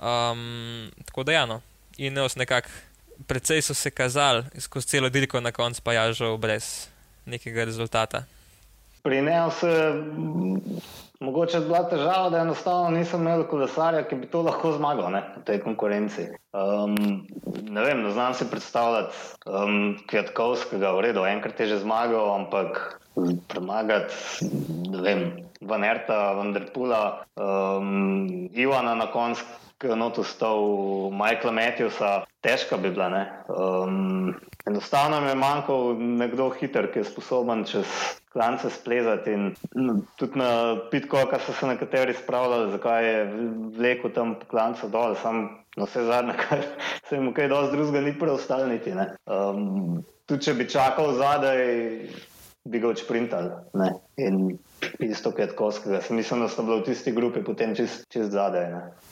Um, 0.00 0.90
tako 1.04 1.22
da, 1.22 1.32
ja, 1.32 1.46
no. 1.46 1.60
in 1.96 2.14
neos 2.14 2.36
nekako, 2.36 2.68
precej 3.26 3.62
so 3.62 3.74
se 3.74 3.90
kazali 3.90 4.44
skozi 4.58 4.86
celo 4.86 5.08
dirko, 5.08 5.40
na 5.40 5.52
koncu 5.52 5.82
pa 5.82 5.92
je 5.92 6.12
žal 6.12 6.36
brez 6.38 6.88
nekega 7.26 7.64
rezultata. 7.64 8.24
Pri 9.02 9.22
neos 9.22 9.62
Mogoče 11.22 11.56
je 11.56 11.66
bila 11.66 11.82
težava, 11.86 12.30
da 12.30 12.40
enostavno 12.42 12.90
nisem 12.90 13.20
imel 13.22 13.44
kolesarja, 13.46 14.02
ki 14.10 14.16
bi 14.18 14.26
to 14.30 14.40
lahko 14.42 14.72
zmagal 14.74 15.12
ne, 15.14 15.20
v 15.36 15.42
tej 15.46 15.60
konkurenci. 15.62 16.24
Um, 16.50 16.96
ne 17.62 17.84
vem, 17.84 18.02
ne 18.02 18.10
znam 18.10 18.34
si 18.34 18.48
predstavljati 18.50 19.14
um, 19.46 19.76
Kjatkovskega, 20.10 20.90
v 20.96 21.04
redu, 21.06 21.22
enkrat 21.30 21.60
je 21.62 21.68
že 21.70 21.78
zmagal, 21.84 22.26
ampak 22.40 22.98
premagati, 23.52 24.48
ne 24.90 25.02
vem, 25.06 25.22
Vanerta, 25.62 26.32
Vanderpula, 26.40 27.22
um, 27.38 28.50
Ivana 28.50 28.96
na 28.98 29.06
koncu, 29.14 29.46
noto 29.94 30.26
stal, 30.26 30.58
Michaela 31.14 31.54
Matthewsa, 31.54 32.12
težka 32.42 32.76
bi 32.76 32.90
bila. 32.90 33.08
Um, 33.48 34.34
enostavno 34.66 35.20
mi 35.20 35.28
je 35.28 35.38
manjkal 35.38 35.94
nekdo 35.98 36.50
hiter, 36.58 36.90
ki 36.92 37.02
je 37.02 37.08
sposoben 37.10 37.64
čez 37.68 37.86
klance 38.32 38.70
splezati. 38.70 39.32
In 39.32 39.54
no, 39.74 40.00
tudi 40.16 40.38
na 40.40 40.76
pitko, 40.90 41.24
kar 41.30 41.40
so 41.40 41.54
se 41.56 41.66
nekateri 41.70 42.14
spravljali, 42.18 42.72
zakaj 42.72 43.08
je 43.08 43.24
vlekel 43.78 44.14
tam 44.14 44.34
klance 44.50 44.88
dol, 44.90 45.14
sam 45.22 45.44
na 45.76 45.86
vse 45.86 46.04
zadnje, 46.08 46.36
kar 46.44 46.66
se 47.08 47.16
jim 47.16 47.32
kaj 47.34 47.48
dosti 47.52 47.76
drugega 47.76 48.04
ni 48.06 48.18
preostalo 48.18 48.66
niti. 48.66 48.94
Um, 49.26 50.02
tudi 50.26 50.48
če 50.48 50.58
bi 50.58 50.68
čakal 50.68 51.14
zadaj, 51.18 51.64
bi 52.64 52.82
ga 52.82 52.92
odšprintal. 52.92 53.50
In 54.22 54.58
isto 55.02 55.32
kot 55.34 55.54
Koskega, 55.58 56.02
mislim, 56.10 56.42
da 56.42 56.50
so 56.50 56.62
bili 56.66 56.80
v 56.80 56.90
tisti 56.90 57.14
grupi 57.14 57.42
potem 57.44 57.74
čist, 57.78 58.06
čist 58.12 58.34
zadaj. 58.34 58.70
Ne? 58.70 59.11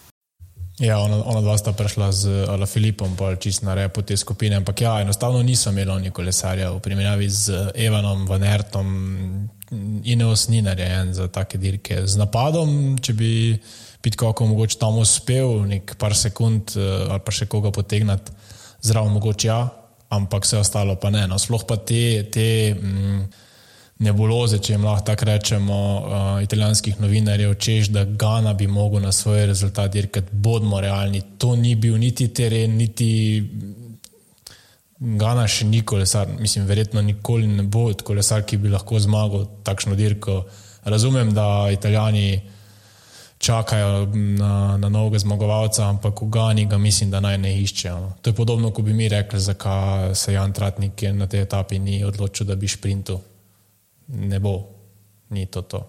Ja, 0.81 0.97
ona, 0.99 1.19
ona 1.29 1.43
dva 1.45 1.59
sta 1.61 1.75
prišla 1.77 2.09
z 2.09 2.23
Ala 2.49 2.65
Filipom, 2.65 3.13
pa 3.13 3.35
čist 3.37 3.61
na 3.69 3.77
repu 3.77 4.01
te 4.01 4.17
skupine. 4.17 4.57
Ampak 4.57 4.81
ja, 4.81 4.95
enostavno 5.05 5.43
niso 5.45 5.69
imeli 5.69 5.93
oni 5.93 6.11
kolesarja 6.11 6.71
v 6.73 6.81
primerjavi 6.81 7.29
z 7.29 7.59
Evanom, 7.77 8.25
Vanertom. 8.25 8.89
Ineos 10.09 10.49
ni 10.49 10.63
narejen 10.65 11.13
za 11.15 11.29
take 11.29 11.61
dirke. 11.61 12.01
Z 12.09 12.17
napadom, 12.17 12.97
če 12.97 13.13
bi 13.13 13.33
Pitkoko 14.01 14.47
mogoče 14.49 14.79
tam 14.81 14.97
uspel, 15.03 15.67
nek 15.69 15.93
par 16.01 16.17
sekund 16.17 16.73
eh, 16.81 17.13
ali 17.13 17.21
pa 17.21 17.35
še 17.37 17.45
koga 17.45 17.69
potegnati, 17.69 18.33
zraven 18.81 19.13
mogoče 19.13 19.49
ja, 19.51 19.61
ampak 20.17 20.49
vse 20.49 20.63
ostalo 20.65 20.97
pa 20.97 21.13
ne. 21.13 21.27
No, 21.29 21.37
sploh 21.37 21.69
pa 21.69 21.77
te. 21.77 22.25
te 22.33 22.49
mm, 22.73 23.50
nebuloze, 24.01 24.59
če 24.59 24.75
jim 24.75 24.85
lahko 24.85 25.05
tako 25.11 25.29
rečemo, 25.29 25.77
uh, 25.77 26.29
italijanskih 26.43 27.01
novinarjev, 27.03 27.55
češ, 27.61 27.91
da 27.93 28.05
Gana 28.05 28.55
bi 28.57 28.67
mogel 28.67 29.05
na 29.05 29.13
svoj 29.13 29.47
rezultat 29.47 29.93
dirkati, 29.93 30.33
bodimo 30.33 30.81
realni. 30.81 31.21
To 31.39 31.55
ni 31.57 31.75
bil 31.77 31.99
niti 32.01 32.29
teren, 32.35 32.79
niti 32.81 33.11
Gana 35.01 35.47
še 35.49 35.65
ni 35.65 35.83
kolesar, 35.85 36.29
mislim, 36.41 36.67
verjetno 36.69 37.03
nikoli 37.03 37.47
ne 37.49 37.63
bo 37.63 37.87
kolesar, 38.05 38.45
ki 38.45 38.59
bi 38.61 38.73
lahko 38.73 39.01
zmagal 39.01 39.47
takšno 39.65 39.97
dirko. 39.97 40.43
Razumem, 40.85 41.33
da 41.37 41.69
italijani 41.73 42.41
čakajo 43.41 44.07
na, 44.13 44.77
na 44.77 44.89
novega 44.93 45.19
zmagovalca, 45.21 45.89
ampak 45.89 46.21
v 46.21 46.29
Gani 46.29 46.67
ga 46.69 46.79
mislim, 46.79 47.13
da 47.13 47.21
naj 47.25 47.39
ne 47.41 47.55
iščejo. 47.63 47.97
No. 48.01 48.13
To 48.21 48.33
je 48.33 48.37
podobno, 48.37 48.73
kot 48.77 48.85
bi 48.85 48.97
mi 48.97 49.09
rekli, 49.09 49.41
zakaj 49.41 50.15
se 50.15 50.37
Jan 50.37 50.53
Tratnik 50.53 51.05
na 51.17 51.29
tej 51.29 51.49
etapi 51.49 51.81
ni 51.81 52.05
odločil, 52.05 52.49
da 52.49 52.57
bi 52.57 52.69
šprintil 52.69 53.21
ne 54.13 54.41
bo, 54.41 54.69
ni 55.31 55.47
to. 55.47 55.63
to. 55.63 55.89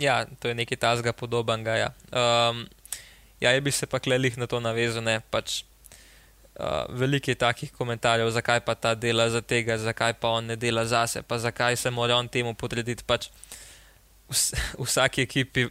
Ja, 0.00 0.24
to 0.40 0.48
je 0.48 0.54
nekaj 0.54 0.78
tazga 0.80 1.12
podobnega. 1.12 1.76
Ja, 1.76 1.90
um, 2.12 2.64
ja 3.40 3.52
bi 3.60 3.70
se 3.70 3.86
pa 3.86 3.98
klelih 3.98 4.38
na 4.38 4.46
to 4.46 4.60
navezal. 4.60 5.04
Pač, 5.30 5.62
uh, 6.56 6.88
veliko 6.88 7.30
je 7.30 7.34
takih 7.34 7.72
komentarjev, 7.72 8.30
zakaj 8.30 8.64
pa 8.64 8.74
ta 8.74 8.94
dela 8.94 9.28
za 9.30 9.40
tega, 9.40 9.78
zakaj 9.78 10.14
pa 10.20 10.28
on 10.28 10.46
ne 10.46 10.56
dela 10.56 10.86
zase, 10.86 11.22
pa 11.22 11.38
zakaj 11.38 11.76
se 11.76 11.90
mora 11.90 12.16
on 12.16 12.28
temu 12.28 12.54
podrediti. 12.54 13.04
Pač, 13.04 13.28
vs 14.30 14.54
vsaki 14.78 15.26
ekipi 15.26 15.68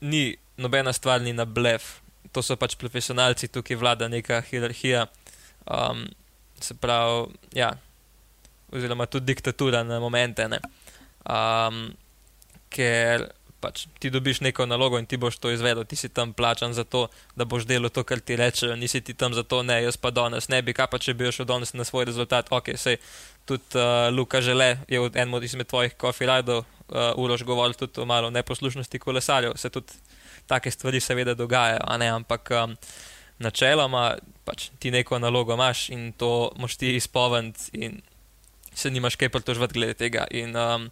ni 0.00 0.36
nobena 0.56 0.92
stvar, 0.92 1.20
ni 1.20 1.32
na 1.32 1.44
blef. 1.44 2.00
To 2.32 2.42
so 2.42 2.56
pač 2.56 2.74
profesionalci, 2.78 3.48
tukaj 3.48 3.76
vlada 3.76 4.08
neka 4.08 4.40
hierarhija. 4.48 5.06
Um, 5.64 6.06
se 6.60 6.74
pravi, 6.74 7.34
ja, 7.54 7.74
oziroma 8.74 9.06
tudi 9.06 9.32
diktatura 9.32 9.82
na 9.86 10.00
momente. 10.02 10.48
Um, 11.24 11.94
ker 12.74 13.28
pač 13.64 13.86
ti 14.00 14.10
dobiš 14.12 14.42
neko 14.44 14.66
nalogo 14.68 14.98
in 15.00 15.06
ti 15.08 15.16
boš 15.20 15.38
to 15.40 15.52
izvedel, 15.54 15.86
ti 15.88 15.96
si 15.96 16.10
tam 16.12 16.34
plačan 16.36 16.74
za 16.76 16.84
to, 16.84 17.06
da 17.38 17.46
boš 17.48 17.64
delal 17.68 17.88
to, 17.88 18.04
kar 18.04 18.20
ti 18.20 18.36
rečejo, 18.36 18.76
nisi 18.76 19.00
ti 19.00 19.14
tam 19.16 19.32
za 19.36 19.42
to, 19.42 19.62
ne, 19.64 19.78
jaz 19.86 19.96
pa 19.96 20.12
danes 20.12 20.50
ne 20.52 20.60
bi, 20.62 20.74
kaj 20.76 20.90
pa 20.92 21.00
če 21.00 21.14
bi 21.16 21.32
šel 21.32 21.48
danes 21.48 21.72
na 21.72 21.86
svoj 21.88 22.08
rezultat, 22.10 22.52
ok, 22.52 22.74
sej 22.76 23.00
tudi 23.48 23.80
uh, 23.80 24.10
Luka 24.12 24.42
Žele 24.44 24.84
je 24.90 25.00
v 25.00 25.10
enem 25.14 25.40
izmed 25.46 25.70
tvojih 25.70 25.96
kofirajdov, 26.00 26.64
uh, 26.64 27.16
ulož 27.20 27.46
govoril 27.48 27.76
tudi 27.78 28.02
o 28.02 28.08
malo 28.08 28.30
neposlušnosti 28.34 29.00
kolesarjev, 29.00 29.56
se 29.56 29.72
tudi 29.72 29.96
take 30.46 30.70
stvari 30.70 31.00
seveda 31.00 31.34
dogajajo, 31.34 31.80
ne, 31.98 32.12
ampak 32.20 32.52
um, 32.52 32.76
načeloma 33.40 34.10
pač 34.44 34.68
ti 34.78 34.92
neko 34.92 35.18
nalogo 35.18 35.56
imaš 35.56 35.88
in 35.94 36.12
to 36.12 36.52
moš 36.60 36.76
ti 36.76 36.96
izpovedati 36.96 37.72
in 37.80 38.02
se 38.74 38.90
nimaš 38.90 39.16
kaj 39.16 39.28
pritožvati 39.28 39.78
glede 39.78 39.94
tega. 39.94 40.26
In, 40.30 40.56
um, 40.56 40.88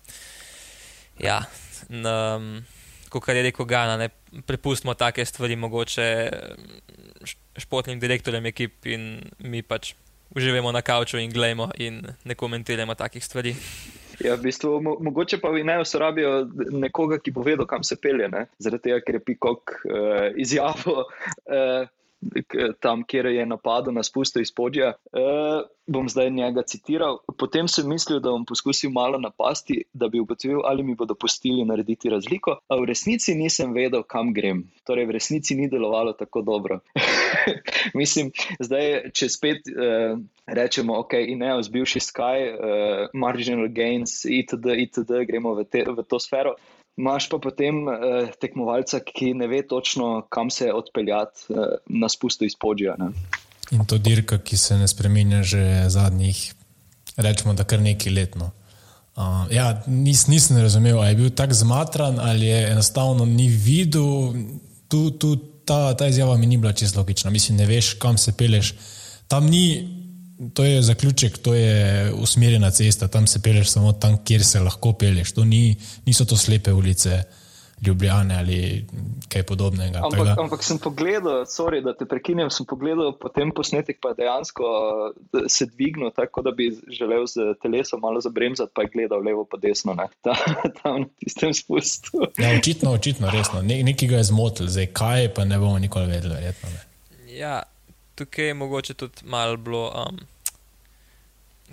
ja, 1.19 1.43
um, 1.91 2.65
kot 3.11 3.29
je 3.29 3.43
rekel 3.43 3.67
Gana, 3.67 3.97
ne 3.97 4.09
prepustimo 4.47 4.95
take 4.95 5.25
stvari 5.25 5.57
mogoče 5.57 6.07
športnim 7.59 8.01
direktorjem 8.01 8.47
ekip 8.47 8.87
in 8.87 9.21
mi 9.39 9.63
pač 9.63 9.93
uživamo 10.35 10.73
na 10.73 10.83
kavču 10.83 11.19
in 11.19 11.31
gledamo 11.31 11.71
in 11.77 12.01
ne 12.25 12.35
komentiramo 12.35 12.95
takih 12.95 13.25
stvari. 13.25 13.55
Ja, 14.21 14.37
v 14.37 14.43
bistvu, 14.43 14.81
mo 14.81 14.97
mogoče 15.01 15.39
pa 15.41 15.51
naj 15.53 15.83
uporabijo 15.83 16.33
nekoga, 16.71 17.19
ki 17.19 17.33
bo 17.35 17.43
vedel, 17.43 17.67
kam 17.67 17.83
se 17.85 17.97
pelje, 17.97 18.29
ne? 18.29 18.47
zaradi 18.59 18.89
tega, 18.89 19.01
ker 19.05 19.19
je 19.19 19.25
Pikok 19.25 19.73
uh, 19.73 20.29
izjavil. 20.37 21.05
Uh, 21.49 21.89
tam, 22.81 23.05
kjer 23.05 23.27
je 23.27 23.47
napadel 23.47 23.95
na 23.95 24.03
spusto 24.03 24.41
iz 24.41 24.53
podja. 24.55 24.95
Uh, 25.13 25.67
bom 25.87 26.09
zdaj 26.09 26.31
njega 26.31 26.63
citiral. 26.63 27.19
Potem 27.39 27.69
sem 27.69 27.89
mislil, 27.89 28.21
da 28.21 28.31
bom 28.31 28.45
poskusil 28.47 28.91
malo 28.91 29.19
napasti, 29.19 29.83
da 29.93 30.09
bi 30.09 30.21
ugotovil, 30.21 30.61
ali 30.65 30.83
mi 30.83 30.95
bodo 30.95 31.15
pustili 31.15 31.65
narediti 31.65 32.11
razliko, 32.11 32.57
a 32.69 32.77
v 32.77 32.87
resnici 32.87 33.35
nisem 33.35 33.73
vedel, 33.75 34.03
kam 34.03 34.33
grem. 34.35 34.65
Torej, 34.87 35.07
v 35.07 35.17
resnici 35.19 35.57
ni 35.59 35.69
delovalo 35.69 36.13
tako 36.13 36.43
dobro. 36.43 36.79
Mislim, 37.99 38.31
zdaj, 38.61 39.11
če 39.13 39.29
spet 39.29 39.73
uh, 39.73 40.19
rečemo, 40.47 40.99
ok, 41.03 41.19
ne, 41.37 41.57
vzbivši 41.59 42.01
Sky, 42.01 42.47
uh, 42.53 43.09
marginal 43.15 43.69
gains, 43.69 44.23
itd., 44.25 44.79
itd., 44.87 45.25
gremo 45.27 45.57
v, 45.59 45.67
te, 45.67 45.85
v 45.89 46.07
to 46.07 46.23
sfero. 46.23 46.55
Imáš 46.97 47.29
pa 47.33 47.39
potem 47.41 47.89
eh, 47.89 48.33
tekmovalca, 48.41 49.01
ki 49.01 49.33
ne 49.35 49.49
ve 49.49 49.63
točno, 49.67 50.27
kam 50.29 50.51
se 50.51 50.73
odpeljati 50.73 51.49
eh, 51.51 51.79
na 51.89 52.09
spustu 52.09 52.45
iz 52.45 52.57
podja. 52.61 52.97
Ne? 52.99 53.13
In 53.73 53.87
to 53.89 53.99
dirka, 53.99 54.39
ki 54.39 54.57
se 54.57 54.77
ne 54.77 54.89
spremenja 54.89 55.43
že 55.43 55.89
zadnjih, 55.89 56.55
rečemo, 57.17 57.55
da 57.55 57.65
kar 57.65 57.81
nekaj 57.81 58.13
letno. 58.13 58.51
Uh, 59.13 59.45
ja, 59.53 59.83
nis, 59.87 60.27
nisem 60.27 60.57
razumel, 60.57 60.97
ali 60.99 61.11
je 61.11 61.17
bil 61.17 61.31
tako 61.37 61.55
zmatran 61.55 62.17
ali 62.21 62.47
je 62.47 62.71
enostavno 62.71 63.25
ni 63.25 63.49
videl. 63.49 64.33
Tu, 64.89 65.11
tu, 65.11 65.37
ta, 65.65 65.97
ta 65.97 66.07
izjava 66.09 66.37
mi 66.37 66.47
ni 66.47 66.57
bila 66.57 66.73
čisto 66.73 67.01
logična. 67.01 67.31
Mislim, 67.31 67.59
ne 67.59 67.67
veš, 67.67 67.95
kam 68.01 68.19
se 68.19 68.33
peleš. 68.33 68.75
Tam 69.29 69.47
ni 69.47 70.02
to 70.55 70.65
je 70.65 70.83
zaključek, 70.83 71.39
to 71.39 71.55
je 71.55 72.13
usmerjena 72.13 72.71
cesta, 72.71 73.09
tam 73.09 73.27
se 73.27 73.43
peleš 73.43 73.71
samo 73.71 73.93
tam, 73.93 74.25
kjer 74.25 74.45
se 74.45 74.61
lahko 74.61 74.93
peleš. 74.93 75.33
To 75.33 75.45
ni, 75.45 75.77
niso 76.07 76.25
to 76.25 76.37
slepe 76.37 76.73
ulice. 76.73 77.23
Ljubljane 77.87 78.37
ali 78.39 78.87
kaj 79.29 79.43
podobnega. 79.43 79.99
Ampak, 80.05 80.25
da... 80.25 80.35
ampak 80.39 80.63
sem 80.63 80.79
pogledal, 80.79 81.43
sorry, 81.51 81.81
da 81.83 81.91
te 81.99 82.07
prekinem, 82.07 82.51
sem 82.51 82.67
pogledal 82.67 83.11
potem 83.19 83.51
posnetek, 83.51 83.99
pa 83.99 84.13
dejansko 84.15 84.63
se 85.49 85.67
dvignil, 85.67 86.13
tako 86.15 86.45
da 86.47 86.53
bi 86.55 86.69
želel 86.87 87.27
z 87.27 87.57
telesom 87.63 88.01
malo 88.01 88.21
zabremzati, 88.21 88.71
pa 88.75 88.87
je 88.87 88.93
gledal 88.95 89.27
levo 89.27 89.43
pa 89.51 89.59
desno, 89.59 89.97
ne? 89.99 90.07
Ta, 90.23 90.37
tam 90.83 91.01
na 91.01 91.09
tistem 91.19 91.55
spustu. 91.55 92.23
ja, 92.39 92.55
očitno, 92.59 92.93
očitno, 92.93 93.31
resno. 93.31 93.63
Ne, 93.63 93.83
nekaj 93.83 94.09
ga 94.09 94.23
je 94.23 94.31
zmotil, 94.31 94.71
zdaj 94.71 94.87
kaj 94.87 95.35
pa 95.35 95.45
ne 95.45 95.59
bomo 95.59 95.79
nikoli 95.79 96.07
vedeli, 96.07 96.35
verjetno. 96.35 96.71
Ja, 97.35 97.63
tukaj 98.15 98.47
je 98.47 98.55
mogoče 98.55 98.95
tudi 98.95 99.25
malo 99.25 99.57
bilo. 99.57 99.89
Um 100.07 100.21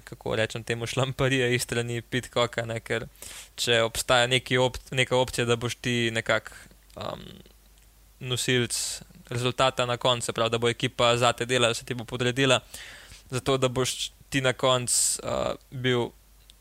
kako 0.04 0.36
rečem, 0.36 0.64
temu 0.64 0.88
šlamparije 0.88 1.56
iz 1.56 1.62
strani 1.62 2.02
Pitcocka, 2.02 2.66
ne, 2.66 2.80
ker 2.80 3.08
če 3.56 3.82
obstaja 3.84 4.28
op, 4.62 4.78
neka 4.92 5.18
opcija, 5.18 5.46
da 5.46 5.56
boš 5.56 5.76
ti 5.76 6.12
nekak 6.12 6.52
um, 6.96 7.24
nosilc 8.20 9.02
rezultata 9.30 9.86
na 9.86 9.98
koncu, 9.98 10.34
prav, 10.34 10.50
da 10.50 10.58
bo 10.58 10.70
ekipa 10.70 11.18
za 11.18 11.34
te 11.34 11.46
dela, 11.46 11.68
da 11.68 11.74
se 11.74 11.86
ti 11.86 11.94
bo 11.94 12.04
podredila, 12.04 12.60
zato 13.30 13.58
da 13.58 13.68
boš 13.68 14.12
ti 14.30 14.42
na 14.42 14.54
koncu 14.54 15.22
uh, 15.24 15.54
bil 15.72 16.10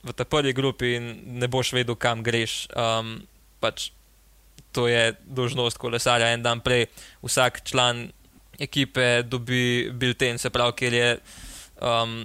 v 0.02 0.12
tej 0.14 0.26
prvi 0.30 0.52
grupi 0.52 0.94
in 0.96 1.08
ne 1.40 1.48
boš 1.48 1.72
vedel, 1.72 1.96
kam 1.96 2.22
greš. 2.22 2.68
Um, 2.72 3.22
pač 3.60 3.90
to 4.72 4.86
je 4.88 5.14
dožnost 5.24 5.78
kolesarja. 5.78 6.30
En 6.32 6.42
dan 6.42 6.60
prej 6.60 6.86
vsak 7.24 7.64
član 7.64 8.08
ekipe 8.58 9.22
dobi 9.22 9.90
bilten, 9.94 10.38
se 10.38 10.50
pravi, 10.50 10.76
ker 10.78 10.98
je. 10.98 11.12
Um, 11.78 12.20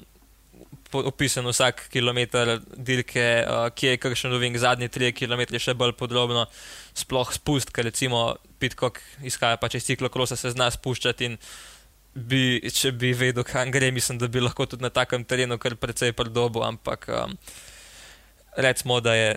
opisan 0.93 1.47
vsak 1.49 1.87
kilometr 1.89 2.59
dirke, 2.77 3.25
uh, 3.41 3.67
kje 3.73 3.95
je 3.95 3.99
kakšen 4.01 4.33
roving, 4.33 4.57
zadnji 4.61 4.91
tri 4.93 5.09
km 5.09 5.41
še 5.57 5.73
bolj 5.73 5.95
podrobno, 5.97 6.45
sploh 6.93 7.31
spust, 7.33 7.73
ker 7.73 7.87
recimo 7.89 8.35
Pitkok 8.61 8.99
izhaja 9.25 9.57
pa 9.57 9.71
čez 9.73 9.87
ciklo 9.87 10.11
krosa, 10.13 10.37
se 10.37 10.53
zna 10.53 10.69
spuščati 10.71 11.31
in 11.31 11.39
bi, 12.13 12.61
če 12.69 12.93
bi 12.93 13.13
vedel, 13.17 13.43
kam 13.47 13.71
gre, 13.73 13.89
mislim, 13.91 14.19
da 14.21 14.29
bi 14.29 14.43
lahko 14.43 14.67
tudi 14.69 14.85
na 14.85 14.93
takem 14.93 15.25
terenu 15.25 15.57
kar 15.57 15.75
precej 15.81 16.13
predobo, 16.13 16.61
ampak 16.61 17.09
um, 17.09 17.33
recimo, 18.61 19.01
da 19.01 19.17
je 19.17 19.33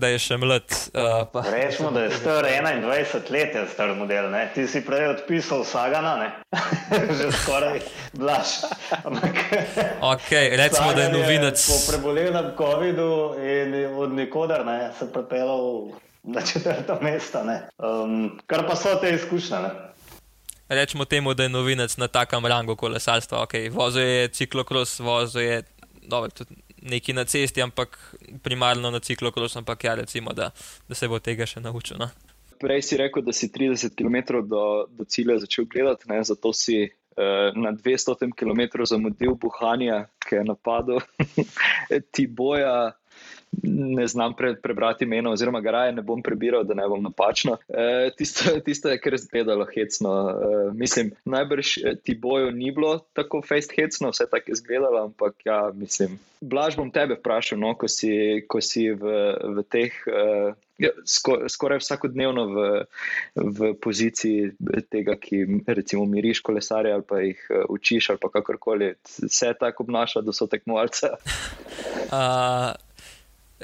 da 0.00 0.08
je 0.08 0.18
še 0.22 0.36
mlad. 0.40 0.66
Uh, 0.96 1.44
Rečemo, 1.52 1.90
da 1.94 2.06
je 2.06 2.10
star 2.16 2.46
21 2.48 3.30
let, 3.30 3.54
je 3.54 3.64
star 3.72 3.92
model. 3.94 4.30
Ne? 4.32 4.46
Ti 4.54 4.66
si 4.68 4.80
prej 4.84 5.10
odpisal 5.12 5.64
Sagana, 5.68 6.14
že 7.18 7.30
skoraj 7.42 7.80
blaš. 8.16 8.64
okay, 10.12 10.56
recimo, 10.56 10.92
da 10.96 11.06
je 11.06 11.12
novinec. 11.14 11.66
Po 11.68 11.78
prebolelem 11.92 12.52
COVID-u 12.56 13.12
in 13.38 13.76
od 13.96 14.16
nikoder 14.16 14.66
ne, 14.66 14.90
se 14.98 15.12
pripeljal 15.12 15.92
na 16.22 16.40
četrto 16.40 16.98
mesto. 17.02 17.44
Um, 17.78 18.40
kar 18.46 18.66
pa 18.66 18.76
so 18.76 18.96
te 19.00 19.14
izkušnje. 19.14 19.60
Ne? 19.68 19.70
Rečemo 20.70 21.04
temu, 21.04 21.34
da 21.34 21.42
je 21.42 21.48
novinec 21.48 21.96
na 21.96 22.08
takem 22.08 22.46
rangu 22.46 22.76
kolesarstva. 22.76 23.44
Okay, 23.46 23.70
vozil 23.70 24.06
je 24.06 24.28
ciklokros, 24.28 25.00
vozil 25.00 25.42
je. 25.42 25.62
Dobre, 26.02 26.30
tudi, 26.30 26.54
neki 26.82 27.12
na 27.12 27.24
cesti, 27.24 27.62
ampak 27.62 27.98
primarno 28.42 28.90
na 28.90 29.00
ciklokrosu, 29.00 29.58
ampak 29.58 29.84
ja, 29.84 29.94
recimo, 29.94 30.32
da, 30.32 30.50
da 30.88 30.94
se 30.94 31.08
bo 31.08 31.18
tega 31.18 31.46
še 31.46 31.60
naučil. 31.60 31.98
No. 32.00 32.10
Prej 32.60 32.82
si 32.84 32.96
rekel, 33.00 33.24
da 33.24 33.32
si 33.32 33.48
30 33.48 33.96
km 33.96 34.40
do, 34.44 34.86
do 34.92 35.04
cilja 35.08 35.38
začel 35.40 35.64
gledati, 35.64 36.08
ne? 36.12 36.20
zato 36.24 36.52
si 36.52 36.82
uh, 36.84 37.56
na 37.56 37.72
200 37.72 38.32
km 38.36 38.84
zamudil 38.84 39.36
buhanja, 39.40 40.04
ki 40.26 40.40
je 40.40 40.44
napadel 40.44 41.00
ti 42.14 42.26
boja 42.26 42.92
ne 43.62 44.06
znam 44.06 44.34
pre, 44.34 44.54
prebrati 44.54 45.04
imena, 45.04 45.30
oziroma 45.30 45.60
ga 45.60 45.70
raje 45.70 45.92
ne 45.92 46.02
bom 46.02 46.22
prebiral, 46.22 46.64
da 46.64 46.74
ne 46.74 46.88
bom 46.88 47.02
napačno. 47.02 47.56
E, 47.68 48.10
tisto, 48.16 48.60
tisto 48.64 48.88
je 48.88 49.00
kar 49.00 49.18
zgledalo 49.18 49.66
hecno. 49.74 50.30
E, 50.30 50.72
mislim, 50.74 51.12
najbrž 51.24 51.76
e, 51.78 51.94
ti 52.02 52.14
boju 52.14 52.50
ni 52.52 52.70
bilo 52.70 52.98
tako 53.12 53.42
fest 53.42 53.72
hecno, 53.76 54.10
vse 54.10 54.26
tako 54.30 54.50
je 54.50 54.54
zgledalo, 54.54 55.04
ampak 55.04 55.34
ja, 55.44 55.70
mislim. 55.74 56.18
Blaž 56.40 56.76
bom 56.76 56.90
tebe 56.90 57.18
vprašal, 57.18 57.58
no, 57.60 57.74
ko, 57.76 57.88
si, 57.88 58.44
ko 58.48 58.60
si 58.64 58.88
v, 58.90 59.34
v 59.58 59.64
teh, 59.68 59.96
uh, 60.08 60.54
ja, 60.80 60.88
sko, 61.04 61.36
skoraj 61.52 61.82
vsakodnevno 61.82 62.46
v, 62.48 62.68
v 63.36 63.72
poziciji 63.76 64.54
tega, 64.88 65.18
ki 65.20 65.42
recimo 65.66 66.06
miriš 66.08 66.40
kolesarje 66.40 66.94
ali 66.96 67.04
pa 67.04 67.20
jih 67.20 67.42
uh, 67.50 67.66
učiš 67.68 68.10
ali 68.14 68.32
kakorkoli, 68.32 68.94
se 69.04 69.52
tako 69.60 69.84
obnaša, 69.84 70.24
da 70.24 70.32
so 70.32 70.48
tekmovalce. 70.48 71.12
Uh, 72.08 72.72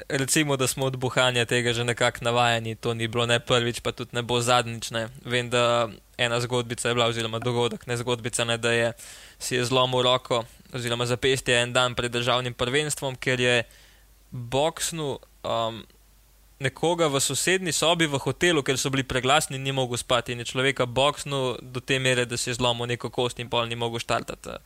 recimo, 0.09 0.57
da 0.57 0.67
smo 0.67 0.85
od 0.85 0.97
buhanja 0.97 1.45
tega 1.45 1.73
že 1.73 1.83
nekako 1.83 2.17
navajeni, 2.21 2.75
to 2.75 2.93
ni 2.93 3.07
bilo 3.07 3.25
ne 3.25 3.39
prvič, 3.39 3.79
pa 3.79 3.91
tudi 3.91 4.13
ne 4.13 4.21
bo 4.21 4.41
zadnjič. 4.41 4.91
Ne. 4.91 5.07
Vem, 5.25 5.49
da 5.49 5.89
ena 6.17 6.39
zgodbica 6.41 6.89
je 6.89 6.95
bila, 6.95 7.05
oziroma 7.05 7.39
dogodek, 7.39 7.87
ne 7.87 7.97
zgodbica, 7.97 8.45
ne, 8.45 8.57
da 8.57 8.71
je 8.71 8.93
si 9.39 9.55
je 9.55 9.65
zlomil 9.65 10.01
roko 10.01 10.43
oziroma 10.73 11.05
zapestje 11.05 11.61
en 11.61 11.73
dan 11.73 11.95
pred 11.95 12.11
državnim 12.11 12.53
prvenstvom, 12.53 13.15
ker 13.15 13.39
je 13.39 13.63
boksnu. 14.31 15.19
Um, 15.43 15.85
nekoga 16.59 17.07
v 17.07 17.19
sosednji 17.21 17.71
sobi 17.71 18.07
v 18.09 18.17
hotelu, 18.17 18.63
ker 18.65 18.77
so 18.81 18.89
bili 18.89 19.05
preglasni, 19.05 19.59
ni 19.61 19.71
mogel 19.71 19.97
spati 19.97 20.33
in 20.33 20.41
je 20.41 20.49
človeka 20.49 20.85
boksnil 20.85 21.57
do 21.61 21.79
te 21.79 21.99
mere, 21.99 22.25
da 22.25 22.37
se 22.37 22.49
je 22.49 22.57
zlomil 22.57 22.89
neko 22.89 23.09
kost 23.13 23.39
in 23.39 23.49
pol 23.49 23.67
ni 23.69 23.75
mogel 23.75 24.01
štartati. 24.01 24.57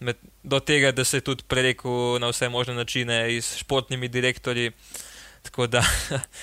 Med, 0.00 0.20
do 0.42 0.60
tega, 0.60 0.92
da 0.92 1.04
se 1.04 1.18
je 1.18 1.26
tudi 1.26 1.46
prerekel 1.48 2.20
na 2.22 2.30
vse 2.30 2.48
možne 2.48 2.74
načine 2.74 3.26
s 3.40 3.56
športnimi 3.58 4.08
direktorji. 4.08 4.72
Tako 5.42 5.66
da, 5.66 5.82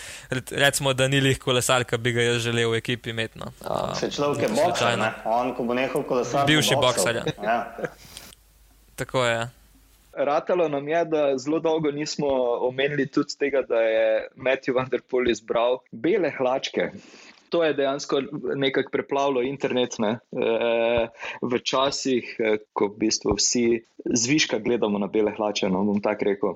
recimo, 0.65 0.93
da 0.93 1.07
ni 1.07 1.21
lih 1.23 1.39
kolesar, 1.39 1.85
ki 1.87 1.97
bi 1.97 2.11
ga 2.11 2.25
jaz 2.25 2.41
želel 2.43 2.73
v 2.73 2.81
ekipi 2.81 3.13
imeti. 3.13 3.39
No. 3.39 3.53
Ja, 3.63 3.95
se 3.95 4.11
človek 4.11 4.43
je 4.43 4.49
boksar, 4.57 4.99
on 5.25 5.53
ko 5.55 5.63
bo 5.63 5.77
nehal 5.77 6.03
kolesar. 6.03 6.43
Bivši 6.47 6.75
boksar. 6.75 7.23
Ja. 7.39 7.59
Tako 8.99 9.23
je. 9.23 9.47
Ratalo 10.25 10.67
nam 10.67 10.87
je, 10.87 11.05
da 11.05 11.23
zelo 11.37 11.59
dolgo 11.59 11.91
nismo 11.91 12.27
omenili 12.67 13.07
tudi 13.07 13.37
tega, 13.39 13.61
da 13.61 13.81
je 13.81 14.27
Matthew 14.35 14.75
Vanderpool 14.75 15.29
izbral 15.29 15.79
bele 15.91 16.31
hlačke 16.37 16.91
to 17.49 17.63
je 17.63 17.73
dejansko 17.73 18.21
nekako 18.55 18.89
preplavilo 18.91 19.41
internet 19.41 19.99
ne? 19.99 20.19
e, 20.31 21.07
v 21.41 21.59
časih, 21.63 22.35
e, 22.39 22.57
ko 22.73 22.87
v 22.87 22.97
bistvu 23.03 23.35
vsi 23.37 23.81
zviška 24.05 24.59
gledamo 24.59 24.99
na 24.99 25.07
bele 25.07 25.33
hlače. 25.35 25.69
No, 25.69 25.83
bom 25.83 26.01
tako 26.01 26.25
rekel. 26.25 26.55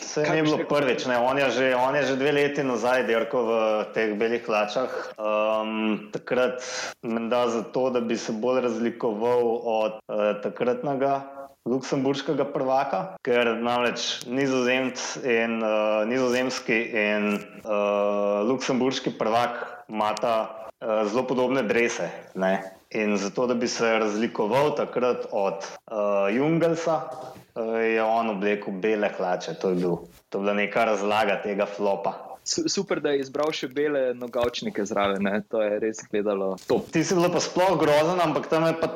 Se 0.00 0.22
je 0.22 0.42
bilo 0.42 0.58
prvič, 0.68 1.06
on 1.06 1.38
je, 1.38 1.50
že, 1.50 1.74
on 1.76 1.96
je 1.96 2.02
že 2.02 2.16
dve 2.16 2.32
leti 2.32 2.62
nazaj 2.62 3.06
dirkal 3.08 3.46
v 3.48 3.52
teh 3.94 4.14
belih 4.18 4.44
hlačah. 4.46 4.92
Um, 5.18 6.10
takrat 6.12 6.62
menda 7.02 7.48
zato, 7.48 7.90
da 7.90 8.00
bi 8.00 8.16
se 8.16 8.32
bolj 8.32 8.60
razlikoval 8.68 9.42
od 9.64 9.98
uh, 10.08 10.40
takratnega. 10.42 11.33
Luksemburškega 11.64 12.44
prvaka, 12.52 12.98
ker 13.24 13.54
namreč 13.56 14.24
nizozemc 14.28 15.00
in, 15.24 15.62
uh, 15.64 16.02
nizozemski 16.04 16.76
in 16.92 17.38
uh, 17.64 18.44
luksemburški 18.44 19.14
prvak 19.16 19.62
imata 19.88 20.34
uh, 20.44 21.06
zelo 21.08 21.24
podobne 21.30 21.62
drese. 21.64 22.10
Ne? 22.34 22.58
In 22.92 23.16
zato, 23.16 23.46
da 23.48 23.56
bi 23.56 23.68
se 23.68 23.94
razlikoval 23.98 24.74
takrat 24.76 25.24
od 25.32 25.64
uh, 25.64 26.28
Jungelsa, 26.36 27.00
uh, 27.08 27.80
je 27.80 28.04
on 28.04 28.36
oblekel 28.36 28.76
bele 28.84 29.08
hlače. 29.16 29.56
To 29.64 29.72
je, 29.72 29.80
bil, 29.80 29.96
to 30.28 30.38
je 30.38 30.44
bila 30.44 30.54
neka 30.60 30.84
razlaga 30.84 31.40
tega 31.42 31.66
flopa. 31.66 32.12
Super, 32.44 33.00
da 33.00 33.14
je 33.14 33.22
izbral 33.24 33.48
še 33.56 33.70
bele 33.72 34.10
nogavčnike 34.20 34.84
zraven, 34.84 35.24
ne? 35.24 35.38
to 35.48 35.62
je 35.64 35.78
res 35.80 36.02
gledalo. 36.10 36.50
Top. 36.68 36.90
Ti 36.92 37.00
si 37.00 37.16
bil 37.16 37.30
pa 37.32 37.40
sploh 37.40 37.78
grozen, 37.80 38.20
ampak 38.20 38.50
tam 38.52 38.66
je 38.68 38.74
pa. 38.82 38.90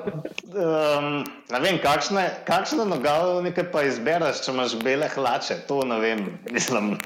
Um, 0.53 1.23
ne 1.49 1.61
vem, 1.65 1.81
kakšne, 1.81 2.27
kakšne 2.49 2.85
nogavčnike 2.91 3.65
pa 3.73 3.87
izbereš, 3.89 4.43
če 4.45 4.53
imaš 4.53 4.77
bele 4.85 5.09
hlače. 5.15 5.63
To 5.71 5.81
ne 5.89 5.97
vem, 6.03 6.27
mislim. 6.53 6.99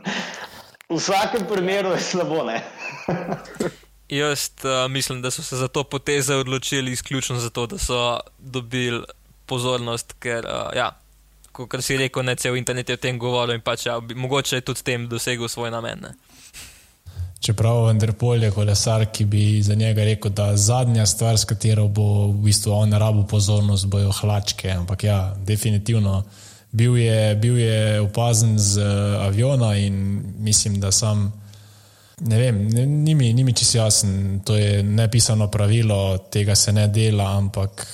V 0.91 0.99
vsakem 0.99 1.47
primeru 1.47 1.95
je 1.95 2.03
slabo. 2.11 2.43
Jaz 4.13 4.51
uh, 4.67 4.91
mislim, 4.91 5.23
da 5.23 5.31
so 5.31 5.43
se 5.43 5.57
za 5.57 5.69
to 5.69 5.85
poteze 5.85 6.35
odločili 6.35 6.93
izključno 6.93 7.39
zato, 7.39 7.67
da 7.67 7.79
so 7.79 8.19
dobili 8.39 9.05
pozornost, 9.47 10.13
ker, 10.19 10.45
uh, 10.45 10.75
ja, 10.77 10.91
kot 11.53 11.79
si 11.81 11.97
rekel, 11.97 12.25
ne 12.25 12.35
cel 12.37 12.57
internet 12.57 12.89
je 12.89 12.99
o 12.99 13.01
tem 13.01 13.19
govoril 13.19 13.55
in 13.55 13.65
pač, 13.65 13.87
ja, 13.87 14.01
mogoče 14.01 14.57
je 14.57 14.67
tudi 14.69 14.81
s 14.81 14.83
tem 14.83 15.09
dosegel 15.09 15.49
svoj 15.49 15.71
namen. 15.71 16.03
Ne. 16.03 16.13
Čeprav 17.43 17.89
vendar 17.89 18.13
polje 18.15 18.53
kolesar, 18.55 19.03
ki 19.13 19.25
bi 19.27 19.63
za 19.63 19.75
njega 19.75 20.05
rekel, 20.07 20.31
da 20.31 20.53
zadnja 20.57 21.07
stvar, 21.07 21.39
s 21.39 21.45
katero 21.45 21.89
bo 21.89 22.29
v 22.29 22.45
bistvu 22.45 22.71
on 22.73 22.93
rabo 22.93 23.25
pozornost, 23.27 23.89
bojo 23.91 24.13
hlačke. 24.21 24.71
Ampak 24.71 25.05
ja, 25.05 25.35
definitivno 25.47 26.23
bil 26.73 26.97
je, 26.97 27.35
bil 27.37 27.59
je 27.59 28.01
opazen 28.01 28.59
z 28.59 28.79
uh, 28.79 29.27
aviona 29.27 29.75
in 29.77 30.23
mislim, 30.39 30.81
da 30.81 30.93
sam. 30.93 31.33
Ne 32.21 32.39
vem, 32.39 32.63
ni 33.03 33.15
mi, 33.15 33.35
mi 33.35 33.55
čisto 33.55 33.79
jasen, 33.79 34.41
to 34.47 34.57
je 34.57 34.83
nepisano 34.83 35.51
pravilo, 35.51 36.19
tega 36.31 36.55
se 36.55 36.73
ne 36.73 36.87
dela, 36.89 37.33
ampak 37.37 37.87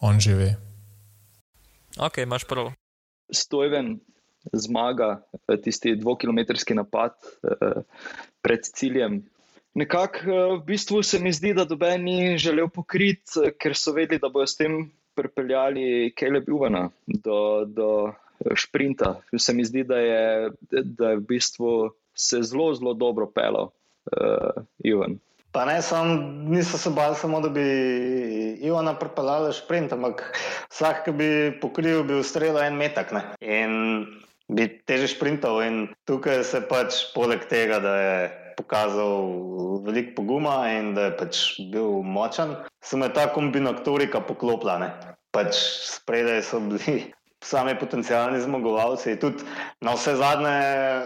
on 0.00 0.20
že 0.20 0.34
ve. 0.34 0.54
Ok, 1.98 2.18
imaš 2.18 2.44
prav. 2.48 2.72
Stojven 3.32 3.98
zmaga, 4.52 5.22
eh, 5.48 5.60
tisti 5.60 5.96
dvokilometrski 5.96 6.74
napad 6.74 7.12
eh, 7.42 7.82
pred 8.42 8.64
ciljem. 8.64 9.22
Nekako 9.78 10.58
v 10.58 10.62
bistvu 10.66 11.02
se 11.02 11.20
mi 11.22 11.32
zdi, 11.32 11.52
da 11.54 11.64
doben 11.64 12.02
ni 12.04 12.38
želel 12.38 12.68
pokriti, 12.68 13.52
ker 13.60 13.76
so 13.76 13.92
vedeli, 13.94 14.18
da 14.22 14.30
bojo 14.32 14.46
s 14.46 14.58
tem 14.58 14.88
pripeljali 15.18 16.12
Keleb 16.16 16.48
Juvana 16.48 16.88
do, 17.06 17.64
do 17.66 17.88
šprinta. 18.54 19.18
Se 19.36 19.54
mi 19.54 19.64
zdi, 19.64 19.84
da 19.84 19.98
je, 19.98 20.50
da 20.70 21.10
je 21.10 21.20
v 21.20 21.24
bistvu 21.28 21.72
se 22.14 22.42
zelo, 22.42 22.72
zelo 22.74 22.94
dobro 22.94 23.26
pelo 23.26 23.70
uh, 24.12 24.62
Juvan. 24.78 25.18
Pa 25.52 25.64
ne, 25.64 25.82
sam, 25.82 26.18
niso 26.50 26.78
se 26.78 26.90
bali 26.90 27.16
samo, 27.16 27.40
da 27.40 27.48
bi 27.48 27.62
Ivana 28.60 28.94
pripeljala 28.98 29.52
šprint, 29.52 29.92
ampak 29.92 30.22
vsak, 30.68 31.04
ki 31.06 31.12
bi 31.16 31.28
pokril, 31.60 32.02
bi 32.04 32.18
ustrelil 32.20 32.58
en 32.62 32.76
metak 32.76 33.14
ne? 33.16 33.22
in 33.40 33.72
bi 34.48 34.68
teže 34.88 35.12
šprintal. 35.14 35.62
In 35.64 35.76
tukaj 36.08 36.42
se 36.44 36.62
pač 36.68 37.04
poleg 37.14 37.44
tega, 37.50 37.80
da 37.84 37.94
je 37.96 38.16
pokazal 38.58 39.30
veliko 39.86 40.16
poguma 40.22 40.56
in 40.74 40.94
da 40.96 41.08
je 41.08 41.16
pač 41.20 41.44
bil 41.72 42.02
močen, 42.02 42.56
se 42.82 42.96
mu 42.96 43.06
je 43.06 43.14
ta 43.14 43.28
kombinatorika 43.34 44.24
poklopila. 44.24 44.80
Pač 45.30 45.54
spredaj 45.92 46.42
so 46.48 46.60
bili 46.64 47.04
sami 47.50 47.76
potencijalni 47.78 48.40
zmagovalci. 48.42 49.14
Tudi 49.22 49.44
na 49.84 49.94
vse 49.94 50.16
zadnje 50.18 50.50
eh, 50.50 51.02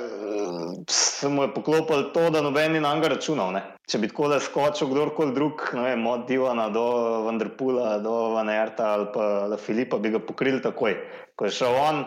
se 0.88 1.28
mu 1.28 1.42
je 1.42 1.52
poklopilo 1.54 2.08
to, 2.14 2.30
da 2.30 2.40
noben 2.40 2.72
ni 2.72 2.80
na 2.80 2.94
njega 2.94 3.12
računal. 3.16 3.52
Ne? 3.52 3.62
Če 3.90 4.00
bi 4.00 4.08
tako 4.08 4.30
le 4.32 4.40
skočil 4.40 4.88
kdorkoli 4.88 5.34
drug, 5.36 5.66
ne 5.76 5.90
vem, 5.90 6.06
od 6.08 6.24
Divana 6.30 6.70
do 6.72 6.86
Vanderpula, 7.26 7.98
do 8.00 8.14
Vanerta 8.32 8.94
ali 8.94 9.10
pa 9.12 9.58
Filipa, 9.60 9.98
bi 9.98 10.14
ga 10.14 10.22
pokrili 10.22 10.62
takoj. 10.62 10.96
Ko 11.36 11.48
je 11.48 11.56
šel 11.58 11.76
on, 11.76 12.04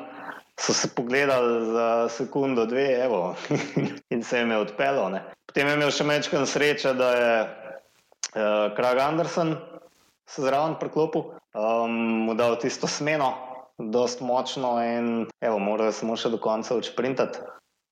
so 0.59 0.73
se 0.73 0.87
pogledali 0.95 1.65
za 1.65 2.09
sekundo, 2.09 2.65
dve, 2.65 3.03
evo, 3.05 3.35
in 4.13 4.23
se 4.23 4.39
jim 4.39 4.51
je 4.51 4.57
odpeljal. 4.57 5.19
Potem 5.45 5.67
je 5.67 5.73
imel 5.73 5.91
še 5.91 6.07
večkrat 6.07 6.49
sreča, 6.49 6.93
da 6.93 7.09
je 7.15 7.31
uh, 7.43 8.75
Krag 8.75 8.99
Andersen 9.03 9.55
se 10.29 10.41
zraven 10.41 10.75
priklopil, 10.79 11.35
um, 11.53 11.91
mu 12.25 12.33
dal 12.33 12.57
tisto 12.59 12.87
smeno, 12.87 13.33
dost 13.77 14.21
močno 14.21 14.77
in 14.83 15.27
evo, 15.41 15.59
mora 15.59 15.91
samo 15.91 16.15
še 16.17 16.31
do 16.33 16.39
konca 16.41 16.77
odšprintati. 16.79 17.43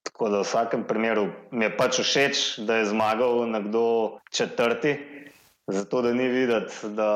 Tako 0.04 0.30
da 0.30 0.42
v 0.42 0.48
vsakem 0.48 0.84
primeru 0.88 1.30
mi 1.52 1.66
je 1.66 1.76
pač 1.78 2.00
všeč, 2.04 2.42
da 2.68 2.82
je 2.82 2.90
zmagal 2.92 3.46
nekdo 3.52 4.20
četrti, 4.32 4.98
zato 5.68 6.02
da 6.04 6.12
ni 6.14 6.28
videti, 6.28 6.92
da 6.98 7.12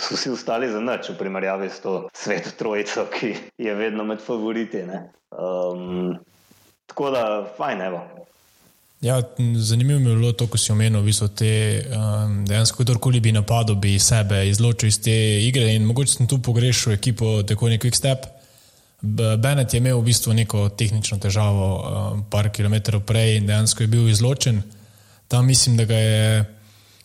so 0.00 0.14
vsi 0.14 0.30
ostali 0.30 0.70
za 0.70 0.80
nič 0.80 1.10
v 1.10 1.18
primerjavi 1.18 1.70
s 1.70 1.80
to 1.80 2.08
sveto 2.14 2.50
trojico, 2.58 3.06
ki 3.12 3.34
je 3.58 3.74
vedno 3.74 4.04
med 4.04 4.20
favoriti. 4.20 4.84
Um, 5.30 6.18
tako 6.86 7.10
da, 7.10 7.24
fajn, 7.56 7.80
evo. 7.80 8.00
Ja, 9.00 9.22
zanimivo 9.56 10.00
mi 10.00 10.10
je 10.10 10.16
bilo 10.16 10.32
to, 10.32 10.46
ko 10.46 10.58
si 10.58 10.72
omenil, 10.72 11.02
da 11.02 11.28
te 11.28 11.84
um, 11.86 12.44
dejansko 12.46 12.82
kdorkoli 12.82 13.20
bi 13.20 13.32
napadel, 13.32 13.76
bi 13.76 13.98
sebe 13.98 14.48
izločil 14.48 14.88
iz 14.88 14.98
te 15.02 15.14
igre 15.46 15.74
in 15.74 15.86
mogoče 15.86 16.12
sem 16.12 16.26
tu 16.26 16.40
pogrešil 16.42 16.92
ekipo, 16.92 17.42
tako 17.42 17.68
nek 17.68 17.84
quick 17.84 17.94
step. 17.94 18.26
Benet 19.38 19.74
je 19.74 19.78
imel 19.78 20.00
v 20.00 20.08
bistvu 20.10 20.34
neko 20.34 20.68
tehnično 20.68 21.20
težavo, 21.22 21.68
um, 21.78 22.24
par 22.30 22.50
kilometrov 22.50 23.04
prej 23.06 23.36
in 23.38 23.46
dejansko 23.46 23.86
je 23.86 23.92
bil 23.92 24.08
izločen. 24.08 24.62
Tam 25.28 25.46
mislim, 25.46 25.76
da 25.76 25.84
ga 25.84 25.94
je 25.94 26.44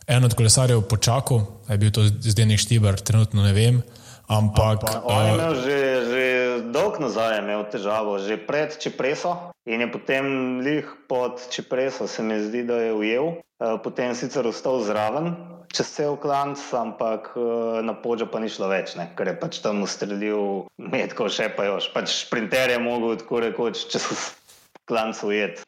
en 0.08 0.24
od 0.24 0.34
kolesarjev 0.34 0.82
počakal, 0.90 1.46
je 1.70 1.78
bil 1.78 1.92
to 1.92 2.08
zdaj 2.08 2.46
nek 2.50 2.60
štibar, 2.60 3.00
trenutno 3.00 3.44
ne 3.44 3.54
vem. 3.54 3.84
Ampak. 4.28 4.84
Pa, 4.88 5.04
on 5.04 5.26
je 5.26 5.32
imel 5.36 5.54
že, 5.60 5.80
že 6.08 6.24
dolg 6.72 6.96
nazaj, 7.00 7.44
imel 7.44 7.68
težavo, 7.68 8.18
že 8.24 8.40
pred 8.40 8.72
Čepreso. 8.72 9.52
In 9.68 9.84
je 9.84 9.88
potem 9.92 10.26
lih 10.64 10.88
pod 11.08 11.44
Čepreso, 11.52 12.08
se 12.08 12.24
mi 12.24 12.40
zdi, 12.40 12.64
da 12.64 12.80
je 12.80 12.92
ujel, 12.96 13.40
eh, 13.60 13.76
potem 13.84 14.16
sicer 14.16 14.48
ostal 14.48 14.84
zraven 14.84 15.36
čez 15.74 15.90
cel 15.90 16.14
klanc, 16.22 16.62
ampak 16.72 17.34
eh, 17.34 17.82
na 17.82 17.98
podžo 17.98 18.30
pa 18.30 18.38
ni 18.38 18.48
šlo 18.48 18.70
več, 18.70 18.94
ne? 18.94 19.10
ker 19.18 19.34
je 19.34 19.36
pač 19.42 19.60
tam 19.66 19.82
ustrelil 19.82 20.70
metko, 20.78 21.26
še 21.26 21.50
pa 21.58 21.66
još. 21.66 21.90
Pač 21.98 22.14
sprinter 22.30 22.70
je 22.70 22.80
mogel 22.80 23.18
tako 23.18 23.42
rekoč 23.42 23.90
čez 23.90 24.06
klanc 24.86 25.18
ujet. 25.26 25.63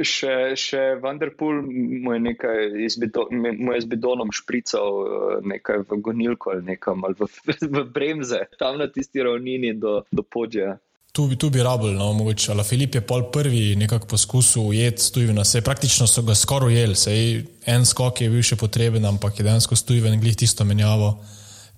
Še, 0.00 0.56
še 0.56 0.82
Vanderpool 1.02 1.60
mu 1.66 2.14
je 2.14 2.20
nekaj 2.24 2.60
z 2.88 3.88
bidonom 3.90 4.30
šprical, 4.32 5.00
eh, 5.04 5.40
nekaj 5.54 5.84
v 5.88 6.00
gonilko 6.00 6.54
ali 6.54 6.64
nekam 6.74 7.04
ali 7.04 7.18
v, 7.18 7.28
v 7.76 7.84
bremze, 7.92 8.46
tam 8.58 8.80
na 8.80 8.88
tisti 8.88 9.22
ravnini 9.22 9.74
do, 9.76 10.00
do 10.12 10.24
podžja. 10.24 10.78
Tu 11.12 11.26
tu 11.34 11.50
bi 11.50 11.62
rabljeno, 11.62 11.98
no, 11.98 12.12
mogoče. 12.12 12.52
Ali 12.52 12.64
Filip 12.64 12.94
je 12.94 13.00
pol 13.00 13.24
prvi 13.32 13.74
nekako 13.76 14.06
poskusil 14.06 14.62
ujeti 14.62 15.02
Stujvena, 15.02 15.44
se 15.44 15.60
praktično 15.60 16.06
so 16.06 16.22
ga 16.22 16.34
skoraj 16.34 16.70
ujeli, 16.70 16.96
sej 16.96 17.44
en 17.66 17.86
skok 17.86 18.20
je 18.20 18.30
bil 18.30 18.44
še 18.46 18.56
potreben, 18.56 19.04
ampak 19.04 19.40
je 19.40 19.44
dejansko 19.44 19.76
Stujven 19.76 20.20
glih 20.20 20.36
tisto 20.36 20.64
menjavo. 20.64 21.16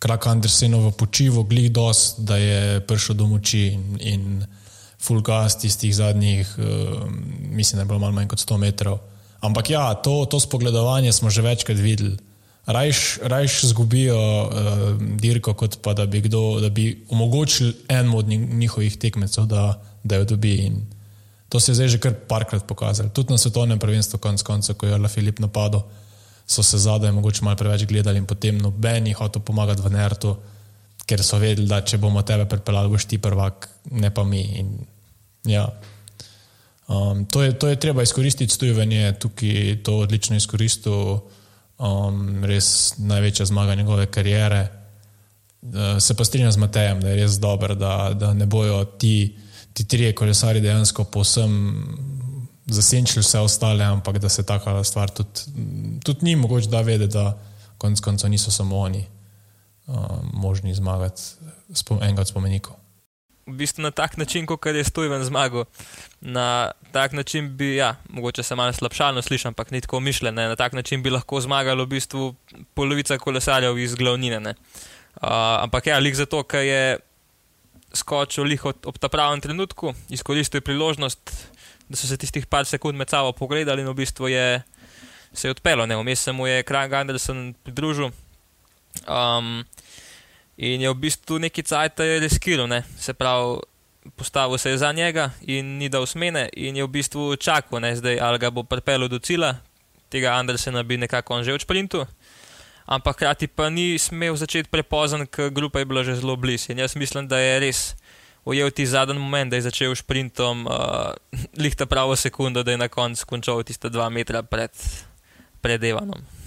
Krak 0.02 0.26
Andersenovo 0.26 0.90
počivo, 0.90 1.44
glih 1.48 1.70
dost, 1.72 2.20
da 2.20 2.36
je 2.36 2.80
prišel 2.86 3.16
do 3.16 3.26
moči 3.30 3.68
in, 3.72 3.84
in 4.00 4.22
full 5.02 5.22
gas 5.22 5.58
tistih 5.58 5.94
zadnjih, 5.94 6.54
uh, 6.58 7.06
mislim, 7.50 7.78
da 7.78 7.82
je 7.82 7.90
bilo 7.90 7.98
malo 7.98 8.12
manj 8.12 8.28
kot 8.30 8.38
100 8.38 8.58
metrov. 8.58 8.98
Ampak 9.42 9.70
ja, 9.70 9.94
to, 9.94 10.24
to 10.30 10.40
spogledovanje 10.40 11.12
smo 11.12 11.30
že 11.30 11.42
večkrat 11.42 11.78
videli 11.78 12.16
rajš 12.66 13.64
izgubijo 13.64 14.42
uh, 14.42 14.50
dirko, 15.00 15.54
kot 15.54 15.78
pa 15.82 15.94
da 15.94 16.06
bi, 16.06 16.20
kdo, 16.20 16.60
da 16.60 16.68
bi 16.68 17.04
omogočili 17.08 17.74
enemu 17.88 18.18
od 18.18 18.28
njihovih 18.28 18.96
tekmecev, 18.96 19.44
da, 19.44 19.82
da 20.04 20.16
jo 20.16 20.24
dobi. 20.24 20.54
In 20.54 20.86
to 21.48 21.60
se 21.60 21.70
je 21.70 21.74
zdaj 21.74 21.88
že 21.88 21.98
kar 21.98 22.14
parkrat 22.28 22.66
pokazalo. 22.66 23.08
Tudi 23.08 23.32
na 23.32 23.38
svetovnem 23.38 23.78
prvenstvu, 23.78 24.18
konec 24.18 24.42
koncev, 24.42 24.76
ko 24.76 24.86
je 24.86 24.98
La 24.98 25.08
Filip 25.08 25.38
napadel, 25.38 25.80
so 26.46 26.62
se 26.62 26.78
zadaj 26.78 27.12
mogoče 27.12 27.44
malo 27.44 27.56
preveč 27.56 27.84
gledali 27.84 28.18
in 28.18 28.26
potem 28.26 28.58
noben 28.58 29.06
jih 29.06 29.16
hotel 29.16 29.42
pomagati 29.42 29.82
v 29.82 29.90
Nertu. 29.90 30.36
ker 31.06 31.22
so 31.22 31.38
vedeli, 31.38 31.66
da 31.66 31.80
če 31.80 31.98
bomo 31.98 32.22
tebe 32.22 32.44
pripeljali, 32.46 32.88
boš 32.88 33.04
ti 33.04 33.18
prvak, 33.18 33.68
ne 33.90 34.10
pa 34.14 34.24
mi. 34.24 34.40
In, 34.40 34.86
ja. 35.44 35.68
um, 36.88 37.24
to, 37.24 37.42
je, 37.42 37.58
to 37.58 37.68
je 37.68 37.80
treba 37.80 38.02
izkoristiti, 38.02 38.54
Stujen 38.54 38.92
je 38.92 39.18
tukaj 39.18 39.82
to 39.82 39.98
odlično 39.98 40.36
izkoristil, 40.36 41.18
um, 41.78 42.44
res 42.44 42.94
največja 42.98 43.46
zmaga 43.46 43.74
njegove 43.74 44.06
kariere. 44.06 44.68
Uh, 45.62 45.98
se 46.00 46.14
pa 46.14 46.24
strinjam 46.24 46.52
z 46.52 46.56
Matejem, 46.56 47.00
da 47.00 47.08
je 47.08 47.16
res 47.16 47.38
dobro, 47.38 47.74
da, 47.74 48.10
da 48.14 48.34
ne 48.34 48.46
bojo 48.46 48.84
ti, 48.84 49.36
ti 49.72 49.84
trije 49.88 50.14
kolesari 50.14 50.60
dejansko 50.60 51.04
posem 51.04 51.52
zasenčili 52.66 53.22
vse 53.22 53.38
ostale, 53.38 53.84
ampak 53.84 54.18
da 54.18 54.28
se 54.28 54.42
taka 54.42 54.84
stvar 54.84 55.10
tudi, 55.10 55.40
tudi 56.04 56.24
ni 56.24 56.36
mogoče 56.36 56.68
da 56.68 56.80
vedeti, 56.80 57.12
da 57.12 57.38
konec 57.78 58.00
koncev 58.00 58.30
niso 58.30 58.50
samo 58.50 58.78
oni 58.78 59.06
uh, 59.86 59.94
možni 60.32 60.74
zmagati 60.74 61.22
spom, 61.74 62.02
enega 62.02 62.20
od 62.20 62.28
spomenikov. 62.28 62.81
V 63.46 63.56
bistvu 63.58 63.82
na 63.82 63.90
tak 63.90 64.16
način, 64.16 64.46
kot 64.46 64.66
je 64.66 64.84
Stojen 64.84 65.24
zmagal, 65.24 65.64
na 66.20 66.70
tak 66.92 67.12
način 67.12 67.48
bi, 67.56 67.76
ja, 67.76 67.96
mogoče 68.08 68.42
se 68.42 68.54
malo 68.54 68.72
slabšalno 68.72 69.22
slišim, 69.22 69.48
ampak 69.50 69.70
ni 69.70 69.80
tako 69.80 70.00
mišljen, 70.00 70.34
na 70.34 70.56
tak 70.56 70.72
način 70.72 71.02
bi 71.02 71.10
lahko 71.10 71.40
zmagalo 71.40 71.84
v 71.84 71.96
bistvu 71.96 72.34
polovica 72.74 73.18
kolesarjev 73.18 73.78
iz 73.78 73.94
glavnine. 73.94 74.54
Uh, 75.22 75.28
ampak 75.62 75.86
ja, 75.86 75.98
lik 75.98 76.14
zato, 76.14 76.44
ker 76.46 76.62
je 76.62 76.98
skočil 77.94 78.44
lih 78.44 78.64
ob, 78.64 78.86
ob 78.86 78.98
ta 78.98 79.08
pravem 79.08 79.40
trenutku, 79.40 79.94
izkoristil 80.08 80.62
priložnost, 80.62 81.34
da 81.88 81.98
so 81.98 82.06
se 82.06 82.16
tistih 82.16 82.46
par 82.46 82.64
sekund 82.64 82.96
med 82.98 83.10
sabo 83.10 83.32
pogledali 83.36 83.82
in 83.82 83.90
v 83.90 83.98
bistvu 83.98 84.30
je 84.30 84.62
se 85.34 85.48
je 85.48 85.50
odpeljal, 85.50 85.88
vmes 86.00 86.20
se 86.20 86.32
mu 86.32 86.46
je 86.46 86.62
Krajn 86.62 86.90
Gandelsen 86.90 87.54
pridružil. 87.64 88.10
Um, 89.08 89.64
in 90.56 90.80
je 90.80 90.90
v 90.90 90.94
bistvu 90.94 91.38
neki 91.38 91.62
cajt 91.62 92.00
reskiral, 92.20 92.68
ne? 92.68 92.82
se 92.98 93.14
pravi, 93.14 93.60
postavil 94.16 94.58
se 94.58 94.70
je 94.70 94.78
za 94.78 94.92
njega 94.92 95.30
in 95.40 95.78
ni 95.78 95.88
dal 95.88 96.06
smene, 96.06 96.48
in 96.52 96.76
je 96.76 96.84
v 96.84 96.88
bistvu 96.88 97.36
čakal, 97.36 97.80
ne? 97.80 97.96
zdaj 97.96 98.20
ali 98.20 98.38
ga 98.38 98.50
bo 98.50 98.62
pripeljal 98.62 99.08
do 99.08 99.18
cilja, 99.18 99.56
tega 100.08 100.36
Andersena 100.36 100.82
bi 100.82 100.96
nekako 100.96 101.34
on 101.34 101.44
že 101.44 101.54
odšprintil. 101.54 102.04
Ampak 102.86 103.16
hkrati 103.16 103.46
pa 103.46 103.70
ni 103.70 103.98
smel 103.98 104.36
začeti 104.36 104.68
prepozen, 104.68 105.26
ker 105.26 105.50
grupa 105.54 105.78
je 105.78 105.86
bila 105.86 106.02
že 106.04 106.18
zelo 106.18 106.36
blizu. 106.36 106.72
In 106.72 106.82
jaz 106.82 106.96
mislim, 106.96 107.28
da 107.28 107.38
je 107.38 107.60
res 107.60 107.94
ujel 108.44 108.70
ti 108.70 108.86
zadnji 108.86 109.18
moment, 109.18 109.50
da 109.50 109.56
je 109.56 109.62
začel 109.70 109.94
šprintom, 109.94 110.66
uh, 110.66 111.14
lihta 111.62 111.86
pravo 111.86 112.16
sekundo, 112.16 112.62
da 112.62 112.70
je 112.70 112.78
na 112.78 112.88
koncu 112.88 113.26
končal 113.26 113.62
tiste 113.62 113.88
dva 113.88 114.08
metra 114.10 114.42
pred, 114.42 114.70
pred 115.60 115.84
Evanom. 115.84 116.41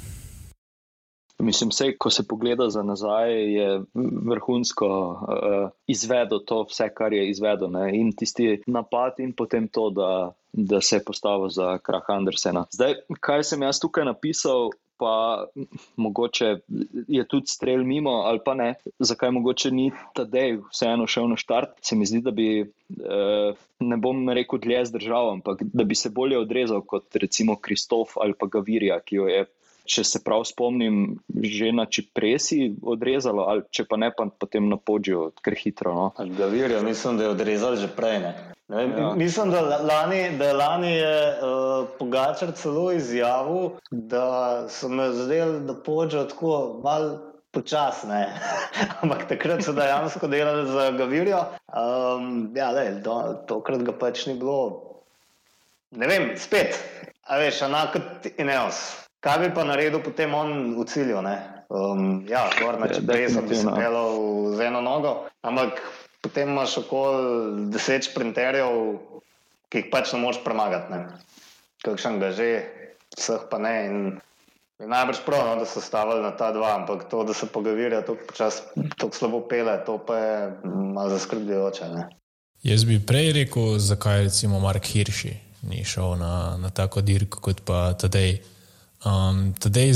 Mislim, 1.40 1.70
vse, 1.70 1.90
ko 2.00 2.10
se 2.10 2.24
pogleda 2.28 2.70
za 2.70 2.84
nazaj, 2.84 3.34
je 3.54 3.82
vrhunsko 4.30 4.88
uh, 4.88 5.70
izvedel 5.88 6.40
to, 6.48 6.62
vse, 6.70 6.88
kar 6.96 7.14
je 7.14 7.30
izvedel. 7.30 7.72
Ne? 7.72 7.90
In 7.98 8.14
tisti 8.16 8.62
napad, 8.68 9.20
in 9.20 9.34
potem 9.34 9.68
to, 9.68 9.90
da, 9.90 10.32
da 10.54 10.82
se 10.82 10.96
je 10.96 11.04
postavil 11.04 11.50
za 11.50 11.78
krah 11.78 12.08
Andersena. 12.08 12.66
Zdaj, 12.72 12.96
kaj 13.20 13.44
sem 13.44 13.68
jaz 13.68 13.84
tukaj 13.84 14.08
napisal, 14.08 14.72
pa 14.98 15.46
mogoče 15.96 16.56
je 17.08 17.28
tudi 17.28 17.48
strel 17.48 17.84
mimo, 17.84 18.10
ali 18.10 18.40
pa 18.46 18.54
ne, 18.54 18.74
zakaj 19.00 19.32
mogoče 19.32 19.72
ni 19.72 19.92
ta 20.16 20.24
dej 20.24 20.60
vseeno 20.72 21.08
šel 21.08 21.28
na 21.30 21.36
štart. 21.36 21.76
Se 21.82 21.96
mi 21.96 22.06
zdi, 22.06 22.22
da 22.24 22.32
bi, 22.32 22.48
eh, 22.62 23.66
ne 23.80 23.98
bom 23.98 24.24
rekel, 24.30 24.60
dlje 24.60 24.86
zdržal, 24.94 25.34
ampak 25.34 25.64
da 25.74 25.84
bi 25.84 25.96
se 25.96 26.10
bolje 26.10 26.40
odrezal 26.40 26.82
kot 26.82 27.16
recimo 27.16 27.60
Kristof 27.60 28.16
ali 28.22 28.34
pa 28.40 28.48
Gavirja, 28.48 29.00
ki 29.04 29.16
jo 29.16 29.28
je. 29.28 29.46
Če 29.86 30.04
se 30.04 30.20
prav 30.26 30.44
spomnim, 30.50 31.20
že 31.30 31.70
na 31.76 31.86
Čipresi 31.86 32.74
odrezalo, 32.82 33.46
ali 33.52 33.66
če 33.70 33.86
pa 33.90 34.00
ne, 34.02 34.10
pa 34.10 34.26
potem 34.30 34.66
na 34.70 34.80
podžju, 34.82 35.30
ker 35.46 35.58
hitro. 35.60 35.94
No. 35.94 36.28
Gavirja, 36.38 36.82
mislim, 36.82 37.20
da 37.22 37.28
je 37.28 37.36
odrezal 37.36 37.78
že 37.78 37.90
prej. 37.94 38.20
Ne? 38.24 38.34
Ne, 38.68 38.84
ja. 38.98 39.14
Mislim, 39.14 39.52
da, 39.54 39.62
lani, 39.62 40.38
da 40.38 40.54
lani 40.54 40.92
je 40.92 41.18
uh, 41.30 41.88
Pogačar 42.00 42.52
celo 42.58 42.90
izjavil, 42.92 43.70
da 43.92 44.66
so 44.70 44.90
me 44.90 45.12
zdeli, 45.14 45.60
da 45.68 45.76
pođejo 45.76 46.24
tako 46.24 46.82
malo 46.84 47.20
počasne. 47.52 48.28
Ampak 49.02 49.28
takrat 49.30 49.64
so 49.64 49.74
dejansko 49.74 50.28
delali 50.28 50.68
za 50.72 50.92
Gavirjo. 50.92 51.46
Um, 51.70 52.52
ja, 52.56 52.72
le, 52.72 52.90
to, 53.04 53.44
tokrat 53.48 53.86
ga 53.86 53.94
pač 53.94 54.26
ni 54.26 54.34
bilo. 54.34 54.82
Ne 55.96 56.08
vem, 56.10 56.32
spet, 56.38 56.82
a 57.30 57.38
veš, 57.40 57.62
enako 57.70 58.00
kot 58.00 58.32
Ineos. 58.42 59.05
Kaj 59.26 59.40
bi 59.42 59.48
pa 59.58 59.64
naredil 59.66 60.04
potem 60.06 60.34
on 60.38 60.76
v 60.78 60.86
cilju? 60.86 61.18
Um, 61.74 62.26
ja, 62.30 62.46
gor 62.62 62.78
na 62.78 62.92
čebrez, 62.94 63.34
bi 63.50 63.58
se 63.58 63.66
pelal 63.66 64.54
z 64.54 64.68
eno 64.70 64.82
nogo. 64.86 65.26
Ampak 65.42 65.82
potem 66.22 66.54
imaš 66.54 66.78
okoli 66.84 67.66
deset 67.74 68.06
sprinterjev, 68.06 69.02
ki 69.74 69.82
jih 69.82 69.90
pač 69.90 70.14
ne 70.14 70.22
moreš 70.22 70.44
premagati. 70.46 71.02
Kakšen 71.82 72.22
ga 72.22 72.30
že, 72.38 72.70
vseh 73.18 73.50
pa 73.50 73.58
ne. 73.58 73.76
In 73.90 73.98
je 74.78 74.88
najbrž 74.94 75.26
prav, 75.26 75.42
no, 75.48 75.58
da 75.58 75.66
so 75.66 75.82
stavili 75.82 76.22
na 76.22 76.30
ta 76.38 76.52
dva, 76.54 76.76
ampak 76.78 77.10
to, 77.10 77.24
da 77.26 77.34
se 77.34 77.50
pogovarjajo, 77.50 78.06
to 78.06 78.18
počas 78.30 78.62
tako 78.98 79.14
slabo 79.18 79.42
pele, 79.50 79.74
to 79.86 79.98
pa 79.98 80.18
je 80.22 80.38
malo 80.66 81.10
zaskrbljujoče. 81.10 81.90
Ne? 81.98 82.10
Jaz 82.62 82.86
bi 82.86 83.02
prej 83.02 83.34
rekel, 83.42 83.78
zakaj 83.82 84.30
recimo 84.30 84.60
Mark 84.62 84.86
Hirši 84.86 85.34
ni 85.66 85.82
šel 85.82 86.14
na, 86.22 86.58
na 86.62 86.70
tako 86.70 87.02
dirko 87.02 87.42
kot 87.42 87.66
pa 87.66 87.94
Tadej. 87.98 88.38
Um, 89.06 89.54
Tadej 89.60 89.90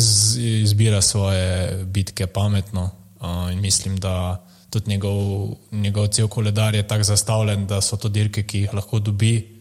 izbira 0.63 1.01
svoje 1.01 1.73
bitke 1.85 2.27
pametno 2.27 2.89
uh, 3.21 3.51
in 3.51 3.61
mislim, 3.61 3.97
da 3.97 4.45
tudi 4.69 4.89
njegov, 4.89 5.49
njegov 5.71 6.07
cel 6.07 6.27
koledar 6.27 6.75
je 6.75 6.87
tako 6.87 7.03
zastavljen, 7.03 7.67
da 7.67 7.81
so 7.81 7.97
to 7.97 8.09
dirke, 8.09 8.43
ki 8.43 8.59
jih 8.59 8.73
lahko 8.73 8.99
dobi, 8.99 9.59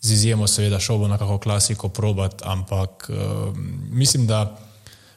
z 0.00 0.12
izjemo, 0.12 0.46
seveda, 0.46 0.80
šel 0.80 0.98
bo 0.98 1.08
na 1.08 1.18
kako 1.18 1.38
klasiko 1.38 1.88
probat, 1.88 2.42
ampak 2.44 3.10
uh, 3.10 3.56
mislim, 3.90 4.26
da 4.26 4.58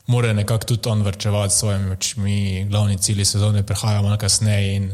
mora 0.07 0.33
nekako 0.33 0.65
tudi 0.65 0.89
on 0.89 1.01
vrčevati 1.01 1.53
s 1.53 1.57
svojimi 1.57 1.91
očmi. 1.91 2.65
Glavni 2.69 2.97
cilji 2.97 3.25
sezone 3.25 3.63
prihajajo 3.63 4.03
malo 4.03 4.17
kasneje 4.17 4.75
in 4.75 4.91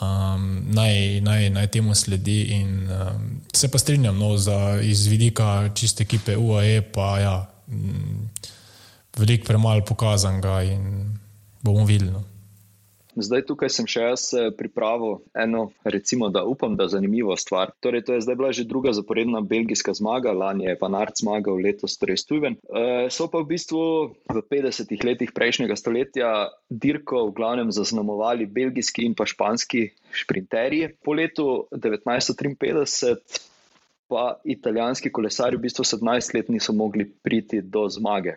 um, 0.00 0.64
naj, 0.66 1.20
naj, 1.20 1.50
naj 1.50 1.66
temu 1.66 1.94
sledi. 1.94 2.42
In, 2.42 2.90
um, 2.90 3.40
se 3.54 3.68
pa 3.68 3.78
strinjam, 3.78 4.18
no, 4.18 4.36
za, 4.36 4.80
iz 4.82 5.06
vidika 5.06 5.70
čiste 5.74 6.02
ekipe 6.02 6.36
UAE, 6.36 6.80
pa 6.92 7.18
ja, 7.18 7.55
um, 7.68 8.28
veliko 9.16 9.48
premalo 9.48 9.84
pokazan 9.84 10.40
ga 10.40 10.62
in 10.62 11.16
bomo 11.62 11.84
videli. 11.84 12.10
No. 12.12 12.24
Zdaj 13.16 13.46
tukaj 13.48 13.70
sem 13.72 13.86
še 13.88 14.02
jaz 14.02 14.22
eh, 14.36 14.50
pripravil 14.52 15.22
eno, 15.32 15.70
recimo, 15.88 16.28
da 16.28 16.42
upam, 16.44 16.74
da 16.76 16.84
zanimivo 16.92 17.32
stvar. 17.40 17.72
Torej, 17.80 18.04
to 18.04 18.16
je 18.16 18.24
zdaj 18.26 18.36
bila 18.36 18.50
že 18.52 18.66
druga 18.68 18.92
zaporedna 18.92 19.40
belgijska 19.40 19.94
zmaga, 19.96 20.34
lani 20.36 20.68
je 20.68 20.76
pa 20.76 20.90
Nard 20.92 21.16
zmagal, 21.16 21.56
letos 21.64 21.96
torej 21.96 22.20
Stuven. 22.20 22.58
E, 22.60 23.08
so 23.08 23.30
pa 23.32 23.40
v 23.40 23.48
bistvu 23.54 23.80
v 24.28 24.44
50-ih 24.52 25.00
letih 25.08 25.32
prejšnjega 25.32 25.78
stoletja 25.80 26.30
dirko 26.68 27.24
v 27.30 27.34
glavnem 27.40 27.72
zaznamovali 27.72 28.44
belgijski 28.44 29.08
in 29.08 29.16
pa 29.16 29.24
španski 29.24 29.88
šprinterji. 30.12 30.92
Po 31.00 31.16
letu 31.16 31.48
1953 31.72 33.55
pa 34.08 34.36
italijanski 34.44 35.12
kolesari 35.12 35.56
v 35.56 35.66
bistvu 35.66 35.84
17 35.84 36.34
let 36.34 36.48
niso 36.48 36.72
mogli 36.72 37.08
priti 37.22 37.60
do 37.62 37.88
zmage. 37.88 38.36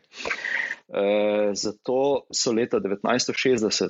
Eh, 0.89 1.51
zato 1.53 2.26
so 2.34 2.51
leta 2.51 2.80
1960 2.80 3.89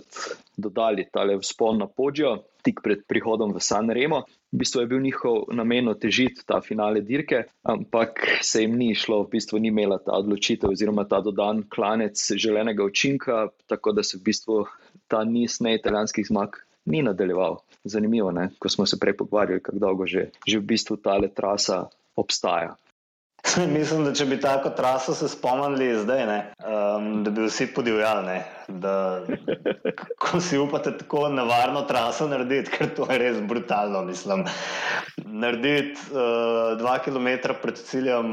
dodali 0.57 1.07
tale 1.11 1.37
vzpon 1.39 1.77
na 1.79 1.87
podjo, 1.87 2.33
tik 2.61 2.81
pred 2.83 3.05
prihodom 3.07 3.53
v 3.55 3.63
San 3.63 3.87
Remo. 3.87 4.25
V 4.51 4.59
bistvu 4.59 4.81
je 4.81 4.87
bil 4.91 4.99
njihov 4.99 5.47
namen 5.55 5.87
otežiti 5.87 6.43
ta 6.43 6.59
finale 6.61 6.99
dirke, 7.01 7.45
ampak 7.63 8.19
se 8.43 8.65
jim 8.65 8.75
ni 8.75 8.91
šlo, 8.95 9.23
v 9.23 9.37
bistvu 9.37 9.61
ni 9.63 9.71
imela 9.71 10.01
ta 10.03 10.17
odločitev 10.19 10.73
oziroma 10.75 11.07
ta 11.07 11.21
dodan 11.23 11.63
klanec 11.69 12.19
želenega 12.35 12.83
učinka, 12.83 13.47
tako 13.67 13.95
da 13.95 14.03
se 14.03 14.17
v 14.17 14.25
bistvu 14.25 14.65
ta 15.07 15.23
niz 15.23 15.61
neitalijanskih 15.63 16.27
zmag 16.27 16.59
ni 16.85 17.01
nadaljeval. 17.01 17.59
Zanimivo, 17.83 18.31
ne? 18.31 18.49
ko 18.59 18.69
smo 18.69 18.85
se 18.85 18.99
prej 18.99 19.17
pogovarjali, 19.17 19.63
kako 19.63 19.79
dolgo 19.79 20.07
že, 20.07 20.29
že 20.47 20.59
v 20.59 20.67
bistvu 20.75 20.97
ta 20.97 21.19
trasa 21.35 21.87
obstaja. 22.15 22.75
Mislim, 23.77 24.03
da 24.05 24.13
če 24.13 24.25
bi 24.25 24.37
tako 24.41 24.69
traso 24.75 25.13
se 25.15 25.29
spomnili 25.29 25.89
zdaj, 26.01 26.25
ne, 26.27 26.37
um, 26.59 27.09
da 27.23 27.31
bi 27.31 27.45
vsi 27.47 27.69
podivjali, 27.73 28.39
da 28.67 28.93
ko 30.23 30.41
si 30.43 30.57
upate 30.57 30.97
tako 30.97 31.27
nevarno 31.33 31.81
traso 31.89 32.27
narediti, 32.27 32.71
ker 32.71 32.91
to 32.95 33.07
je 33.11 33.19
res 33.21 33.39
brutalno. 33.47 34.03
Mislim, 34.05 34.45
narediti 35.25 35.99
uh, 36.11 36.75
dva 36.79 36.97
km 37.05 37.55
pred 37.61 37.77
ciljem, 37.77 38.27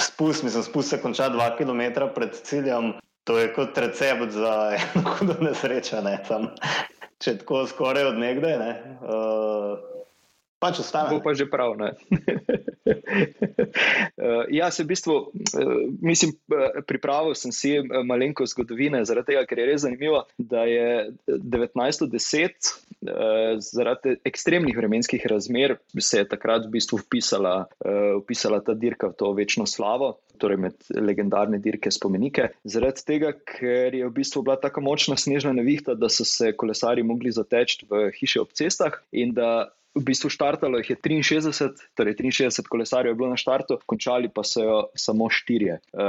spust, 0.00 0.46
mislim, 0.46 0.64
spust 0.64 0.94
se 0.94 1.02
konča 1.02 1.28
dva 1.28 1.52
km 1.58 2.08
pred 2.14 2.34
ciljem, 2.42 2.94
to 3.24 3.38
je 3.38 3.52
kot 3.54 3.78
recept 3.78 4.32
za 4.32 4.54
eno 4.78 5.16
hudo 5.18 5.36
nesrečo. 5.44 6.00
Ne, 6.02 6.18
če 7.22 7.38
tako 7.42 7.56
skoraj 7.70 8.04
od 8.12 8.18
nekdaj, 8.20 8.54
ne, 8.60 8.72
uh, 9.02 9.98
pač 10.62 10.80
ostane. 10.82 11.10
Bo 11.14 11.22
pa 11.22 11.34
že 11.38 11.46
prav, 11.50 11.76
ne. 11.78 11.90
ja, 14.58 14.70
se 14.70 14.84
v 14.84 14.88
bistvu, 14.92 15.16
mislim, 16.02 16.34
pripravil 16.88 17.34
sem 17.38 17.52
si 17.54 17.78
malenko 17.82 18.46
zgodovine, 18.48 19.04
zaradi 19.08 19.34
tega, 19.34 19.46
ker 19.48 19.62
je 19.62 19.68
res 19.70 19.84
zanimivo, 19.84 20.24
da 20.38 20.64
je 20.68 20.88
1910 21.28 22.72
zaradi 23.62 24.16
ekstremnih 24.26 24.76
vremenskih 24.76 25.26
razmer 25.30 25.76
se 26.00 26.18
je 26.18 26.28
takrat 26.28 26.66
v 26.66 26.72
bistvu 26.78 26.98
vpisala, 26.98 27.68
vpisala 28.22 28.60
ta 28.64 28.74
dirka 28.74 29.12
v 29.12 29.16
to 29.18 29.32
večno 29.32 29.66
slavo, 29.66 30.18
torej 30.38 30.58
med 30.58 30.90
legendarne 30.94 31.58
dirke 31.62 31.90
spomenike. 31.94 32.50
Zaradi 32.64 33.04
tega, 33.06 33.32
ker 33.32 33.94
je 33.94 34.06
v 34.06 34.14
bistvu 34.14 34.42
bila 34.46 34.58
tako 34.60 34.82
močna 34.86 35.16
snežna 35.16 35.54
nevihta, 35.56 35.94
da 35.94 36.10
so 36.10 36.26
se 36.26 36.52
kolesari 36.56 37.02
mogli 37.06 37.32
zateči 37.34 37.86
v 37.90 38.08
hiše 38.18 38.42
ob 38.42 38.54
cestah 38.54 38.98
in 39.12 39.34
da 39.34 39.70
v 39.94 40.02
bistvu 40.04 40.30
štartalo 40.30 40.78
jih 40.78 40.90
je 40.90 40.96
63, 40.96 41.68
torej 41.96 42.14
63 42.14 42.68
kolesarjev 42.68 43.12
je 43.12 43.18
bilo 43.18 43.30
na 43.30 43.36
štartu, 43.36 43.78
končali 43.86 44.28
pa 44.28 44.44
so 44.44 44.62
jo 44.62 44.78
samo 44.94 45.30
štirje. 45.30 45.78
E, 45.78 46.06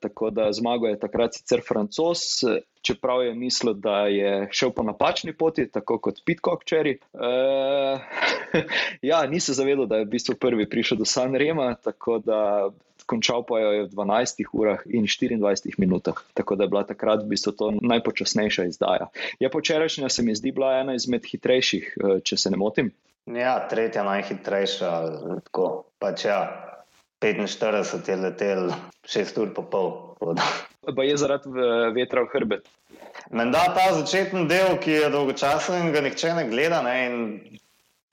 tako 0.00 0.30
da 0.30 0.52
zmago 0.52 0.86
je 0.86 1.00
takrat 1.00 1.34
sicer 1.34 1.62
francos. 1.68 2.44
Čeprav 2.82 3.22
je 3.22 3.34
mislil, 3.34 3.74
da 3.78 4.06
je 4.10 4.48
šel 4.50 4.72
po 4.74 4.82
napačni 4.82 5.32
poti, 5.32 5.68
tako 5.70 6.00
kot 6.02 6.18
Pitcock 6.26 6.62
včeraj. 6.62 6.92
E, 6.92 7.32
ja, 9.10 9.26
ni 9.26 9.40
se 9.40 9.54
zavedal, 9.54 9.86
da 9.86 10.00
je 10.00 10.06
v 10.06 10.14
bistvu 10.16 10.34
prvi 10.34 10.68
prišel 10.68 10.98
do 10.98 11.04
San 11.04 11.34
Rema, 11.34 11.74
tako 11.74 12.18
da 12.18 12.70
končal 13.06 13.42
pa 13.46 13.58
jo 13.60 13.70
je 13.72 13.82
v 13.86 13.90
12 13.90 14.44
urah 14.52 14.82
in 14.86 15.06
24 15.06 15.78
minutah. 15.78 16.22
Tako 16.34 16.56
da 16.56 16.64
je 16.64 16.72
bila 16.72 16.84
takrat 16.86 17.22
v 17.22 17.34
bistvu 17.34 17.52
to 17.52 17.70
najpočasnejša 17.82 18.64
izdaja. 18.70 19.10
Ja, 19.40 19.50
počerajšnja 19.50 20.08
se 20.08 20.22
mi 20.22 20.34
zdi 20.34 20.52
bila 20.52 20.78
ena 20.80 20.94
izmed 20.94 21.26
hitrejših, 21.26 21.96
eh, 21.96 22.20
če 22.24 22.36
se 22.36 22.50
ne 22.50 22.56
motim. 22.56 22.92
Ja, 23.30 23.54
tretja 23.70 24.02
najhitrejša, 24.06 24.90
tako 25.46 25.68
pač 26.02 26.26
ja. 26.26 26.42
45 27.22 28.08
je 28.10 28.16
letel, 28.18 28.72
6 29.06 29.36
ur 29.38 29.50
pa 29.54 29.62
pol. 29.62 29.90
Pa 30.82 31.04
je 31.06 31.14
zaradi 31.14 31.52
eh, 31.54 31.90
vetra 31.94 32.24
v 32.26 32.32
hrbet. 32.34 32.66
Menda 33.30 33.62
ta 33.76 33.92
začetni 33.94 34.48
del, 34.50 34.74
ki 34.82 34.96
je 34.96 35.10
dolgočasen 35.14 35.86
in 35.86 35.92
ga 35.94 36.02
nihče 36.02 36.32
ne 36.34 36.48
gleda, 36.50 36.82
ne, 36.82 36.96
in 37.06 37.60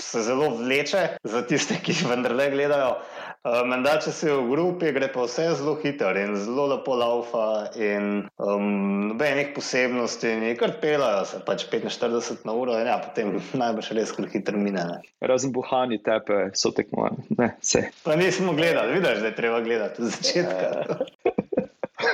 se 0.01 0.21
zelo 0.21 0.51
vleče 0.59 1.17
za 1.23 1.41
tiste, 1.49 1.79
ki 1.81 1.95
vendarle 2.05 2.51
gledajo. 2.53 2.99
Uh, 3.39 3.61
Menda, 3.63 3.93
če 4.03 4.11
si 4.11 4.27
v 4.27 4.49
grupi, 4.49 4.89
gre 4.91 5.07
pa 5.13 5.23
vse 5.23 5.45
zelo 5.55 5.77
hitro 5.79 6.09
in 6.19 6.33
zelo 6.35 6.65
lepo 6.73 6.97
laufa, 6.99 7.69
in 7.79 8.25
um, 8.35 8.65
nobenih 9.13 9.53
posebnosti, 9.55 10.27
in 10.27 10.57
kar 10.59 10.73
pelajo 10.81 11.21
se 11.29 11.39
pač 11.47 11.63
45 11.71 12.43
na 12.43 12.57
uro, 12.59 12.75
in 12.75 12.89
ja, 12.91 12.97
potem 12.99 13.37
najbrž 13.61 13.93
res 13.95 14.11
kar 14.17 14.27
hitro 14.33 14.59
mine. 14.59 14.83
Razen 15.23 15.55
buhani 15.55 16.01
tepe 16.03 16.49
so 16.51 16.73
tekmovali, 16.75 17.29
ne 17.39 17.53
vse. 17.61 17.85
Pa 18.03 18.19
nismo 18.19 18.57
gledali, 18.59 18.99
vidiš, 18.99 19.23
da 19.23 19.31
je 19.31 19.37
treba 19.39 19.63
gledati 19.63 20.03
od 20.03 20.11
začetka. 20.17 20.99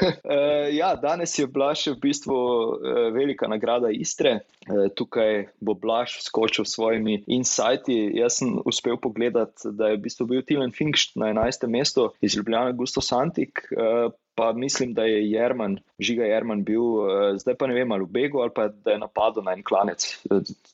Uh, 0.05 0.67
ja, 0.71 0.95
danes 0.95 1.33
je 1.39 1.47
Blaž 1.47 1.87
v 1.87 1.97
bistvu 2.01 2.35
uh, 2.35 2.75
velika 3.13 3.47
nagrada 3.47 3.91
Istre. 3.93 4.39
Uh, 4.65 4.87
tukaj 4.93 5.47
bo 5.59 5.73
Blaž 5.73 6.19
skočil 6.25 6.65
s 6.65 6.75
svojimi 6.77 7.23
insighti. 7.27 8.11
Jaz 8.17 8.41
sem 8.41 8.57
uspel 8.65 8.97
pogledati, 9.01 9.71
da 9.73 9.93
je 9.93 9.97
v 9.97 10.03
bistvu 10.07 10.29
bil 10.29 10.45
Tilen 10.45 10.73
Finkšt 10.75 11.17
na 11.19 11.33
11. 11.33 11.67
mestu 11.67 12.11
iz 12.21 12.37
Ljubljana, 12.37 12.75
Gusto 12.77 13.01
Santik. 13.01 13.67
Uh, 13.73 14.11
Pa 14.35 14.51
mislim, 14.51 14.91
da 14.93 15.05
je 15.07 15.31
Jerman, 15.31 15.77
žiga 15.99 16.25
Jerman 16.27 16.65
bil, 16.67 16.81
zdaj 17.39 17.55
pa 17.55 17.69
ne 17.71 17.73
vem, 17.73 17.91
ali 17.95 18.03
v 18.03 18.11
Begu 18.11 18.41
ali 18.43 18.51
pa 18.51 18.67
da 18.67 18.91
je 18.91 18.99
napadel 18.99 19.47
na 19.47 19.53
en 19.55 19.63
klanec. 19.63 20.09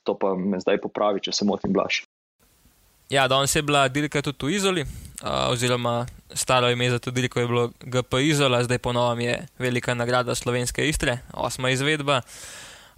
To 0.02 0.18
pa 0.18 0.34
me 0.34 0.58
zdaj 0.58 0.82
popravi, 0.82 1.22
če 1.22 1.30
se 1.32 1.46
motim, 1.46 1.70
Blaž. 1.70 2.02
Ja, 3.12 3.28
danes 3.28 3.56
je 3.56 3.62
bila 3.62 3.88
dirka 3.92 4.22
tudi 4.24 4.46
v 4.46 4.56
Izoli, 4.56 4.82
uh, 4.88 5.52
oziroma 5.52 6.06
staro 6.34 6.70
ime 6.72 6.90
za 6.90 7.00
to 7.00 7.12
dirko 7.12 7.40
je 7.40 7.48
bilo 7.48 7.72
GP 7.80 8.14
Izola, 8.24 8.64
zdaj 8.64 8.78
ponovno 8.78 9.22
je 9.22 9.48
velika 9.60 9.94
nagrada 9.94 10.36
slovenske 10.36 10.88
istre, 10.88 11.18
osma 11.34 11.70
izvedba. 11.70 12.22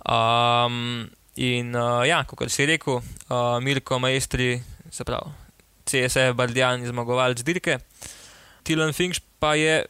Um, 0.05 1.09
in 1.36 1.76
uh, 1.76 2.05
ja, 2.05 2.24
kot 2.30 2.51
si 2.51 2.66
rekel, 2.66 2.93
uh, 2.93 3.57
Mirko 3.61 3.99
Majstri, 3.99 4.61
se 4.91 5.03
pravi, 5.03 5.34
CSF 5.86 6.36
Bardjan, 6.36 6.86
zmagovalec 6.86 7.41
dirke. 7.41 7.80
Tilan 8.64 8.93
Finch 8.93 9.18
pa 9.39 9.55
je, 9.55 9.82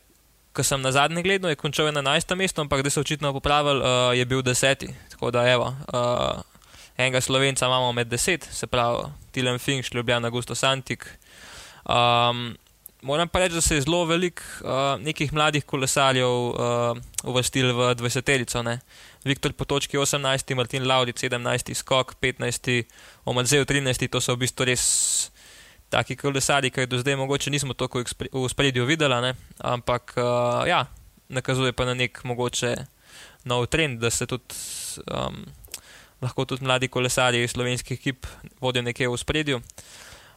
ko 0.55 0.63
sem 0.63 0.82
na 0.82 0.95
zadnji 0.95 1.24
gledal, 1.24 1.51
je 1.51 1.59
končal 1.59 1.91
na 1.91 1.99
11. 1.99 2.36
mestu, 2.36 2.61
ampak 2.61 2.82
da 2.82 2.89
se 2.89 2.99
očitno 2.99 3.34
popravil, 3.34 3.84
uh, 3.84 4.15
je 4.15 4.26
bil 4.26 4.41
deseti. 4.41 4.88
Tako 5.11 5.32
da 5.32 5.43
evo. 5.51 5.76
Uh, 5.91 6.53
enega 6.98 7.22
slovenca 7.22 7.66
imamo 7.66 7.91
med 7.91 8.08
deset, 8.08 8.48
se 8.52 8.68
pravi, 8.68 9.10
Tilan 9.32 9.60
Finch, 9.60 9.96
Ljubljana, 9.96 10.30
Gusto 10.30 10.56
Santik. 10.56 11.08
Um, 11.86 12.56
moram 13.02 13.28
pa 13.28 13.39
reči, 13.39 13.56
da 13.56 13.62
se 13.62 13.76
je 13.76 13.82
zelo 13.82 14.06
veliko 14.06 14.44
uh, 14.62 15.02
nekih 15.02 15.34
mladih 15.34 15.66
kolesarjev 15.66 16.30
uh, 16.30 16.98
uvrstil 17.24 17.74
v 17.74 17.96
20-terico. 18.00 18.64
Viktor 19.24 19.54
Potočki 19.54 19.98
18, 19.98 20.56
Martin 20.56 20.88
Laudi 20.88 21.14
17, 21.14 21.74
Skok 21.74 22.16
15, 22.22 22.84
Omadzev 23.26 23.66
13, 23.66 24.08
to 24.08 24.22
so 24.22 24.36
v 24.36 24.46
bistvu 24.46 24.66
res 24.68 24.84
taki 25.89 26.16
kolesari, 26.16 26.72
ki 26.72 26.84
jih 26.84 26.89
do 26.89 26.98
zdaj 26.98 27.16
mogoče 27.16 27.52
nismo 27.54 27.74
tako 27.74 28.02
v 28.04 28.48
spredju 28.50 28.86
videli, 28.86 29.22
ne? 29.22 29.34
ampak 29.62 30.16
uh, 30.18 30.68
ja, 30.68 30.86
nakazuje 31.30 31.74
pa 31.74 31.86
na 31.86 31.94
nek 31.94 32.24
mogoče 32.24 32.76
nov 33.46 33.68
trend, 33.68 34.00
da 34.00 34.10
se 34.10 34.26
tudi. 34.26 34.56
Um, 35.08 35.44
lahko 36.24 36.45
tudi 36.47 36.65
mladi 36.65 36.88
kolesarji 36.88 37.47
slovenskih 37.47 37.99
ekip 37.99 38.28
vodijo 38.61 38.84
nekje 38.84 39.09
v 39.09 39.17
spredju. 39.17 39.61